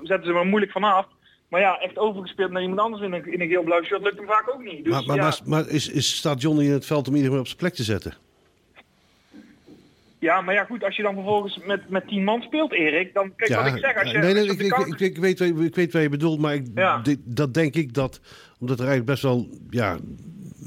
[0.03, 1.07] zetten ze hem moeilijk vanaf.
[1.49, 4.27] Maar ja, echt overgespeeld naar iemand anders in een, in een geel-blauw shirt lukt hem
[4.27, 4.85] vaak ook niet.
[4.85, 5.23] Dus, maar maar, ja.
[5.23, 7.83] maar, maar is, is, staat Johnny in het veld om iedereen op zijn plek te
[7.83, 8.15] zetten?
[10.19, 13.33] Ja, maar ja goed, als je dan vervolgens met, met tien man speelt, Erik, dan
[13.37, 13.97] kijk wat ik zeg.
[13.97, 16.03] Als je, nee, nee, als je ik, de ik, ik, ik weet, ik weet wat
[16.03, 17.03] je bedoelt, maar ik, Ja.
[17.25, 18.21] dat denk ik dat,
[18.59, 19.99] omdat er eigenlijk best wel ja,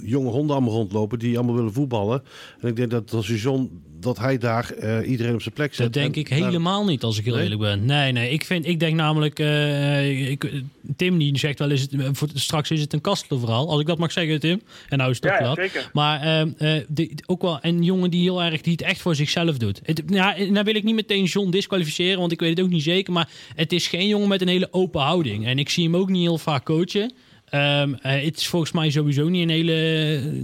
[0.03, 2.23] jonge honden allemaal rondlopen die allemaal willen voetballen.
[2.61, 5.83] En ik denk dat als John, dat hij daar eh, iedereen op zijn plek zet.
[5.85, 7.43] Dat denk En- ik helemaal niet, als ik heel Nee?
[7.43, 7.85] eerlijk ben.
[7.85, 8.29] Nee, nee.
[8.31, 9.39] Ik, vind, ik denk namelijk...
[9.39, 10.51] eh, ik,
[10.95, 13.69] Tim die zegt wel, is het, eh, voor, straks is het een kastelenverhaal.
[13.69, 14.61] Als ik dat mag zeggen, Tim.
[14.89, 15.81] En nou is het toch Ja.
[15.93, 19.15] Maar ehm, eh, de- ook wel een jongen die heel erg die het echt voor
[19.15, 19.79] zichzelf doet.
[19.83, 22.71] Het, ja, en nou wil ik niet meteen John disqualificeren, want ik weet het ook
[22.71, 23.13] niet zeker.
[23.13, 25.45] Maar het is geen jongen met een hele open houding.
[25.45, 27.11] En ik zie hem ook niet heel vaak coachen.
[27.49, 29.71] Ehm, eh, het is volgens mij sowieso niet een hele...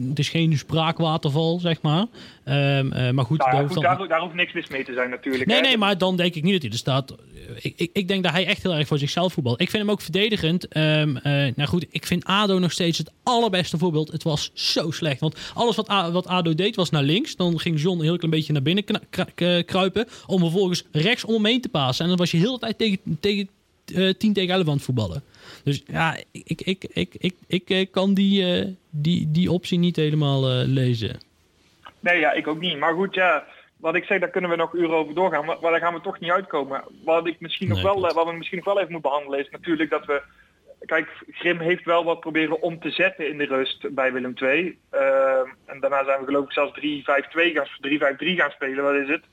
[0.10, 2.06] Het is geen spraakwaterval, zeg maar.
[2.44, 4.68] Ehm, eh, maar goed, Nou daar ja, hoeft goed, dan- daar, daar hoeft niks mis
[4.68, 5.46] mee te zijn natuurlijk.
[5.46, 5.62] Nee, hè.
[5.68, 7.16] nee, maar dan denk ik niet dat hij er staat.
[7.62, 9.54] Ik, ik, ik denk dat hij echt heel erg voor zichzelf voetbal.
[9.62, 10.68] Ik vind hem ook verdedigend.
[10.68, 14.12] Ehm, eh, nou goed, ik vind ADO nog steeds het allerbeste voorbeeld.
[14.12, 15.20] Het was zo slecht.
[15.20, 17.36] Want alles wat, A- wat ADO deed was naar links.
[17.36, 18.84] Dan ging John een heel klein beetje naar binnen
[19.66, 20.08] kruipen.
[20.26, 22.02] Om vervolgens rechts om hem heen te pasen.
[22.04, 23.50] En dan was je heel de tijd tegen, tegen
[23.96, 25.24] eh 10 tegen 11 aan het voetballen.
[25.64, 29.80] Dus ja, ik, ik, ik, ik, ik, ik eh, kan die, eh, die, die optie
[29.80, 31.20] niet helemaal eh, lezen.
[32.00, 32.78] Nee, ja, ik ook niet.
[32.78, 33.46] Maar goed, ja,
[33.78, 35.46] wat ik zeg, daar kunnen we nog uren over doorgaan.
[35.46, 36.84] Maar, maar daar gaan we toch niet uitkomen.
[37.04, 39.50] Wat, ik misschien nog Nee, wel, wat we misschien nog wel even moeten behandelen is
[39.52, 40.22] natuurlijk dat we...
[40.86, 44.78] Kijk, Grim heeft wel wat proberen om te zetten in de rust bij Willem II.
[44.90, 48.84] Ehm, en daarna zijn we geloof ik zelfs 3-5-2 gaan, 3-5-3 gaan spelen.
[48.84, 49.24] Wat is het?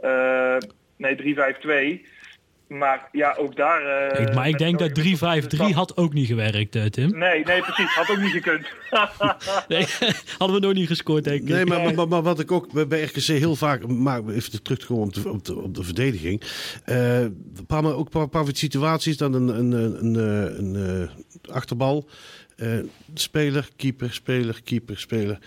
[0.00, 0.60] Ehm,
[0.96, 2.06] nee, 3-5-2.
[2.78, 3.82] Maar ja, ook daar...
[4.10, 7.18] eh, maar ik denk dat nodige- 3-5-3 had ook niet gewerkt, eh, Tim.
[7.18, 7.94] Nee, nee, precies.
[7.94, 8.66] Had ook niet gekund.
[9.68, 9.86] Nee,
[10.38, 11.48] hadden we nooit niet gescoord, denk ik.
[11.48, 14.78] Nee, maar, maar, maar, maar wat ik ook bij- RKC heel vaak, maar even terug
[14.78, 16.42] te komen op de, op de, op de verdediging.
[16.84, 21.08] Eh, een paar, maar ook een paar, paar situaties, dan een, een, een, een, een,
[21.44, 22.08] eh, achterbal.
[22.56, 22.68] Eh,
[23.14, 25.38] speler, keeper, speler, keeper, speler.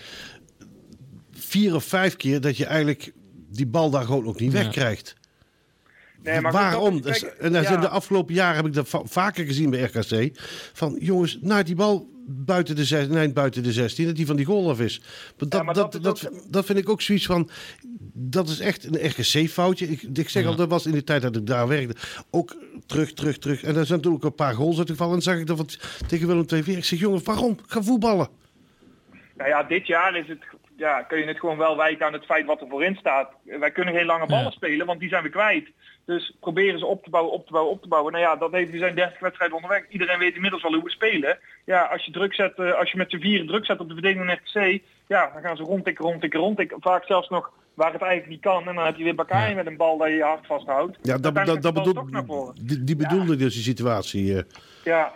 [1.32, 3.12] Vier of vijf keer dat je eigenlijk
[3.50, 4.58] die bal daar gewoon ook niet Ja.
[4.62, 5.14] wegkrijgt.
[6.26, 7.00] Nee, maar Waarom?
[7.00, 7.76] Dus- en in ja.
[7.76, 10.30] de afgelopen jaren heb ik dat va- vaker gezien bij RKC.
[10.72, 14.36] Van jongens, nou die bal buiten de, zes, nee, buiten de 16, dat die van
[14.36, 15.00] die goal af is.
[15.38, 17.50] Maar dat, maar dat, dat dat, is dat, vind ik ook zoiets van.
[18.12, 19.86] Dat is echt een RKC-foutje.
[19.86, 20.48] Ik, ik zeg Ja.
[20.48, 21.94] al, dat was in de tijd dat ik daar werkte.
[22.30, 22.56] Ook
[22.86, 23.62] terug, terug, terug.
[23.62, 25.12] En daar zijn toen ook een paar goals uitgevallen.
[25.14, 26.76] En dan zag ik dat wat tegen Willem II weer.
[26.76, 27.58] Ik zeg, jongens, waarom?
[27.66, 28.28] Ga voetballen.
[29.36, 30.38] Nou ja, dit jaar is het,
[30.76, 33.30] ja, kun je het gewoon wel wijken aan het feit wat er voorin staat.
[33.42, 34.50] Wij kunnen geen lange ballen Ja.
[34.50, 35.68] spelen, want die zijn we kwijt.
[36.04, 38.12] Dus proberen ze op te bouwen, op te bouwen, op te bouwen.
[38.12, 39.84] Nou ja, dat heeft, we zijn 30 wedstrijden onderweg.
[39.88, 41.38] Iedereen weet inmiddels wel hoe we spelen.
[41.64, 43.94] Ja, als je druk zet, eh, als je met z'n vieren druk zet op de
[43.94, 46.76] verdediging van RKC, ja, dan gaan ze rondtikken, rondtikken, rondtikken.
[46.80, 48.68] Vaak zelfs nog waar het eigenlijk niet kan.
[48.68, 49.54] En dan heb je weer Bakay Ja.
[49.54, 50.98] met een bal dat je je hard vasthoudt.
[51.02, 54.36] Ja, dat, dat, dat bedoel, die, die bedoelde dus die situatie.
[54.36, 54.42] eh.
[54.84, 55.12] Ja,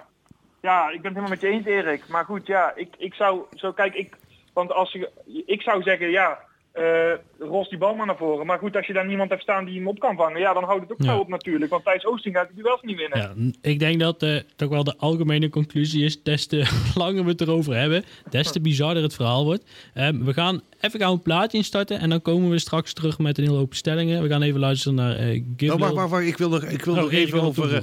[0.61, 2.09] ja, ik ben het helemaal met je eens, Erik.
[2.09, 4.17] Maar goed, ja, ik, ik zou zo kijk, ik,
[4.53, 5.11] want als je,
[5.47, 6.39] ik zou zeggen, ja,
[6.73, 8.47] eh ros die bal maar naar voren.
[8.47, 10.65] Maar goed, als je daar niemand hebt staan die hem op kan vangen, ja, dan
[10.65, 11.13] houdt het ook Ja.
[11.13, 11.71] zo op natuurlijk.
[11.71, 13.19] Want Thijs Oosting gaat die wel niet winnen.
[13.19, 17.31] Ja, ik denk dat eh toch wel de algemene conclusie is, des te langer we
[17.31, 19.65] het erover hebben, des te bizarder het verhaal wordt.
[19.95, 23.39] Ehm, we gaan even gauw een plaatje instarten en dan komen we straks terug met
[23.39, 24.23] een hele hoop stellingen.
[24.23, 25.77] We gaan even luisteren naar eh Gabriel.
[25.79, 26.27] Nou, wacht, wacht, wacht.
[26.27, 27.75] Ik wil nog, ik wil Oh, nog even even over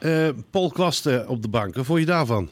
[0.00, 1.74] eh, eh, Paul Kwasten op de bank.
[1.74, 2.48] Wat vond je daarvan?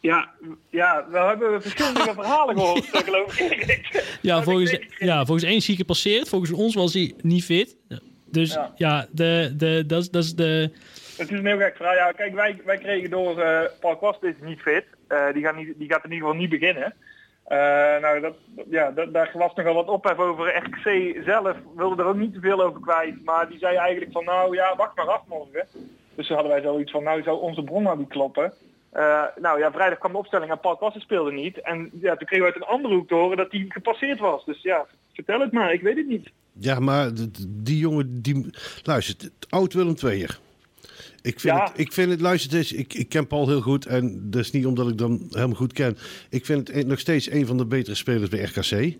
[0.00, 0.30] Ja,
[0.70, 4.18] ja, we hebben verschillende verhalen gehoord, eh, geloof ik.
[4.22, 6.28] Ja, volgens, ik ja, volgens één zie ik gepasseerd.
[6.28, 7.76] Volgens ons was hij niet fit.
[8.30, 9.06] Dus ja, Ja.
[9.10, 10.70] de, de, dat, is, dat is de...
[11.16, 11.94] Het is een heel gek verhaal.
[11.94, 14.84] Ja, kijk, wij, wij kregen door eh Paul Kwast is niet fit.
[15.08, 16.94] Eh, die, gaat niet, die gaat in ieder geval niet beginnen.
[17.44, 17.58] Eh,
[18.00, 18.34] nou, dat,
[18.70, 20.56] ja, dat, daar was nogal wat ophef over.
[20.56, 23.24] RKC zelf wilde er ook niet te veel over kwijt.
[23.24, 25.66] Maar die zei eigenlijk van nou ja, wacht maar af morgen.
[26.14, 28.52] Dus toen hadden wij zoiets van nou zou onze bron nou niet kloppen.
[28.96, 31.60] Eh, nou ja, vrijdag kwam de opstelling en Paul Kwasten speelde niet.
[31.60, 34.44] En ja, toen kregen we uit een andere hoek te horen dat hij gepasseerd was.
[34.44, 36.30] Dus ja, vertel het maar, ik weet het niet.
[36.52, 37.10] Ja, maar
[37.48, 38.50] die jongen, die...
[38.82, 40.38] Luister, het oud Willem II'er.
[41.22, 41.64] Ik vind, Ja.
[41.64, 44.40] het, ik vind het, luister, het is, ik, ik ken Paul heel goed en dat
[44.40, 45.96] is niet omdat ik hem helemaal goed ken.
[46.30, 48.96] Ik vind het nog steeds een van de betere spelers bij RKC.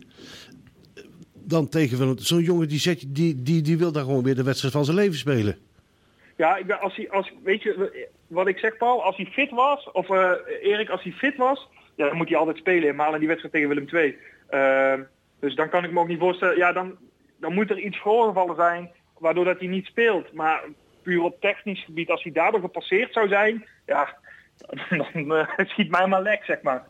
[1.35, 4.75] Dan tegen zo'n jongen die, zet, die, die, die wil daar gewoon weer de wedstrijd
[4.75, 5.57] van zijn leven spelen.
[6.37, 10.11] Ja, als hij, als, weet je wat ik zeg Paul, als hij fit was, of
[10.11, 10.33] eh,
[10.63, 13.55] Erik, als hij fit was, ja, dan moet hij altijd spelen, helemaal in die wedstrijd
[13.55, 14.19] tegen Willem II.
[14.49, 15.03] Ehm,
[15.41, 16.97] dus dan kan ik me ook niet voorstellen, ja, dan,
[17.41, 20.33] dan moet er iets voorgevallen zijn, waardoor dat hij niet speelt.
[20.33, 20.65] Maar
[21.03, 24.17] puur op technisch gebied, als hij daardoor gepasseerd zou zijn, ja,
[24.89, 26.87] dan eh, schiet mij maar lek, zeg maar.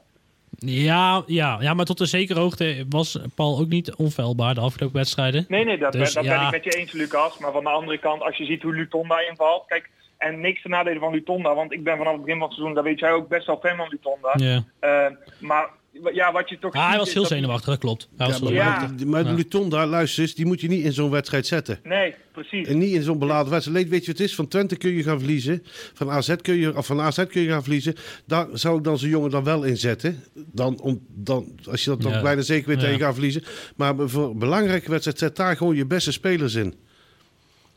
[0.58, 4.96] Ja, ja, ja, maar tot een zekere hoogte was Paul ook niet onfeilbaar de afgelopen
[4.96, 5.44] wedstrijden.
[5.48, 6.38] Nee, nee, dat, Dus, ben, dat ja.
[6.38, 7.38] ben ik met je eens, Lucas.
[7.38, 10.68] Maar van de andere kant, als je ziet hoe Lutonda invalt, kijk, en niks te
[10.68, 13.12] nadelen van Lutonda, want ik ben vanaf het begin van het seizoen, daar weet jij
[13.12, 14.32] ook best wel fan van Lutonda.
[14.34, 14.64] Ja.
[14.80, 15.68] Uh, maar
[16.12, 18.08] ja, wat je toch Ah, hij was heel zenuwachtig, dat klopt.
[18.16, 19.30] Hij was Ja, maar, Ja.
[19.30, 19.34] Ja.
[19.34, 21.80] Luton daar, luister eens, die moet je niet in zo'n wedstrijd zetten.
[21.82, 22.68] Nee, precies.
[22.68, 23.88] En niet in zo'n beladen wedstrijd.
[23.88, 24.34] Weet je wat het is?
[24.34, 25.62] Van Twente kun je gaan verliezen.
[25.94, 27.94] Van AZ kun je, of van AZ kun je gaan verliezen.
[28.26, 30.24] Daar zou ik dan zo'n jongen dan wel in zetten.
[30.34, 32.22] Dan, om, dan, als je dat dan Ja.
[32.22, 33.42] bijna zeker weet dat je gaat verliezen.
[33.76, 36.74] Maar voor een belangrijke wedstrijd zet daar gewoon je beste spelers in.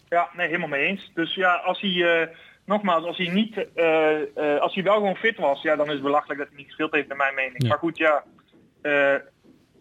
[0.09, 1.11] Ja, nee, helemaal mee eens.
[1.13, 2.27] Dus ja, als hij, eh,
[2.69, 5.93] nogmaals, als hij niet, eh, eh, als hij wel gewoon fit was, ja, dan is
[5.93, 7.61] het belachelijk dat hij niet gespeeld heeft, naar mijn mening.
[7.63, 7.67] Ja.
[7.69, 8.23] Maar goed, ja,
[8.81, 9.15] eh,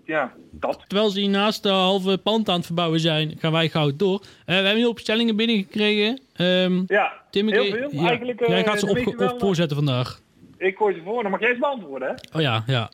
[0.05, 0.85] ja, dat.
[0.87, 4.21] Terwijl ze hier naast de halve pand aan het verbouwen zijn, gaan wij gauw door.
[4.47, 6.21] We hebben heel opstellingen binnengekregen.
[6.37, 7.89] Ehm Ja, Tim, heel veel.
[7.93, 10.21] ja, Eigenlijk, eh, jij gaat ze op, wel, voorzetten vandaag.
[10.59, 12.15] Ik gooi ze voor, dan mag jij eens beantwoorden, hè?
[12.39, 12.91] Oh ja, ja.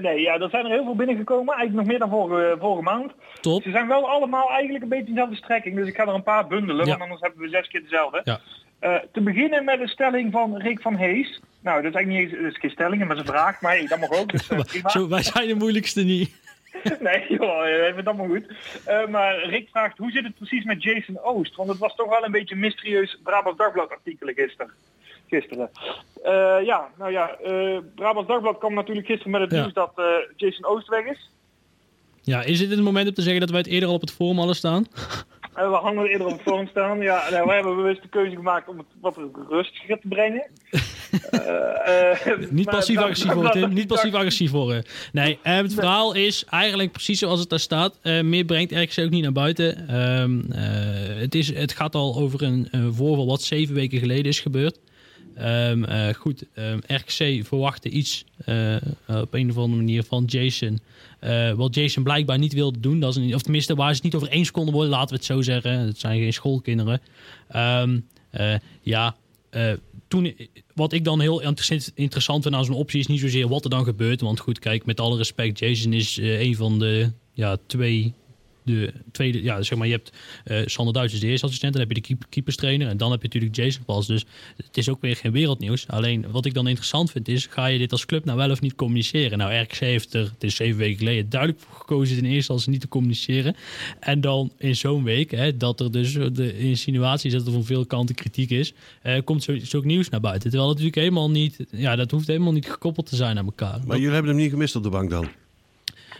[0.00, 3.12] Nee, ja, er zijn er heel veel binnengekomen, eigenlijk nog meer dan vorige, vorige maand.
[3.40, 3.62] Top.
[3.62, 6.46] Ze zijn wel allemaal eigenlijk een beetje dezelfde strekking, dus ik ga er een paar
[6.46, 6.90] bundelen, Ja.
[6.90, 8.20] want anders hebben we zes keer dezelfde.
[8.24, 8.40] Ja.
[8.84, 11.40] Eh, te beginnen met een stelling van Rick van Hees.
[11.60, 13.60] Nou, dat is eigenlijk niet eens, dat is geen stelling, maar dat is een vraag,
[13.60, 14.88] maar hey, dat mag ook, dus eh, prima.
[14.88, 16.30] Zo, wij zijn de moeilijkste niet.
[17.00, 18.46] Nee, joh, even dat maar goed.
[18.84, 21.56] Eh, maar Rick vraagt, hoe zit het precies met Jason Oost?
[21.56, 24.72] Want het was toch wel een beetje mysterieus Brabants Dagblad artikel gisteren.
[25.28, 25.70] gisteren.
[26.64, 27.36] Ja, nou ja,
[27.94, 29.60] Brabants Dagblad kwam natuurlijk gisteren met het Ja.
[29.60, 29.92] nieuws dat
[30.36, 31.30] Jason Oost weg is.
[32.22, 34.12] Ja, is dit het moment om te zeggen dat wij het eerder al op het
[34.12, 34.86] forum hadden staan?
[35.54, 37.00] Eh, we hadden er eerder op het forum staan.
[37.00, 40.46] Ja, nou, wij hebben bewust de keuze gemaakt om het wat rustiger te brengen.
[41.30, 43.72] Eh, eh, Niet passief-agressief worden.
[43.74, 44.84] Niet passief-agressief worden.
[45.12, 47.98] Nee, het verhaal is eigenlijk precies zoals het daar staat.
[48.02, 49.88] Meer brengt RKC ook niet naar buiten.
[49.88, 54.40] Ehm, eh, het, is, het gaat al over een voorval wat zeven weken geleden is
[54.40, 54.78] gebeurd.
[55.34, 56.44] Ehm, eh, goed,
[56.86, 58.24] RKC verwachtte iets
[59.06, 60.80] op een of andere manier van Jason.
[61.24, 63.00] Eh, wat Jason blijkbaar niet wilde doen.
[63.00, 65.24] Dat is of tenminste, waar ze het niet over eens konden worden, laten we het
[65.24, 65.78] zo zeggen.
[65.78, 67.00] Het zijn geen schoolkinderen.
[67.48, 68.00] Ehm,
[68.30, 69.16] eh, ja,
[69.50, 69.72] eh,
[70.08, 70.36] toen,
[70.74, 71.40] wat ik dan heel
[71.94, 74.20] interessant, vind aan zo'n optie is niet zozeer wat er dan gebeurt.
[74.20, 78.12] Want goed, kijk, met alle respect, Jason is een van de ja, twee.
[78.64, 80.12] De tweede, ja, zeg maar, je hebt
[80.44, 83.10] eh Sander Duits is de eerste assistent, dan heb je de keep- keeperstrainer en dan
[83.10, 84.06] heb je natuurlijk Jason pas.
[84.06, 84.24] Dus
[84.56, 85.88] het is ook weer geen wereldnieuws.
[85.88, 88.60] Alleen wat ik dan interessant vind is, ga je dit als club nou wel of
[88.60, 89.38] niet communiceren?
[89.38, 92.88] Nou, RKC heeft er, het zeven weken geleden, duidelijk gekozen in eerste instantie niet te
[92.88, 93.56] communiceren.
[94.00, 97.64] En dan in zo'n week, hè, dat er dus de insinuatie is dat er van
[97.64, 100.50] veel kanten kritiek is, eh, komt zo- zulk nieuws naar buiten.
[100.50, 103.80] Terwijl het natuurlijk helemaal niet, ja, dat hoeft helemaal niet gekoppeld te zijn aan elkaar.
[103.86, 105.28] Maar jullie hebben hem niet gemist op de bank dan?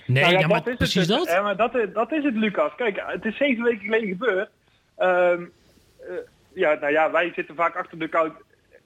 [0.07, 1.17] Nee, Nou ja, maar is het precies dus.
[1.17, 1.29] dat.
[1.29, 2.73] Ja, maar dat, is- dat is het, Lucas.
[2.77, 4.49] Kijk, het is zeven weken geleden gebeurd.
[4.97, 5.43] Ehm,
[6.01, 6.15] eh,
[6.55, 8.33] ja, nou ja, wij zitten vaak achter de koud.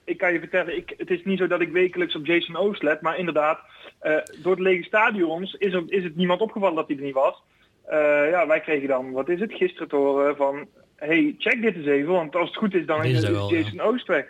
[0.03, 2.81] Ik kan je vertellen, ik, het is niet zo dat ik wekelijks op Jason Oost
[2.83, 3.59] let, maar inderdaad,
[3.99, 7.13] eh, door de lege stadions is, er, is het niemand opgevallen dat hij er niet
[7.13, 7.41] was.
[7.85, 11.75] Eh, ja, wij kregen dan, wat is het, gisteren te horen van, hey, check dit
[11.75, 13.57] eens even, want als het goed is, dan is, is wel, ja.
[13.59, 14.25] Jason Oost weg.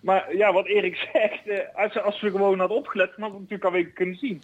[0.00, 3.44] Maar ja, wat Erik zegt, eh, als, als we gewoon hadden opgelet, dan hadden we
[3.44, 4.42] het natuurlijk alweer kunnen zien.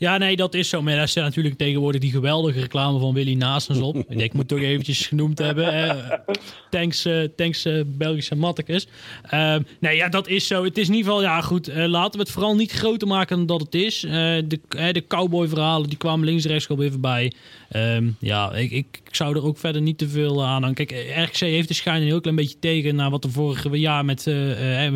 [0.00, 0.82] Ja, nee, dat is zo.
[0.82, 3.96] Maar daar staat natuurlijk tegenwoordig die geweldige reclame van Willy Naasens op.
[4.08, 6.22] Ik moet toch eventjes genoemd hebben.
[6.70, 8.86] Thanks, eh, thanks eh, Belgische mattekes.
[9.22, 10.64] Ehm, nee, ja, dat is zo.
[10.64, 13.36] Het is in ieder geval, ja goed, eh, laten we het vooral niet groter maken
[13.36, 14.00] dan dat het is.
[14.00, 14.60] De,
[14.92, 17.32] de cowboy verhalen, die kwamen links rechts wel weer voorbij.
[17.68, 20.74] Ehm, ja, ik, ik, zou er ook verder niet te veel aan aan.
[20.74, 22.94] Kijk, RKC heeft de schijn een heel klein beetje tegen...
[22.94, 24.22] naar wat er vorig jaar met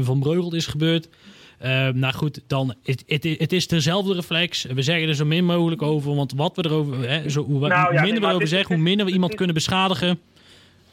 [0.01, 1.09] Van Breugel is gebeurd.
[1.63, 4.65] Uh, nou goed, dan het, is dezelfde reflex.
[4.65, 7.71] We zeggen er zo min mogelijk over, want wat we erover, hè, zo, hoe, Nou
[7.71, 10.21] ja, nee, minder we erover zeggen, hoe minder we iemand kunnen beschadigen.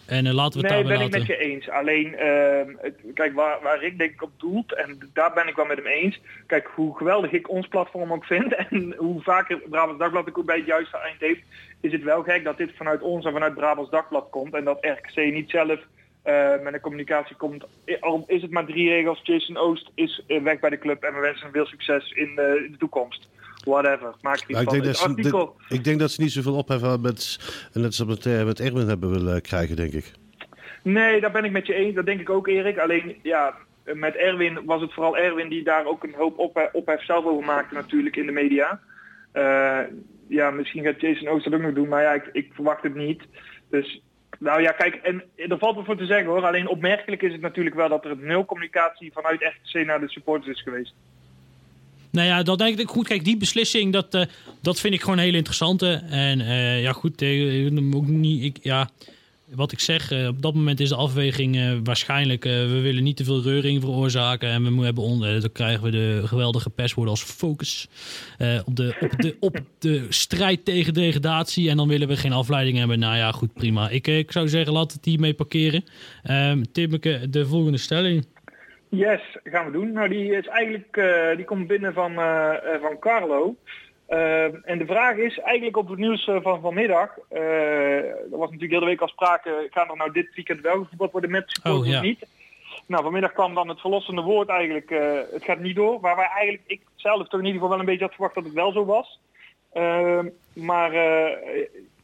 [0.05, 1.27] En uh, laten we het nee, daarbij ben ik laten.
[1.27, 1.69] met je eens.
[1.69, 5.65] Alleen, ehm, kijk, waar, waar Rick denk ik op doelt, en daar ben ik wel
[5.65, 6.21] met hem eens.
[6.47, 10.57] Kijk, hoe geweldig ik ons platform ook vind en hoe vaker Brabants Dagblad ook bij
[10.57, 11.41] het juiste eind heeft,
[11.81, 14.85] is het wel gek dat dit vanuit ons en vanuit Brabants Dagblad komt en dat
[14.85, 15.79] RKC niet zelf
[16.23, 17.65] eh, met een communicatie komt.
[17.85, 21.03] I- Al is het maar drie regels, Jason Oost is eh, weg bij de club
[21.03, 23.29] en we wensen hem veel succes in, eh, in de toekomst.
[23.65, 24.73] Whatever, maak er iets Ja, ik, van.
[24.73, 27.39] denk Het dat ze, ik denk dat ze niet zoveel opheffen met,
[27.73, 30.11] net zoals met, eh, met Erwin hebben willen krijgen, denk ik.
[30.83, 31.95] Nee, daar ben ik met je eens.
[31.95, 32.77] Dat denk ik ook, Erik.
[32.77, 37.03] Alleen, ja, met Erwin was het vooral Erwin die daar ook een hoop ophef, ophef
[37.05, 38.79] zelf over maakte natuurlijk in de media.
[39.31, 39.79] Eh,
[40.27, 42.95] ja, misschien gaat Jason Oost dat ook nog doen, maar ja, ik, ik verwacht het
[42.95, 43.21] niet.
[43.69, 44.01] Dus,
[44.43, 46.45] nou ja, kijk, en er valt wat voor te zeggen hoor.
[46.45, 50.57] Alleen opmerkelijk is het natuurlijk wel dat er nul communicatie vanuit RTC naar de supporters
[50.57, 50.93] is geweest.
[52.11, 53.07] Nou ja, dat denk ik goed.
[53.07, 54.21] Kijk, die beslissing, dat, uh,
[54.61, 56.03] dat vind ik gewoon hele interessante.
[56.09, 58.89] En uh, ja, goed, uh, ook niet, ik, ja,
[59.55, 62.45] wat ik zeg, uh, op dat moment is de afweging uh, waarschijnlijk...
[62.45, 64.49] Uh, we willen niet te veel reuring veroorzaken.
[64.49, 67.87] En we hebben on, dan krijgen we de geweldige perswoorden als focus
[68.65, 71.69] op, de, op, de, op de strijd tegen degradatie.
[71.69, 72.99] En dan willen we geen afleiding hebben.
[72.99, 73.89] Nou ja, goed, prima.
[73.89, 75.83] Ik, ik zou zeggen, laat het hiermee parkeren.
[76.29, 78.25] Um, Timmeke, de volgende stelling.
[78.91, 79.91] Yes, gaan we doen.
[79.91, 83.55] Nou, die is eigenlijk, eh, die komt binnen van, eh, eh, van Carlo.
[84.11, 87.09] Eh, en de vraag is eigenlijk op het nieuws eh, van vanmiddag.
[87.29, 90.77] eh er was natuurlijk heel de week al sprake, gaat er nou dit weekend wel
[90.83, 91.97] gevoetbald worden met supporters Oh, ja.
[91.97, 92.25] of niet?
[92.85, 95.99] Nou, vanmiddag kwam dan het verlossende woord eigenlijk, eh, het gaat niet door.
[95.99, 98.43] Waar wij eigenlijk, ik zelf toch in ieder geval wel een beetje had verwacht dat
[98.43, 99.19] het wel zo was.
[99.73, 100.91] Ehm, maar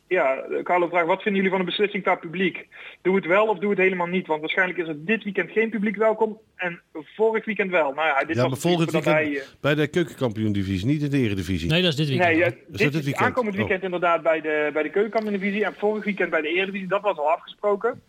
[0.08, 2.68] ja, Carlo vraagt, wat vinden jullie van de beslissing qua publiek?
[3.02, 4.28] Doe het wel of doe het helemaal niet?
[4.28, 6.82] Want waarschijnlijk is er dit weekend geen publiek welkom en
[7.16, 7.94] vorig weekend wel.
[7.94, 11.10] Nou ja, dit Ja, was maar volgend weekend voordat hij, bij de keukenkampioen-divisie, niet in
[11.10, 11.70] de eredivisie.
[11.70, 12.38] Nee, dat is dit eh, weekend.
[12.38, 13.26] Nee, eh, Is dat dit, dit weekend?
[13.26, 13.60] aankomend Oh.
[13.60, 16.88] weekend inderdaad bij de, bij de keukenkampioen-divisie en vorig weekend bij de eredivisie.
[16.88, 18.02] Dat was al afgesproken.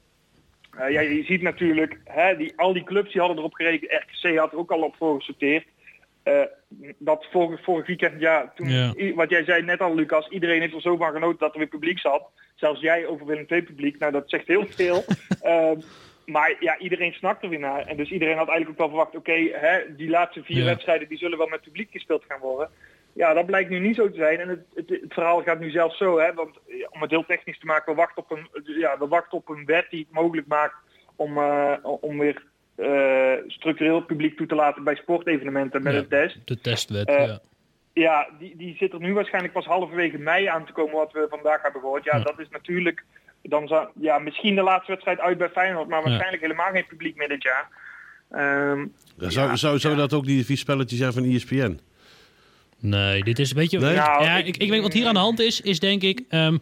[0.79, 3.91] Eh, ja, je ziet natuurlijk, hè, die, al die clubs die hadden erop gerekend.
[3.91, 5.65] RKC had er ook al op voorgesorteerd.
[6.29, 6.43] Eh
[6.99, 9.15] dat vorig, vorig weekend, ja, toen, Ja.
[9.15, 11.69] wat jij zei net al Lucas, iedereen heeft er zo van genoten dat er weer
[11.69, 12.31] publiek zat.
[12.55, 15.05] Zelfs jij over Willem II publiek, nou dat zegt heel veel.
[15.41, 15.77] Ehm,
[16.27, 17.87] maar ja, iedereen snakt er weer naar.
[17.87, 19.51] En dus iedereen had eigenlijk ook wel verwacht, oké,
[19.97, 20.65] die laatste vier Ja.
[20.65, 22.71] wedstrijden die zullen wel met publiek gespeeld gaan worden.
[23.13, 24.41] Ja, dat blijkt nu niet zo te zijn.
[24.41, 26.59] En het, het, het verhaal gaat nu zelfs zo, hè, want
[26.91, 28.49] om het heel technisch te maken, we wachten op een,
[28.79, 30.75] ja, we wachten op een wet die het mogelijk maakt
[31.17, 32.43] om, eh, om weer
[32.83, 35.99] eh, structureel publiek toe te laten bij sportevenementen met Ja.
[35.99, 36.37] een test.
[36.45, 37.41] De testwet, Eh, ja.
[37.93, 41.27] Ja, die, die zit er nu waarschijnlijk pas halverwege mei aan te komen wat we
[41.31, 42.05] vandaag hebben gehoord.
[42.05, 42.23] Ja, Ja.
[42.23, 43.05] dat is natuurlijk
[43.43, 46.05] dan zou, ja, misschien de laatste wedstrijd uit bij Feyenoord, maar Ja.
[46.05, 47.69] waarschijnlijk helemaal geen publiek meer dit jaar.
[48.31, 48.81] Ehm,
[49.19, 51.79] Ja, zou, Ja, zou, zou dat ook die vier spelletjes zijn van ESPN?
[52.81, 53.79] Nee, dit is een beetje...
[53.79, 53.95] Nee?
[53.97, 56.23] Nou, ja, ik- ik, ik weet wat hier aan de hand is, is denk ik...
[56.29, 56.57] ehm,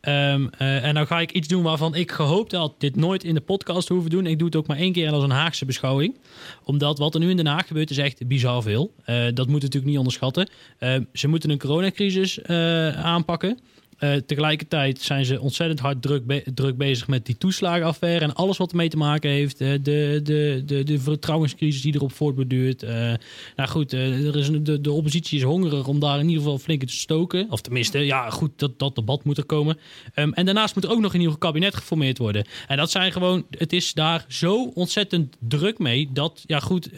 [0.00, 3.34] ehm, eh, en nou ga ik iets doen waarvan ik gehoopt had dit nooit in
[3.34, 4.26] de podcast hoeven doen.
[4.26, 6.18] Ik doe het ook maar één keer als een Haagse beschouwing.
[6.64, 8.94] Omdat wat er nu in Den Haag gebeurt is echt bizar veel.
[9.04, 10.48] Eh, dat moet natuurlijk niet onderschatten.
[10.78, 13.58] Ehm, ze moeten een coronacrisis eh, aanpakken.
[14.00, 18.70] Eh, tegelijkertijd zijn ze ontzettend hard druk, druk bezig met die toeslagenaffaire en alles wat
[18.70, 19.60] ermee te maken heeft.
[19.60, 22.82] Eh, de, de, de, de vertrouwenscrisis die erop voortborduurt.
[22.82, 23.12] Eh
[23.56, 26.58] nou goed, er is een, de, de oppositie is hongerig om daar in ieder geval
[26.58, 27.46] flink in te stoken.
[27.50, 29.78] Of tenminste, ja goed, dat, dat debat moet er komen.
[30.14, 32.44] Ehm, en daarnaast moet er ook nog een nieuw kabinet geformeerd worden.
[32.66, 36.90] En dat zijn gewoon, het is daar zo ontzettend druk mee dat, ja goed,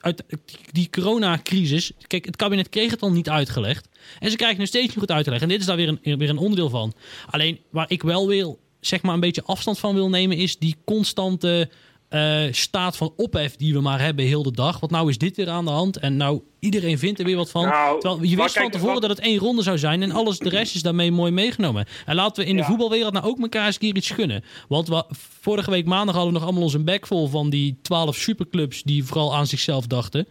[0.00, 0.24] uit
[0.72, 3.88] die coronacrisis, kijk, het kabinet kreeg het al niet uitgelegd.
[4.18, 5.42] En ze krijgen het steeds niet goed uitgelegd.
[5.42, 6.92] En dit is daar weer een, weer een onderdeel van.
[7.30, 10.76] Alleen waar ik wel wil, zeg maar, een beetje afstand van wil nemen, is die
[10.84, 11.70] constante
[12.08, 14.80] eh, staat van ophef die we maar hebben heel de dag.
[14.80, 15.96] Want nou is dit weer aan de hand.
[15.96, 17.64] En nou, iedereen vindt er weer wat van.
[17.68, 20.02] Nou, Terwijl je wist van tevoren wat- dat het één ronde zou zijn.
[20.02, 21.86] En alles, de rest is daarmee mooi meegenomen.
[22.06, 24.44] En laten we in de voetbalwereld nou ook elkaar eens een keer iets gunnen.
[24.68, 25.04] Want we,
[25.40, 29.04] vorige week maandag hadden we nog allemaal onze bek vol van die twaalf superclubs die
[29.04, 30.26] vooral aan zichzelf dachten.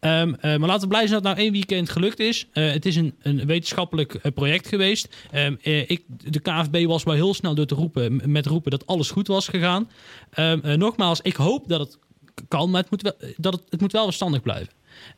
[0.00, 2.48] Ehm, eh, maar laten we blij zijn dat het nou één weekend gelukt is.
[2.52, 5.28] Eh, het is een, een wetenschappelijk eh, project geweest.
[5.30, 8.86] Ehm, eh, ik, de KFB was wel heel snel door te roepen, met roepen dat
[8.86, 9.90] alles goed was gegaan.
[10.30, 11.98] Ehm, eh, nogmaals, ik hoop dat het
[12.48, 14.72] kan, maar het moet wel, dat het, het moet wel verstandig blijven.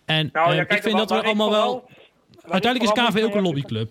[0.05, 1.89] En nou, ja, kijk, ik vind dat we allemaal wel...
[2.43, 3.91] Uiteindelijk is KFB ook een lobbyclub.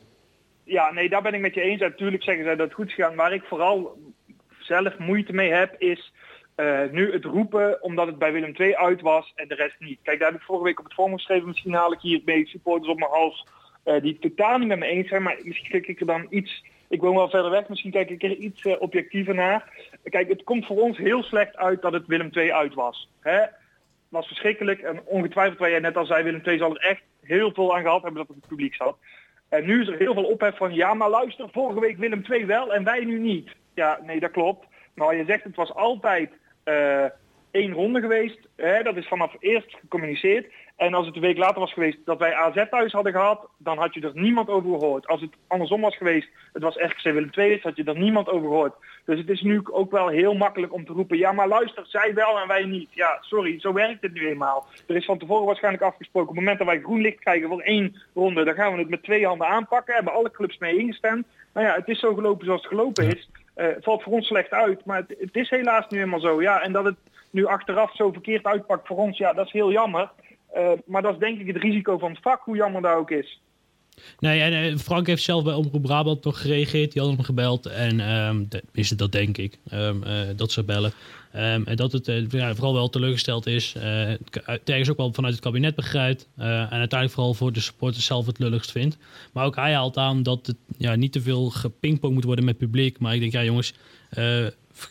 [0.64, 1.80] Ja, nee, daar ben ik met je eens.
[1.80, 3.16] Natuurlijk zeggen zij dat het goed is gegaan.
[3.16, 3.98] Waar ik vooral
[4.60, 6.12] zelf moeite mee heb, is
[6.62, 10.00] eh, nu het roepen omdat het bij Willem II uit was en de rest niet.
[10.04, 11.48] Kijk, daar heb ik vorige week op het forum geschreven.
[11.48, 13.48] Misschien haal ik hier mee supporters op mijn hals
[13.84, 15.24] eh, die het totaal niet met me eens zijn.
[15.24, 16.64] Maar misschien kijk ik er dan iets...
[16.88, 19.88] Ik woon wel verder weg, misschien kijk ik er iets eh, objectiever naar.
[20.04, 23.10] Kijk, het komt voor ons heel slecht uit dat het Willem II uit was.
[23.20, 23.40] Hè?
[24.10, 24.82] was verschrikkelijk.
[24.82, 27.82] En ongetwijfeld, waar jij net al zei, Willem II zal er echt heel veel aan
[27.82, 28.98] gehad hebben dat het het publiek zat.
[29.50, 32.46] En nu is er heel veel ophef van, ja maar luister, vorige week Willem II
[32.46, 33.50] wel en wij nu niet.
[33.74, 34.68] Ja, nee, dat klopt.
[34.94, 36.30] Maar je zegt, het was altijd
[37.52, 38.40] één ronde geweest.
[38.56, 38.84] Hè?
[38.84, 40.46] Dat is vanaf eerst gecommuniceerd.
[40.76, 43.78] En als het een week later was geweest dat wij AZ thuis hadden gehad, dan
[43.78, 45.08] had je er niemand over gehoord.
[45.08, 48.30] Als het andersom was geweest, het was RKC Willem II is, had je er niemand
[48.30, 48.74] over gehoord.
[49.06, 52.14] Dus het is nu ook wel heel makkelijk om te roepen, ja maar luister, zij
[52.14, 52.90] wel en wij niet.
[52.94, 54.66] Ja, sorry, zo werkt het nu eenmaal.
[54.88, 57.62] Er is van tevoren waarschijnlijk afgesproken, op het moment dat wij groen licht krijgen voor
[57.62, 59.94] één ronde, dan gaan we het met twee handen aanpakken.
[59.94, 61.28] Hebben alle clubs mee ingestemd.
[61.54, 63.30] Nou ja, het is zo gelopen zoals het gelopen is.
[63.54, 66.42] Eh, het valt voor ons slecht uit, maar het, het is helaas nu helemaal zo.
[66.42, 66.98] Ja, en dat het
[67.30, 70.12] nu achteraf zo verkeerd uitpakt voor ons, ja, dat is heel jammer.
[70.52, 73.12] Eh, maar dat is denk ik het risico van het vak, hoe jammer dat ook
[73.12, 73.42] is.
[74.20, 76.92] Nee, en eh, Frank heeft zelf bij Omroep Brabant nog gereageerd.
[76.92, 77.66] Die had hem gebeld.
[77.66, 80.94] En ehm de- is het dat, denk ik, ehm, eh, dat ze bellen.
[81.32, 83.74] Ehm, en dat het eh, ja, vooral wel teleurgesteld is.
[84.44, 86.28] het ergens ook wel vanuit het kabinet begrijpt.
[86.36, 88.98] en uiteindelijk vooral voor de supporters zelf het lulligst vindt.
[89.34, 92.58] Maar ook hij haalt aan dat het ja, niet te veel gepingpong moet worden met
[92.58, 93.00] publiek.
[93.00, 93.74] Maar ik denk, ja jongens,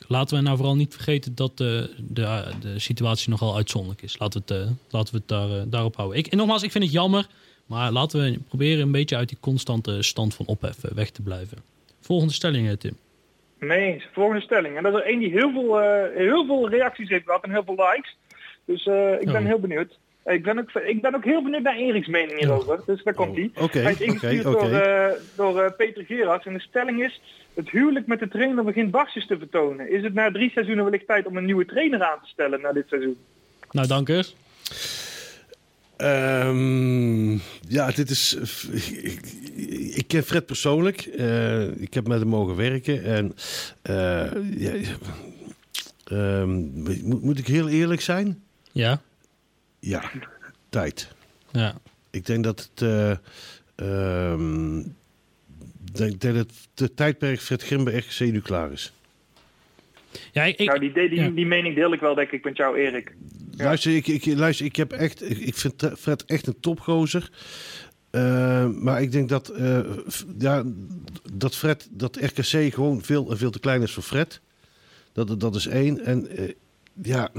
[0.08, 4.18] laten we nou vooral niet vergeten dat eh, de, de situatie nogal uitzonderlijk is.
[4.18, 6.18] Laten we het, laten we het daar, daarop houden.
[6.18, 7.26] Ik, en nogmaals, ik vind het jammer.
[7.70, 11.22] Maar laten we proberen een beetje uit die constante stand van ophef eh, weg te
[11.22, 11.58] blijven.
[12.00, 12.96] Volgende stelling, eh, Tim.
[13.58, 14.02] Nee.
[14.12, 14.76] Volgende stelling.
[14.76, 17.50] En dat is er één die heel veel, eh, heel veel reacties heeft gehad en
[17.50, 18.16] heel veel likes.
[18.64, 19.46] Dus eh, ik ben Oh.
[19.46, 19.98] heel benieuwd.
[20.22, 22.80] Eh, Ik ben, ook, ik ben ook heel benieuwd naar Eriks mening hierover.
[22.86, 23.50] Dus daar komt hij.
[23.54, 26.46] Oh, Oké, hij is ingestuurd door, door Peter Gerards.
[26.46, 27.20] En de stelling is...
[27.54, 29.90] Het huwelijk met de trainer begint barstjes te vertonen.
[29.90, 32.72] Is het na drie seizoenen wellicht tijd om een nieuwe trainer aan te stellen na
[32.72, 33.16] dit seizoen?
[33.70, 34.36] Nou, dank eens.
[36.00, 37.30] Ehm,
[37.68, 38.34] ja, dit is.
[38.92, 39.20] Ik,
[39.94, 41.00] ik ken Fred persoonlijk.
[41.00, 43.04] Eh, ik heb met hem mogen werken.
[43.04, 43.34] En
[43.82, 44.72] eh, ja,
[46.04, 46.50] ehm,
[46.82, 48.42] moet, moet ik heel eerlijk zijn?
[48.72, 49.02] Ja.
[49.78, 50.10] Ja,
[50.68, 51.08] tijd.
[51.52, 51.74] Ja.
[52.10, 52.82] Ik denk dat het.
[52.82, 53.10] eh
[53.74, 54.82] ehm,
[55.92, 58.92] denk, denk dat de tijdperk Fred Grimbe echt nu klaar is.
[60.32, 61.28] Ja, ik, ik- nou, die, die, die, ja.
[61.28, 63.14] die mening deel ik wel, denk ik, met jou, Erik.
[63.62, 65.30] Luister, ik, ik, luister, ik heb echt.
[65.30, 67.30] Ik, vind Fred echt een topgozer.
[68.10, 69.80] Eh, maar ik denk dat, eh,
[70.38, 70.64] ja,
[71.32, 74.40] dat Fred, dat RKC gewoon veel, veel te klein is voor Fred.
[75.12, 76.04] Dat, dat is één.
[76.04, 76.52] En eh,
[77.02, 77.30] ja,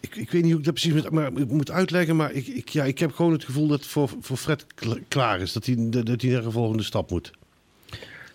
[0.00, 2.16] ik, ik weet niet hoe ik dat precies moet, maar, ik moet uitleggen.
[2.16, 4.98] Maar ik, ik, ja, ik heb gewoon het gevoel dat het voor, voor Fred kl-
[5.08, 5.52] klaar is.
[5.52, 7.30] Dat hij, dat hij naar de volgende stap moet.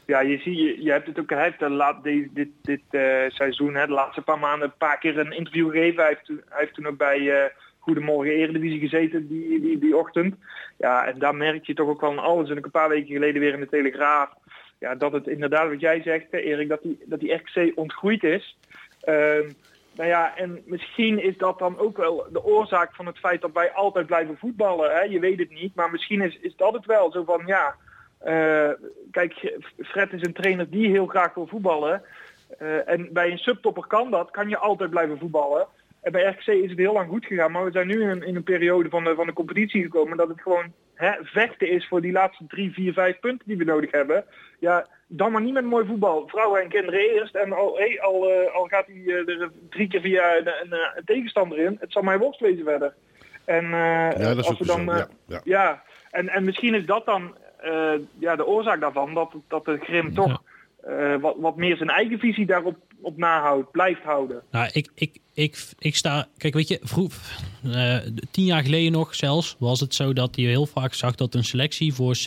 [0.10, 2.82] Ja, je, ziet, je, je hebt het ook, hij heeft de laat, de- dit, dit
[2.90, 5.98] eh, seizoen, hè, de laatste paar maanden, een paar keer een interview gegeven.
[6.00, 7.50] Hij heeft, toen- hij heeft toen ook bij eh,
[7.80, 10.36] Goedemorgen Eredivisie gezeten die, die, die ochtend.
[10.78, 12.50] Ja, en daar merk je toch ook wel alles.
[12.50, 14.30] En ook een paar weken geleden weer in de Telegraaf.
[14.80, 18.58] Ja, dat het inderdaad wat jij zegt, Erik, dat die, dat die RKC ontgroeid is.
[19.02, 19.50] Ehm,
[19.96, 23.52] nou ja, en misschien is dat dan ook wel de oorzaak van het feit dat
[23.54, 24.92] wij altijd blijven voetballen.
[24.92, 25.02] Hè?
[25.02, 27.12] Je weet het niet, maar misschien is, is dat het wel.
[27.12, 27.76] Zo van, ja,
[28.20, 28.70] eh,
[29.12, 32.02] kijk, Fred is een trainer die heel graag wil voetballen.
[32.58, 35.68] Eh, en bij een subtopper kan dat, kan je altijd blijven voetballen.
[36.02, 38.24] En bij RKC is het heel lang goed gegaan, maar we zijn nu in een,
[38.24, 41.88] in een periode van de, van de competitie gekomen dat het gewoon hè, vechten is
[41.88, 44.26] voor die laatste drie, vier, vijf punten die we nodig hebben.
[44.60, 46.28] Ja, dan maar niet met mooi voetbal.
[46.28, 47.36] Vrouwen en kinderen eerst.
[47.36, 51.06] En al, hey, al, eh, al gaat hij er drie keer via een, een, een
[51.06, 51.78] tegenstander in.
[51.80, 52.94] Het zal mij worst wezen verder.
[53.46, 55.42] En Ja, dat is als we dan, ja, ja.
[55.44, 57.36] ja, en, en misschien is dat dan
[58.20, 60.42] ja, de oorzaak daarvan, dat, dat de Grim toch
[60.84, 64.42] eh, wat, wat meer zijn eigen visie daarop op nahoudt, blijft houden.
[64.52, 66.28] Nou, ik, ik, ik, ik sta.
[66.38, 67.14] Kijk, weet je, vroeg,
[67.64, 67.98] eh,
[68.32, 71.44] tien jaar geleden nog zelfs was het zo dat je heel vaak zag dat een
[71.44, 72.20] selectie voor 60%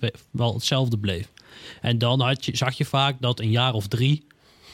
[0.00, 1.32] we- wel hetzelfde bleef.
[1.80, 4.26] En dan had je, zag je vaak dat een jaar of drie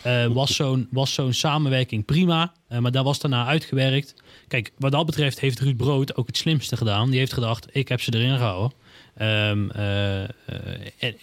[0.03, 4.15] eh, was zo'n was zo'n samenwerking prima, eh, maar daar was daarna uitgewerkt.
[4.49, 7.11] Kijk, wat dat betreft heeft Ruud Brood ook het slimste gedaan.
[7.11, 8.73] Die heeft gedacht, ik heb ze erin gehouden.
[9.21, 10.29] Ehm, eh, eh,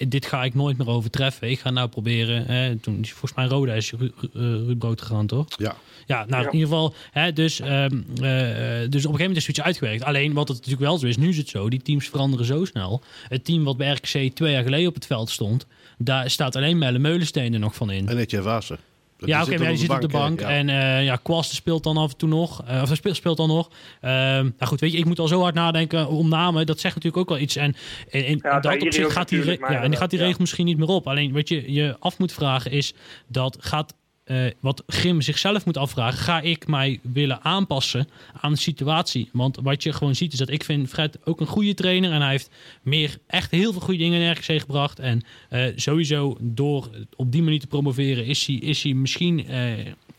[0.07, 1.49] dit ga ik nooit meer overtreffen.
[1.49, 2.45] Ik ga nou proberen.
[2.45, 5.45] Hè, toen, volgens mij Roda is Ru, Ru- eh, Ruud Brood gegaan, toch?
[5.57, 5.75] Ja.
[6.05, 6.47] Ja, nou Ja.
[6.47, 6.93] in ieder geval.
[7.11, 10.03] Hè, dus, ehm, eh, dus op een gegeven moment is zoiets uitgewerkt.
[10.03, 12.65] Alleen wat het natuurlijk wel zo is, nu is het zo, die teams veranderen zo
[12.65, 13.01] snel.
[13.27, 15.65] Het team wat bij RKC twee jaar geleden op het veld stond,
[15.97, 18.07] daar staat alleen Melle Meulensteen er nog van in.
[18.07, 18.77] En Etje Vaassen.
[19.17, 20.39] Ja, oké, maar die zit op de bank.
[20.39, 20.45] hè.
[20.45, 22.63] En eh ja, Kwasten speelt dan af en toe nog.
[22.63, 23.69] Eh, of hij speelt, speelt dan nog.
[24.01, 26.65] Ehm nou goed, weet je, ik moet al zo hard nadenken om namen.
[26.65, 27.55] Dat zegt natuurlijk ook wel iets.
[27.55, 27.75] En
[28.09, 30.25] in, in Ja, dat opzicht gaat die, ja, en die gaat die ja.
[30.25, 31.07] regel misschien niet meer op.
[31.07, 32.93] Alleen wat je je af moet vragen is
[33.27, 33.93] dat gaat.
[34.27, 38.07] Eh, wat Grim zichzelf moet afvragen, ga ik mij willen aanpassen
[38.41, 39.29] aan de situatie?
[39.33, 42.21] Want wat je gewoon ziet is dat ik vind Fred ook een goede trainer en
[42.21, 42.49] hij heeft
[42.81, 44.99] meer echt heel veel goede dingen in RKC gebracht.
[44.99, 49.71] En eh, sowieso door op die manier te promoveren is hij, is hij misschien eh,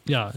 [0.05, 0.33] ja,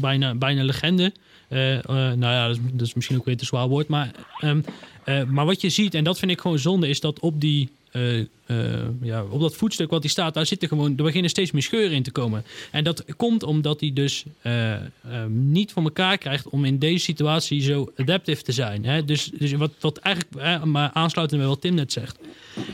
[0.00, 1.12] bijna, bijna legende.
[1.48, 3.88] Nou ja, dat is, misschien ook weer te zwaar woord.
[3.88, 4.60] Maar, ehm,
[5.04, 7.70] eh, maar wat je ziet, en dat vind ik gewoon zonde, is dat op die.
[8.46, 8.56] Eh,
[9.02, 11.96] ja, op dat voetstuk wat hij staat, daar zitten gewoon, er beginnen steeds meer scheuren
[11.96, 12.44] in te komen.
[12.70, 14.80] En dat komt omdat hij dus eh, eh,
[15.28, 18.84] niet voor elkaar krijgt om in deze situatie zo adaptief te zijn.
[18.84, 19.04] Hè?
[19.04, 22.18] Dus, dus wat, wat eigenlijk maar aansluitend bij wat Tim net zegt.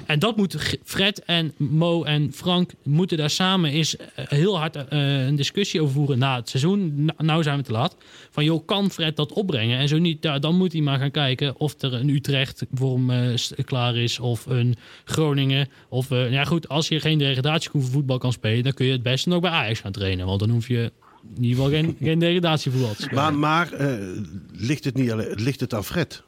[0.07, 4.77] En dat moet Fred en Mo en Frank moeten daar samen eens eh, heel hard
[4.89, 7.11] een discussie over voeren na het seizoen.
[7.19, 7.97] Nou, zijn we te laat.
[8.31, 9.79] Van joh, kan Fred dat opbrengen?
[9.79, 12.99] En zo niet, ja, dan moet hij maar gaan kijken of er een Utrecht voor
[12.99, 14.19] hem klaar is.
[14.19, 15.62] Of een Groningen.
[15.89, 19.29] Of eh, ja goed, als je geen degradatievoetbal kan spelen, dan kun je het beste
[19.29, 20.27] nog bij Ajax gaan trainen.
[20.27, 20.93] Want dan hoef je
[21.37, 23.23] in ieder geval geen, geen degradatievoetbal te spelen.
[23.23, 24.21] Maar, maar eh,
[24.53, 26.23] ligt, het niet alleen, ligt het aan Fred?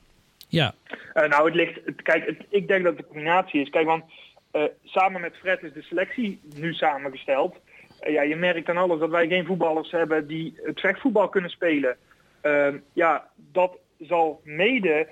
[0.48, 0.74] ja,
[1.15, 1.78] Eh, nou, het ligt.
[1.85, 3.69] Het, kijk, het- ik denk dat het een combinatie is.
[3.70, 4.05] Kijk, want
[4.51, 7.56] eh, samen met Fred is de selectie nu samengesteld.
[8.06, 11.97] Ja, je merkt aan alles dat wij geen voetballers hebben die het vechtvoetbal kunnen spelen.
[12.40, 15.09] Ehm, ja, dat zal mede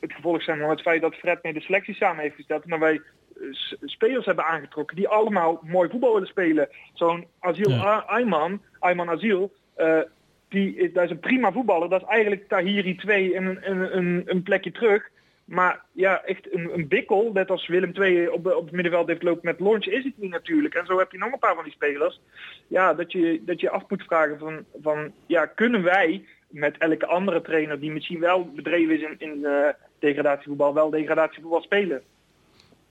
[0.00, 2.68] het gevolg zijn van het feit dat Fred meer de selectie samen heeft gesteld.
[2.68, 3.00] Dat wij
[3.40, 3.48] eh,
[3.84, 6.68] spelers hebben aangetrokken die allemaal mooi voetbal willen spelen.
[6.92, 8.04] Zo'n Aziel Ja.
[8.06, 10.00] Ayman, Ayman Aziel, eh,
[10.48, 11.88] die is, dat is een prima voetballer.
[11.88, 15.08] Dat is eigenlijk Tahiri 2 en een, een, een, plekje terug.
[15.44, 19.08] Maar ja, echt een, een bikkel, net als Willem II op, de, op het middenveld
[19.08, 20.74] heeft lopen met launch, is het niet natuurlijk.
[20.74, 22.20] En zo heb je nog een paar van die spelers.
[22.66, 27.06] Ja, dat je dat je af moet vragen van, van ja, kunnen wij met elke
[27.06, 29.68] andere trainer die misschien wel bedreven is in, in eh,
[29.98, 32.02] degradatievoetbal, wel degradatievoetbal spelen.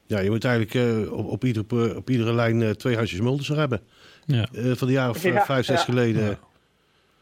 [0.06, 3.48] Ja, je moet eigenlijk eh, op, op, iedere, op iedere lijn eh, twee handjes Mulders
[3.48, 3.82] hebben.
[4.26, 4.48] Ja.
[4.54, 5.86] Eh, van de jaren of Ja, vijf, zes ja.
[5.86, 6.24] geleden.
[6.24, 6.40] Ja.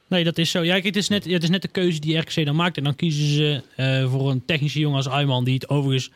[0.08, 0.64] Nee, dat is zo.
[0.64, 2.78] Ja, kijk, het is net, het is net de keuze die RKC dan maakt.
[2.78, 6.16] En dan kiezen ze eh, voor een technische jongen als Ayman, die het overigens eh,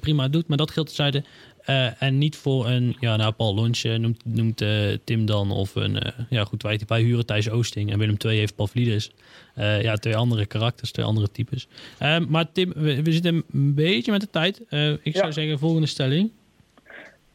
[0.00, 1.24] prima doet, maar dat geldt terzijde.
[1.64, 4.70] Eh en niet voor een, ja, nou, Paul Lunch eh, noemt, noemt eh,
[5.04, 5.50] Tim dan.
[5.50, 7.92] Of een, eh, ja, goed, wij, wij huren Thijs Oosting.
[7.92, 9.12] En Willem II heeft Pavlidis.
[9.54, 11.68] Eh ja, twee andere karakters, twee andere types.
[11.98, 14.62] Eh, maar Tim, we, we zitten een beetje met de tijd.
[14.68, 16.30] Eh, ik zou zeggen, volgende stelling.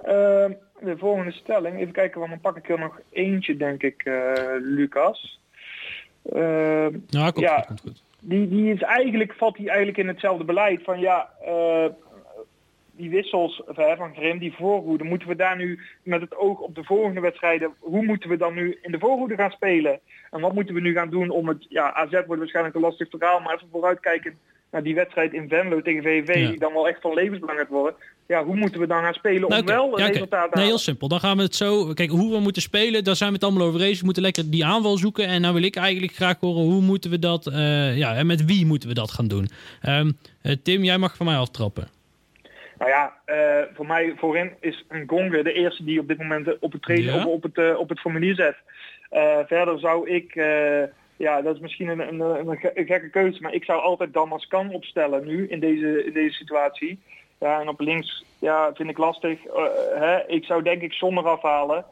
[0.03, 0.51] Ehm,
[0.83, 4.33] de volgende stelling, even kijken, want dan pak ik er nog eentje, denk ik, eh,
[4.61, 5.39] Lucas.
[6.33, 7.55] Ehm, Nou, komt Ja.
[7.57, 8.03] goed, komt goed.
[8.19, 11.85] die, die is eigenlijk, valt die eigenlijk in hetzelfde beleid van ja, eh,
[12.99, 13.61] die wissels
[13.97, 17.69] van Grim, die voorhoede, moeten we daar nu met het oog op de volgende wedstrijden,
[17.79, 19.99] hoe moeten we dan nu in de voorhoede gaan spelen?
[20.31, 23.07] En wat moeten we nu gaan doen om het, ja, AZ wordt waarschijnlijk een lastig
[23.09, 24.33] verhaal, maar even vooruitkijken
[24.71, 26.49] naar die wedstrijd in Venlo tegen VVV, Ja.
[26.49, 27.95] die dan wel echt van levensbelang gaat worden.
[28.27, 30.49] Ja, hoe moeten we dan gaan spelen om Nou, wel een Ja, resultaat te Nee,
[30.49, 30.67] halen?
[30.67, 31.07] heel simpel.
[31.07, 31.93] Dan gaan we het zo...
[31.93, 33.99] Kijk, hoe we moeten spelen, daar zijn we het allemaal over eens.
[33.99, 35.25] We moeten lekker die aanval zoeken.
[35.27, 37.47] En nou wil ik eigenlijk graag horen, hoe moeten we dat...
[37.47, 39.49] eh, ja, en met wie moeten we dat gaan doen?
[39.81, 40.11] Ehm,
[40.41, 41.87] eh, Tim, jij mag van mij aftrappen.
[42.79, 46.59] Nou ja, eh, voor mij voorin is een Gonge de eerste die op dit moment
[46.59, 47.25] op het, trainen, Ja?
[47.25, 48.55] op, op, het, eh, op het formulier zet.
[49.09, 50.33] Eh, verder zou ik,
[51.17, 54.13] ja dat is misschien een, een, een, ge- een gekke keuze, maar ik zou altijd
[54.13, 56.99] Damascan opstellen nu in deze, in deze situatie.
[57.39, 59.39] Ja, en op links ja, vind ik lastig.
[59.95, 60.27] Hè?
[60.27, 61.85] Ik zou denk ik zonder afhalen.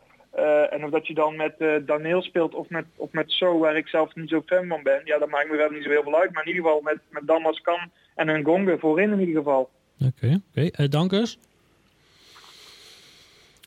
[0.70, 1.54] En of dat je dan met
[1.88, 5.02] Daniel speelt of met, of met So, waar ik zelf niet zo fan van ben,
[5.04, 6.34] ja, dat maakt me wel niet zo heel veel uit.
[6.34, 7.80] Maar in ieder geval met, met Damascan
[8.16, 9.70] en een Gonge voorin in ieder geval.
[10.00, 10.62] Oké, oké.
[10.68, 11.38] Eh, Dankers?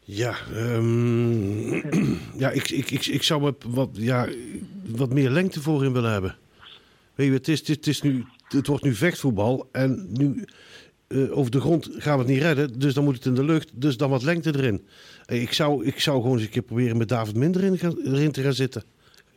[0.05, 1.73] Ja, ehm,
[2.43, 4.29] ja ik, ik, ik, ik zou wat, wat, ja,
[4.87, 6.37] wat meer lengte voorin willen hebben.
[7.15, 10.45] Weet je, het, is, het, is, het, is nu, het wordt nu vechtvoetbal en nu
[11.07, 12.79] eh, over de grond gaan we het niet redden.
[12.79, 14.87] Dus dan moet het in de lucht, dus dan wat lengte erin.
[15.27, 18.33] Eh, Ik zou, ik zou gewoon eens een keer proberen met David Minder in, erin
[18.33, 18.83] te gaan zitten.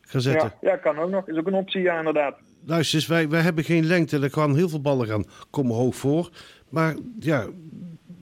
[0.01, 0.53] Gaan zetten.
[0.61, 1.27] Ja, ja, kan ook nog.
[1.27, 2.35] Is ook een optie, ja, inderdaad.
[2.65, 4.19] Luister eens, wij, wij hebben geen lengte.
[4.19, 6.29] Er gaan heel veel ballen gaan komen hoog voor.
[6.73, 7.47] Maar ja,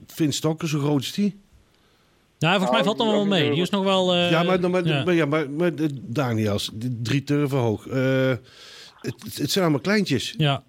[0.06, 1.40] Vin Stokker, zo groot is die.
[2.38, 3.50] Nou, volgens mij valt dat wel mee.
[3.50, 4.14] Die is nog wel...
[4.14, 5.04] eh, ja, maar, maar, ja.
[5.04, 6.70] maar, ja, maar, maar eh, Daniels,
[7.02, 7.86] drie turven hoog.
[7.86, 8.34] Eh,
[9.00, 10.34] het, het zijn allemaal kleintjes.
[10.36, 10.64] Ja.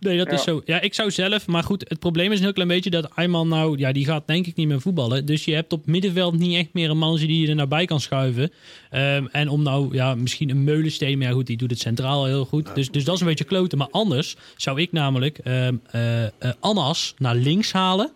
[0.00, 0.44] Nee, dat is Ja.
[0.44, 0.62] zo.
[0.64, 3.48] Ja, ik zou zelf, maar goed, het probleem is een heel klein beetje dat Ayman
[3.48, 5.26] nou, ja, die gaat denk ik niet meer voetballen.
[5.26, 7.84] Dus je hebt op middenveld niet echt meer een mannetje die je er naar bij
[7.84, 8.50] kan schuiven.
[8.90, 12.24] Ehm, en om nou, ja, misschien een meulensteen, maar ja, goed, die doet het centraal
[12.24, 12.74] heel goed.
[12.74, 13.78] Dus, dus dat is een beetje kloten.
[13.78, 16.30] Maar anders zou ik namelijk ehm eh, eh,
[16.60, 18.12] Annas naar links halen.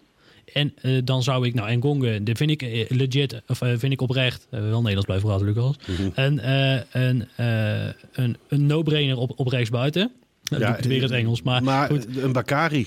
[0.52, 4.46] En eh, dan zou ik, nou, Ngonge, die vind ik legit, of vind ik oprecht,
[4.50, 5.76] wel Nederlands blijven praten, Lucas.
[6.14, 6.50] En
[6.92, 10.12] een, eh, een, een no-brainer op, op rechts buiten.
[10.43, 12.16] Dan doe ik het weer in het Engels, maar, Maar goed.
[12.16, 12.86] een Bakari.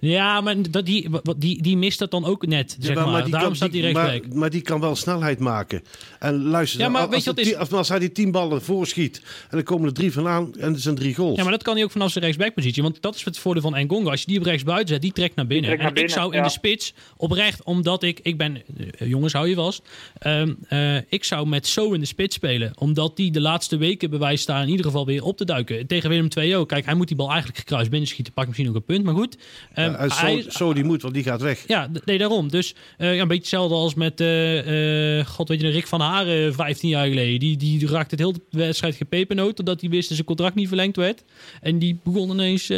[0.00, 3.22] Ja, maar dat, die, die, die mist dat dan ook net, zeg maar.
[3.22, 3.92] die Daarom kan- staat die.
[3.92, 5.82] Maar, maar die kan wel snelheid maken.
[6.18, 8.30] En luister, Ja, maar als, weet je als, is- die- als, als hij die tien
[8.30, 11.36] ballen voorschiet en er komen er drie van aan en er zijn drie goals.
[11.36, 12.82] Ja, maar dat kan hij ook vanaf zijn rechtsbackpositie.
[12.82, 14.10] Want dat is het voordeel van Ngonga.
[14.10, 15.64] Als je die op rechts buiten zet, die trekt naar binnen.
[15.70, 16.44] trekt en naar ik zou in ja.
[16.44, 18.20] de spits oprecht, omdat ik...
[18.22, 18.56] Ik ben...
[18.98, 19.82] eh, jongens, hou je vast.
[20.18, 22.72] Ehm, eh, ik zou met zo in de spits spelen.
[22.78, 25.86] Omdat die de laatste weken bewijs staan in ieder geval weer op te duiken.
[25.86, 26.68] Tegen Willem II ook.
[26.68, 28.32] Kijk, hij moet die bal eigenlijk gekruist binnen schieten.
[28.32, 29.36] Pak misschien ook een punt, maar goed.
[29.74, 31.64] Ja, en zo, hij- zo die moet, want die gaat weg.
[31.66, 32.48] Ja, nee, daarom.
[32.50, 36.54] Dus eh, ja, een beetje hetzelfde als met, eh, god weet je, Rick van Haren
[36.54, 37.38] 15 jaar geleden.
[37.40, 40.96] Die, die raakte het hele wedstrijd gepepernoot, totdat hij wist dat zijn contract niet verlengd
[40.96, 41.24] werd.
[41.60, 42.70] En die begon ineens,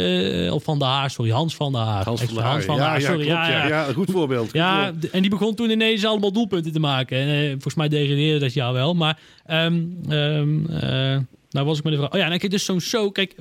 [0.53, 2.03] of Van der Haar, sorry, Hans van der Haar.
[2.05, 2.61] Hans van der Extra, Haar.
[2.63, 3.25] van der Ja, Haar, ja, sorry.
[3.27, 4.43] ja, ja, goed voorbeeld.
[4.45, 5.11] goed Ja, voorbeeld.
[5.11, 7.17] en die begon toen ineens allemaal doelpunten te maken.
[7.17, 8.93] En, volgens mij degradeerde dat jaar wel.
[8.93, 11.17] Maar, eh,
[11.55, 12.11] nou was ik met de vraag.
[12.11, 13.11] Oh ja, en dan kijk, dus zo'n show.
[13.11, 13.35] Kijk,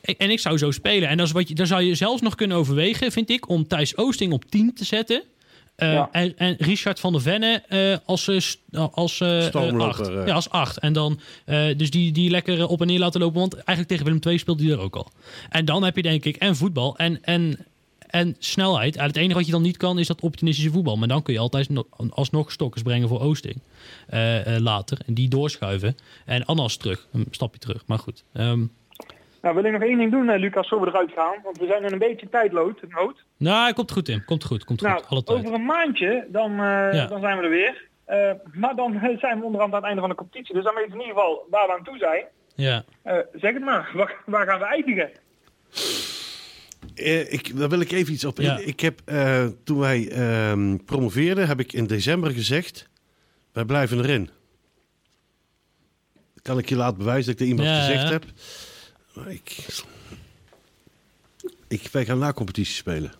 [0.00, 1.08] eh, en ik zou zo spelen.
[1.08, 3.66] En dat is wat je, dan zou je zelfs nog kunnen overwegen, vind ik, om
[3.66, 5.22] Thijs Oosting op 10 te zetten.
[5.76, 6.08] Eh, Ja.
[6.12, 7.62] en, en Richard van der Venne
[8.04, 10.26] als, eh, als Stoomloper, acht.
[10.28, 10.78] Ja, als acht.
[10.78, 11.20] En dan
[11.76, 13.40] dus die, die lekker op en neer laten lopen.
[13.40, 15.10] Want eigenlijk tegen Willem II speelde die er ook al.
[15.48, 17.66] En dan heb je denk ik en voetbal en, en,
[18.10, 18.96] en snelheid.
[18.96, 20.96] En het enige wat je dan niet kan is dat opportunistische voetbal.
[20.96, 23.60] Maar dan kun je altijd no- alsnog stokkers brengen voor Oosting.
[24.08, 24.98] eh, eh, later.
[25.06, 25.96] En die doorschuiven.
[26.26, 27.06] En Annas terug.
[27.12, 27.86] Een stapje terug.
[27.86, 28.24] Maar goed.
[28.32, 28.64] Ehm,
[29.42, 31.34] Nou, wil ik nog één ding doen, eh, Lucas, voor we eruit gaan.
[31.42, 33.24] Want we zijn in een beetje tijdlood, nood.
[33.36, 34.24] nou, komt goed in.
[34.24, 34.64] Komt goed.
[34.64, 35.06] Komt Nou, goed.
[35.08, 35.38] Alle tijd.
[35.38, 37.06] over een maandje, dan, Ja.
[37.06, 37.86] dan zijn we er weer.
[38.52, 40.54] Maar dan zijn we onderhand aan het einde van de competitie.
[40.54, 42.24] Dus dan weten we in ieder geval waar we aan toe zijn.
[42.54, 42.84] Ja.
[43.34, 45.10] Zeg het maar, waar, waar gaan we eindigen?
[46.98, 48.38] Eh, ik, daar wil ik even iets op.
[48.38, 48.58] Ja.
[48.58, 52.88] Ik, heb, eh, toen wij ehm, promoveerden, heb ik in december gezegd,
[53.52, 54.30] wij blijven erin.
[56.42, 58.10] Kan ik je laten bewijzen dat ik dat iemand Ja, gezegd ja.
[58.10, 58.24] heb.
[59.14, 59.66] Maar ik,
[61.68, 63.12] ik, wij gaan na competitie spelen.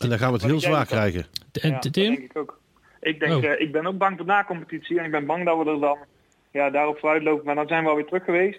[0.00, 1.26] En dan gaan we het Wat heel zwaar krijgen.
[1.52, 1.92] En Tim?
[1.92, 2.58] denk ik ook.
[3.00, 3.44] Ik, denk, Oh.
[3.44, 5.98] eh, ik ben ook bang voor na-competitie en ik ben bang dat we er dan
[6.50, 7.44] ja, daarop vooruit lopen.
[7.44, 8.58] Maar dan zijn we alweer terug geweest.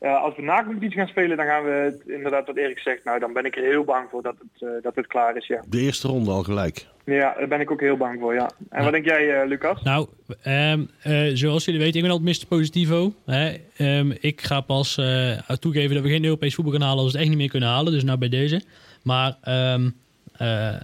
[0.00, 3.04] Ja, als we na competitie gaan spelen, dan gaan we het, inderdaad wat Erik zegt.
[3.04, 5.46] Nou, dan ben ik er heel bang voor dat het, eh, dat het klaar is,
[5.46, 5.62] ja.
[5.68, 6.86] De eerste ronde al gelijk.
[7.04, 8.50] Ja, daar ben ik ook heel bang voor, ja.
[8.70, 8.82] En Ja.
[8.82, 9.82] wat denk jij, eh, Lucas?
[9.82, 10.06] Nou,
[10.42, 12.46] ehm, eh, zoals jullie weten, ik ben altijd Mr.
[12.46, 13.12] Positivo.
[13.26, 13.56] Hè?
[13.76, 17.12] Ehm, ik ga pas eh, toegeven dat we geen Europees voetbal gaan halen als we
[17.12, 17.92] het echt niet meer kunnen halen.
[17.92, 18.62] Dus nou bij deze.
[19.02, 19.90] Maar ehm,
[20.36, 20.74] eh,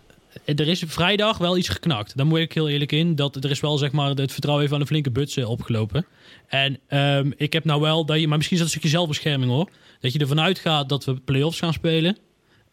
[0.44, 2.16] er is vrijdag wel iets geknakt.
[2.16, 3.14] Daar moet ik heel eerlijk in.
[3.14, 6.06] Dat er is wel zeg maar het vertrouwen even aan een flinke butsen opgelopen.
[6.46, 9.50] En ehm, ik heb nou wel dat je, maar misschien is dat een stukje zelfbescherming
[9.50, 9.70] hoor.
[10.00, 12.16] Dat je ervan uitgaat dat we play-offs gaan spelen.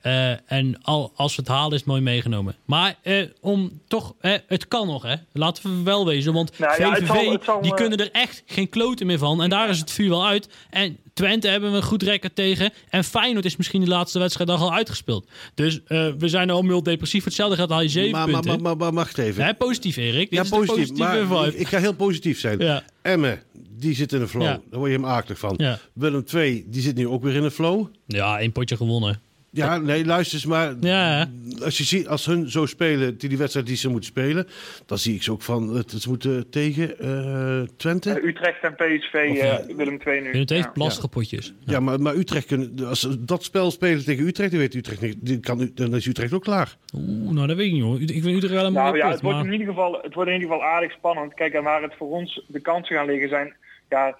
[0.03, 2.55] Eh, en al, als we het halen is het mooi meegenomen.
[2.65, 4.13] Maar eh, om toch,
[4.47, 5.15] het kan nog hè.
[5.31, 6.33] Laten we wel wezen.
[6.33, 9.05] Want Nou ja, het VVV, zal- het zal, die eh, kunnen er echt geen kloten
[9.05, 9.43] meer van.
[9.43, 10.49] En daar is het vuur wel uit.
[10.69, 12.71] En Twente hebben we een goed record tegen.
[12.89, 15.27] En Feyenoord is misschien de laatste wedstrijd al uitgespeeld.
[15.53, 17.21] Dus eh, we zijn al heel depressief.
[17.21, 18.61] Voor hetzelfde gaat haal je zeven Maar, maar, punten.
[18.61, 19.43] maar, maar, maar wacht even.
[19.45, 20.29] Hè, positief Erik.
[20.29, 20.77] Dit ja, is de positief.
[20.87, 21.53] positieve Maar vibe.
[21.55, 22.59] ik, ik ga heel positief zijn.
[22.59, 23.41] Ja, Emmen,
[23.77, 24.43] die zit in een flow.
[24.43, 24.61] Ja.
[24.69, 25.53] Daar word je hem akelig van.
[25.57, 25.79] ja.
[25.93, 27.85] Willem II, die zit nu ook weer in een flow.
[28.07, 29.21] ja, één potje gewonnen.
[29.55, 30.73] Ja, nee, luister eens maar.
[30.79, 31.29] Ja.
[31.63, 34.47] Als je ziet, als hun zo spelen, die, die wedstrijd die ze moeten spelen,
[34.85, 38.09] dan zie ik ze ook van, het, ze moeten tegen eh, Twente.
[38.11, 39.59] Eh, Utrecht en PSV, Of, ja.
[39.59, 40.31] eh, Willem II nu.
[40.31, 41.53] Willem II heeft lastige potjes.
[41.65, 45.01] ja, maar, maar Utrecht kunnen, als ze dat spel spelen tegen Utrecht, dan weet Utrecht
[45.01, 46.75] niet, die kan, dan is Utrecht ook klaar.
[46.95, 48.01] Oeh, nou dat weet ik niet hoor.
[48.01, 49.99] Ik vind Utrecht wel een Nou mooie ja, pot, het wordt, maar- in ieder geval,
[50.01, 51.33] het wordt in ieder geval aardig spannend.
[51.33, 53.53] Kijk, en waar het voor ons de kansen gaan liggen zijn...
[53.89, 54.17] Ja,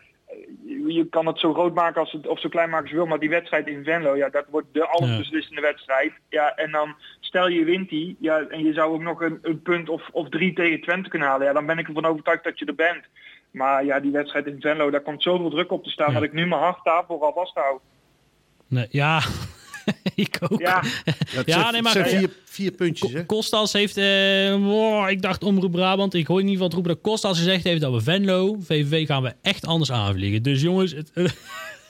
[0.87, 3.05] je, kan het zo groot maken als het, of zo klein maken als je wil,
[3.05, 6.13] maar die wedstrijd in Venlo, ja, dat wordt de allesbeslissende wedstrijd.
[6.29, 9.61] Ja, en dan stel je wint die, ja, en je zou ook nog een, een
[9.61, 11.47] punt of, of drie tegen Twente kunnen halen.
[11.47, 13.03] Ja, dan ben ik ervan overtuigd dat je er bent.
[13.51, 16.13] Maar ja, die wedstrijd in Venlo, daar komt zoveel druk op te staan Ja.
[16.13, 17.81] dat ik nu mijn hart daarvoor al vasthoud.
[18.67, 19.19] Nee, ja,
[20.15, 20.59] ik ook.
[20.61, 20.83] Ja,
[21.45, 23.25] Ja, nee, maar- zijn vier, vier puntjes, hè?
[23.25, 26.93] Kostas heeft, eh, wow, ik dacht Omroep Brabant, ik hoor in ieder geval het roepen
[26.93, 30.43] dat Kostas gezegd heeft dat we Venlo, VVV gaan we echt anders aanvliegen.
[30.43, 31.11] Dus jongens, het,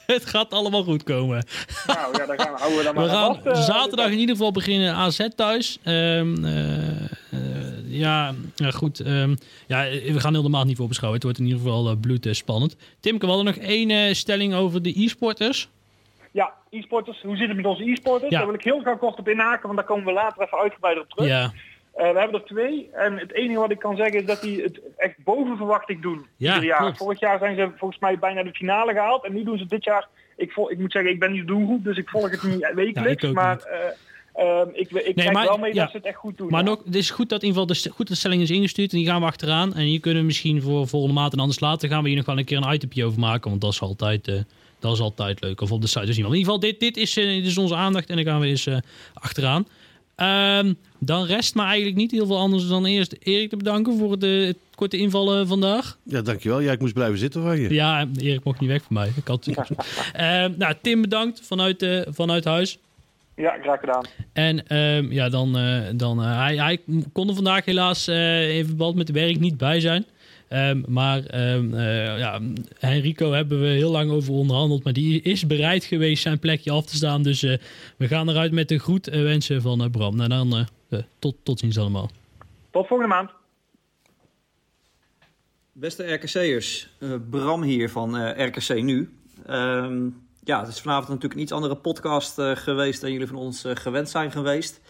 [0.05, 1.45] het gaat allemaal goed komen.
[1.87, 4.11] nou ja, daar gaan we, houden we dan maar We aan gaan vast, eh, zaterdag
[4.11, 5.77] in ieder geval beginnen AZ thuis.
[5.83, 7.39] Ehm, eh,
[7.85, 8.33] ja,
[8.73, 8.99] goed.
[8.99, 9.35] ehm,
[9.67, 11.19] ja, we gaan heel de maand niet voor beschouwen.
[11.19, 12.75] Het wordt in ieder geval uh, bloedspannend.
[12.99, 15.69] Timke, we hadden nog één eh, stelling over de e-sporters.
[16.73, 17.21] E-sporters.
[17.21, 18.31] Hoe zit het met onze e-sporters?
[18.31, 18.37] Ja.
[18.37, 21.03] Daar wil ik heel graag kort op inhaken, want daar komen we later even uitgebreider
[21.03, 21.27] op terug.
[21.29, 21.51] Ja,
[21.93, 22.89] Eh, we hebben er twee.
[22.93, 26.25] En het enige wat ik kan zeggen is dat die het echt boven verwachting doen.
[26.37, 26.77] Ja, jaar.
[26.77, 26.97] klopt.
[26.97, 29.25] Vorig jaar zijn ze volgens mij bijna de finale gehaald.
[29.25, 30.07] En nu doen ze dit jaar...
[30.37, 32.71] Ik, vol, ik moet zeggen, ik ben niet de doelgroep, dus ik volg het niet
[32.75, 33.21] wekelijks.
[33.21, 35.81] Ja, ik ook maar eh, ehm, ik, ik kijk maar- wel mee ja.
[35.81, 36.49] dat ze het echt goed doen.
[36.49, 36.69] maar ja.
[36.69, 38.91] nog, het is goed dat in ieder geval de, goed de stelling is ingestuurd.
[38.91, 39.73] En die gaan we achteraan.
[39.73, 42.25] En hier kunnen we misschien voor volgende maand en anders later gaan we hier nog
[42.25, 43.49] wel een keer een itempje over maken.
[43.49, 44.35] Want dat is altijd, eh,
[44.83, 45.61] dat is altijd leuk.
[45.61, 46.25] Of op de site dus niet.
[46.25, 48.09] Maar in ieder geval, dit, dit, is, eh, dit is onze aandacht.
[48.09, 48.77] En dan gaan we eens eh,
[49.13, 49.65] achteraan.
[50.15, 54.11] Ehm, dan rest me eigenlijk niet heel veel anders dan eerst Erik te bedanken voor
[54.11, 55.97] het, eh, het korte invallen vandaag.
[56.03, 56.59] Ja, dankjewel.
[56.59, 57.73] Ja, ik moest blijven zitten van je.
[57.73, 59.11] Ja, Erik mocht niet weg van mij.
[59.15, 59.47] Ik had,
[60.13, 62.77] Ehm, nou, Tim bedankt vanuit, eh, vanuit huis.
[63.35, 64.05] Ja, graag gedaan.
[64.33, 66.79] En ehm, ja, dan, eh, dan hij, hij
[67.13, 70.05] kon er vandaag helaas eh in verband met het werk niet bij zijn.
[70.53, 72.39] Ehm, maar ehm, eh, ja,
[72.79, 74.83] Henrico hebben we heel lang over onderhandeld.
[74.83, 77.23] Maar die is bereid geweest zijn plekje af te staan.
[77.23, 77.57] Dus eh,
[77.97, 80.15] we gaan eruit met de groet wensen van eh, Bram.
[80.15, 80.67] Nou, dan
[81.19, 82.09] tot, tot ziens allemaal.
[82.71, 83.31] Tot volgende maand.
[85.71, 89.17] Beste RKC'ers, eh, Bram hier van eh, RKC Nu.
[89.45, 90.07] Ehm,
[90.43, 93.63] ja, het is vanavond natuurlijk een iets andere podcast eh, geweest dan jullie van ons
[93.63, 94.81] eh, gewend zijn geweest.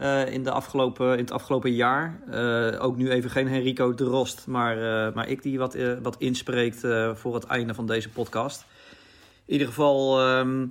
[0.00, 2.20] Eh, in, de afgelopen, in het afgelopen jaar.
[2.30, 6.16] Eh, ook nu even geen Henrico de Rost, maar, eh, maar ik die wat, wat
[6.18, 8.64] inspreekt voor het einde van deze podcast.
[9.44, 10.66] In ieder geval, ehm,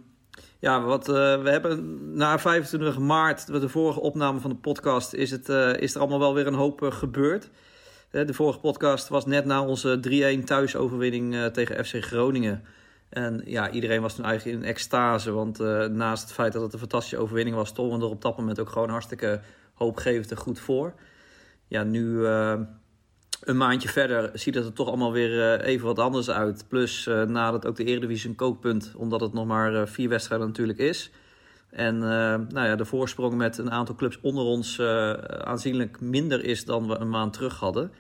[0.60, 5.49] ja, wat, we hebben na 25 maart, de vorige opname van de podcast, is, het,
[5.80, 7.49] is er allemaal wel weer een hoop gebeurd.
[8.11, 12.64] De vorige podcast was net na onze 3-1 thuisoverwinning tegen FC Groningen.
[13.10, 15.31] En ja, iedereen was toen eigenlijk in extase.
[15.31, 18.22] Want eh, naast het feit dat het een fantastische overwinning was, stonden we er op
[18.22, 19.41] dat moment ook gewoon hartstikke
[19.73, 20.94] hoopgevend en goed voor.
[21.68, 22.60] Ja, nu eh,
[23.44, 26.65] een maandje verder ziet het er toch allemaal weer eh, even wat anders uit.
[26.68, 31.11] Plus nadat ook de Eredivisie een kookpunt, omdat het nog maar vier wedstrijden natuurlijk is.
[31.69, 34.81] En nou ja, de voorsprong met een aantal clubs onder ons
[35.41, 37.91] aanzienlijk minder is dan we een maand terug hadden.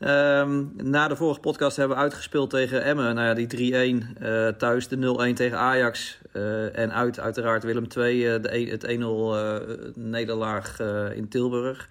[0.00, 3.14] Ehm, na de vorige podcast hebben we uitgespeeld tegen Emmen.
[3.14, 6.18] Nou ja, die 3-1 eh, thuis, de 0-1 tegen Ajax.
[6.32, 9.56] eh, en uit uiteraard Willem II, eh, de, e- het 1-0 eh,
[9.94, 10.80] nederlaag
[11.14, 11.88] in Tilburg.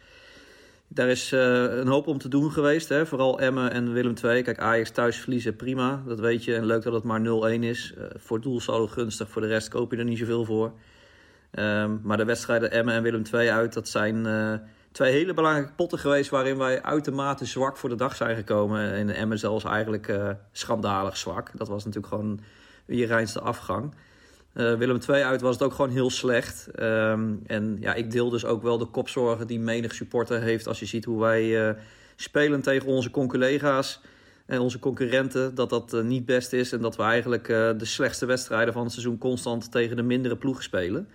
[0.87, 2.89] Daar is een hoop om te doen geweest.
[2.89, 3.05] Hè?
[3.05, 4.41] Vooral Emmen en Willem II.
[4.41, 6.03] Kijk, Ajax thuis verliezen, prima.
[6.07, 6.55] Dat weet je.
[6.55, 7.93] En leuk dat het maar 0-1 is.
[8.17, 9.29] Voor het doel saldo gunstig.
[9.29, 10.71] Voor de rest koop je er niet zoveel voor.
[11.51, 14.25] Ehm, maar de wedstrijden Emmen en Willem II uit, dat zijn
[14.91, 18.91] twee hele belangrijke potten geweest waarin wij uitermate zwak voor de dag zijn gekomen.
[18.93, 21.51] En Emmen zelfs eigenlijk eh, schandalig zwak.
[21.55, 22.39] Dat was natuurlijk gewoon
[22.85, 23.93] je reinste afgang.
[24.53, 26.67] Eh, Willem II uit was het ook gewoon heel slecht.
[26.67, 30.79] Ehm, en ja, ik deel dus ook wel de kopzorgen die menig supporter heeft als
[30.79, 31.75] je ziet hoe wij eh,
[32.15, 34.01] spelen tegen onze collega's
[34.45, 35.55] en onze concurrenten.
[35.55, 39.17] Dat dat niet best is en dat we eigenlijk de slechtste wedstrijden van het seizoen
[39.17, 41.07] constant tegen de mindere ploegen spelen.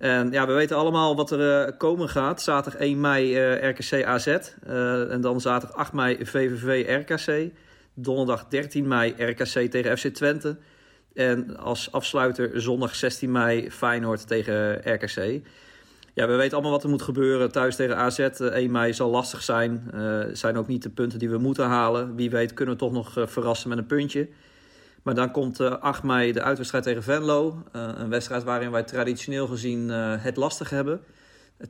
[0.00, 2.42] En ja, we weten allemaal wat er eh, komen gaat.
[2.42, 4.26] Zaterdag 1 mei eh, RKC AZ.
[4.26, 7.52] eh, en dan zaterdag 8 mei VVV RKC.
[7.94, 10.56] Donderdag 13 mei RKC tegen FC Twente.
[11.14, 15.40] En als afsluiter zondag 16 mei Feyenoord tegen RKC.
[16.14, 17.52] Ja, we weten allemaal wat er moet gebeuren.
[17.52, 19.90] Thuis tegen AZ eh, 1 mei zal lastig zijn.
[20.32, 22.14] Zijn ook niet de punten die we moeten halen.
[22.14, 24.28] Wie weet kunnen we toch nog verrassen met een puntje.
[25.02, 27.62] Maar dan komt eh, 8 mei de uitwedstrijd tegen Venlo.
[27.72, 31.00] Eh, een wedstrijd waarin wij traditioneel gezien eh, het lastig hebben.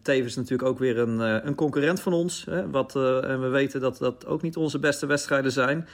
[0.03, 2.45] Tevens natuurlijk ook weer een, eh, een concurrent van ons.
[2.45, 5.87] Hè, wat, eh, en we weten dat dat ook niet onze beste wedstrijden zijn.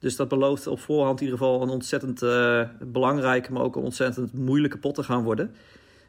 [0.00, 3.82] Dus dat belooft op voorhand in ieder geval een ontzettend eh, belangrijke, maar ook een
[3.82, 5.54] ontzettend moeilijke pot te gaan worden.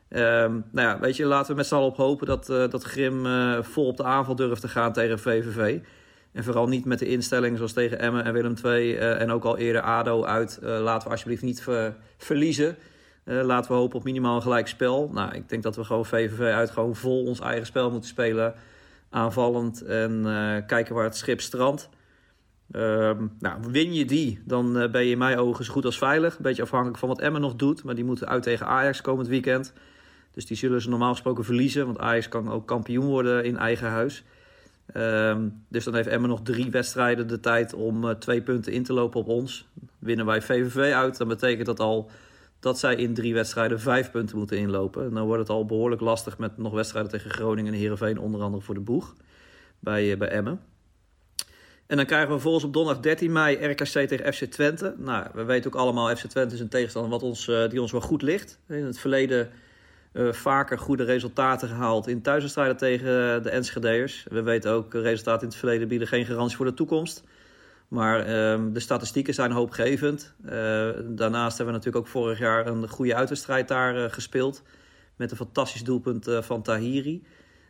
[0.09, 2.83] Ehm, nou ja, weet je, laten we met z'n allen op hopen dat, eh, dat
[2.83, 5.79] Grim eh, vol op de aanval durft te gaan tegen VVV.
[6.31, 9.43] En vooral niet met de instelling zoals tegen Emmen en Willem II eh, en ook
[9.43, 10.59] al eerder ADO uit.
[10.63, 12.75] eh, laten we alsjeblieft niet ver- verliezen.
[13.23, 15.09] Eh, laten we hopen op minimaal een gelijk spel.
[15.13, 18.53] Nou, ik denk dat we gewoon VVV uit gewoon vol ons eigen spel moeten spelen.
[19.09, 20.23] Aanvallend en
[20.67, 21.89] kijken waar het schip strandt.
[22.71, 26.35] Ehm, nou, win je die, dan ben je in mijn ogen zo goed als veilig.
[26.35, 27.83] Een beetje afhankelijk van wat Emmen nog doet.
[27.83, 29.73] Maar die moeten uit tegen Ajax komend weekend.
[30.31, 31.85] Dus die zullen ze normaal gesproken verliezen.
[31.85, 34.23] Want Ajax kan ook kampioen worden in eigen huis.
[34.93, 38.83] Ehm, dus dan heeft Emmen nog drie wedstrijden de tijd om eh, twee punten in
[38.83, 39.67] te lopen op ons.
[39.99, 42.09] Winnen wij VVV uit, dan betekent dat al
[42.59, 45.05] dat zij in drie wedstrijden vijf punten moeten inlopen.
[45.05, 48.41] En dan wordt het al behoorlijk lastig met nog wedstrijden tegen Groningen en Heerenveen, onder
[48.41, 49.15] andere voor de boeg
[49.79, 50.61] bij, eh, bij Emmen.
[51.87, 54.95] En dan krijgen we vervolgens op donderdag 13 mei RKC tegen FC Twente.
[54.97, 57.91] Nou, we weten ook allemaal, FC Twente is een tegenstander wat ons, eh, die ons
[57.91, 58.59] wel goed ligt.
[58.67, 59.49] In het verleden
[60.11, 64.25] eh, vaker goede resultaten gehaald in thuiswedstrijden tegen de Enschede'ers.
[64.29, 67.23] We weten ook, eh, resultaten in het verleden bieden geen garantie voor de toekomst.
[67.87, 70.33] Maar ehm, de statistieken zijn hoopgevend.
[70.45, 74.63] Eh, daarnaast hebben we natuurlijk ook vorig jaar een goede uitwedstrijd daar gespeeld.
[75.15, 77.23] Met een fantastisch doelpunt van Tahiri.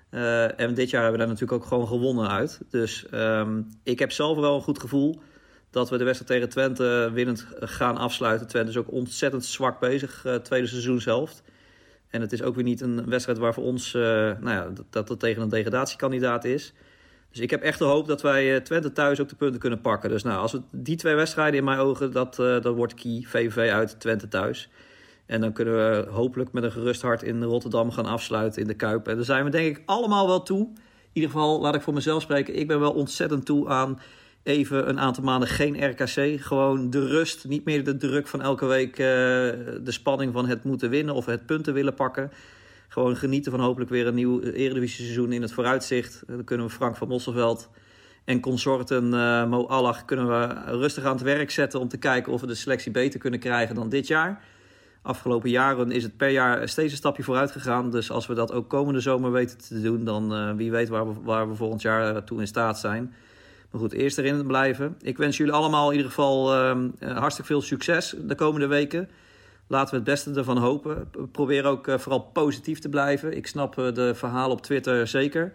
[0.09, 2.61] En dit jaar hebben we daar natuurlijk ook gewoon gewonnen uit.
[2.69, 5.21] Dus ehm, ik heb zelf wel een goed gevoel
[5.69, 8.47] dat we de wedstrijd tegen Twente winnend gaan afsluiten.
[8.47, 11.43] Twente is ook ontzettend zwak bezig, tweede seizoenshelft.
[12.11, 15.07] En het is ook weer niet een wedstrijd waar voor ons, uh, nou ja, dat,
[15.07, 16.73] dat tegen een degradatiekandidaat is.
[17.31, 19.81] Dus ik heb echt de hoop dat wij uh, Twente thuis ook de punten kunnen
[19.81, 20.09] pakken.
[20.09, 23.23] Dus nou, als we die twee wedstrijden in mijn ogen, dat, uh, dat wordt key.
[23.27, 24.69] VVV uit, Twente thuis.
[25.25, 28.73] En dan kunnen we hopelijk met een gerust hart in Rotterdam gaan afsluiten in de
[28.73, 29.07] Kuip.
[29.07, 30.67] En daar zijn we denk ik allemaal wel toe.
[30.67, 30.77] In
[31.13, 32.55] ieder geval, laat ik voor mezelf spreken.
[32.55, 33.99] Ik ben wel ontzettend toe aan
[34.43, 36.41] even een aantal maanden geen RKC.
[36.41, 40.63] Gewoon de rust, niet meer de druk van elke week uh, de spanning van het
[40.63, 42.31] moeten winnen of het punten willen pakken.
[42.87, 46.23] Gewoon genieten van hopelijk weer een nieuw Eredivisie seizoen in het vooruitzicht.
[46.27, 47.69] Dan kunnen we Frank van Mosselveld
[48.25, 52.33] en consorten uh, Mo Allah kunnen we rustig aan het werk zetten om te kijken
[52.33, 54.43] of we de selectie beter kunnen krijgen dan dit jaar.
[55.01, 57.91] Afgelopen jaren is het per jaar steeds een stapje vooruit gegaan.
[57.91, 61.13] Dus als we dat ook komende zomer weten te doen, dan wie weet waar we,
[61.23, 63.13] waar we volgend jaar toe in staat zijn.
[63.71, 64.95] Maar goed, eerst erin blijven.
[65.01, 69.09] Ik wens jullie allemaal in ieder geval uh, hartstikke veel succes de komende weken.
[69.67, 71.09] Laten we het beste ervan hopen.
[71.31, 73.37] Probeer ook uh, vooral positief te blijven.
[73.37, 75.53] Ik snap uh, de verhalen op Twitter zeker.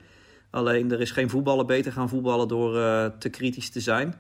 [0.51, 2.73] Alleen er is geen voetballen beter gaan voetballen door
[3.19, 4.15] te kritisch te zijn.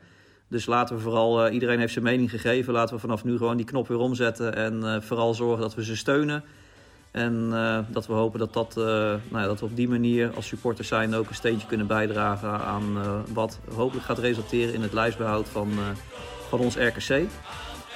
[0.48, 2.73] Dus laten we vooral, iedereen heeft zijn mening gegeven.
[2.73, 4.55] Laten we vanaf nu gewoon die knop weer omzetten.
[4.55, 6.44] En vooral zorgen dat we ze steunen.
[7.16, 7.55] En
[7.88, 11.14] dat we hopen dat, dat, nou ja, dat we op die manier als supporters zijn
[11.14, 12.98] ook een steentje kunnen bijdragen aan
[13.32, 15.72] wat hopelijk gaat resulteren in het lijstbehoud van,
[16.48, 17.10] van ons RKC.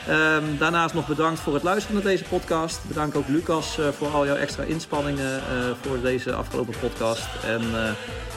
[0.09, 2.81] Um, daarnaast nog bedankt voor het luisteren naar deze podcast.
[2.89, 5.43] Bedankt ook Lucas voor al jouw extra inspanningen
[5.81, 7.29] voor deze afgelopen podcast.
[7.45, 7.63] En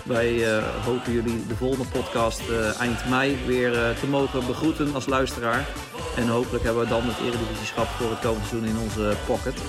[0.04, 2.42] wij hopen jullie de volgende podcast
[2.80, 5.68] eind mei weer te mogen begroeten als luisteraar.
[6.16, 9.62] En hopelijk hebben we dan het eredivisieschap voor het komende seizoen in onze pocket.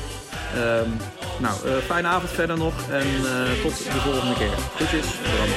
[0.54, 0.88] Ehm,
[1.38, 4.54] nou, eh, fijne avond verder nog en eh, tot de volgende keer.
[4.76, 5.48] Goedjes, Bram.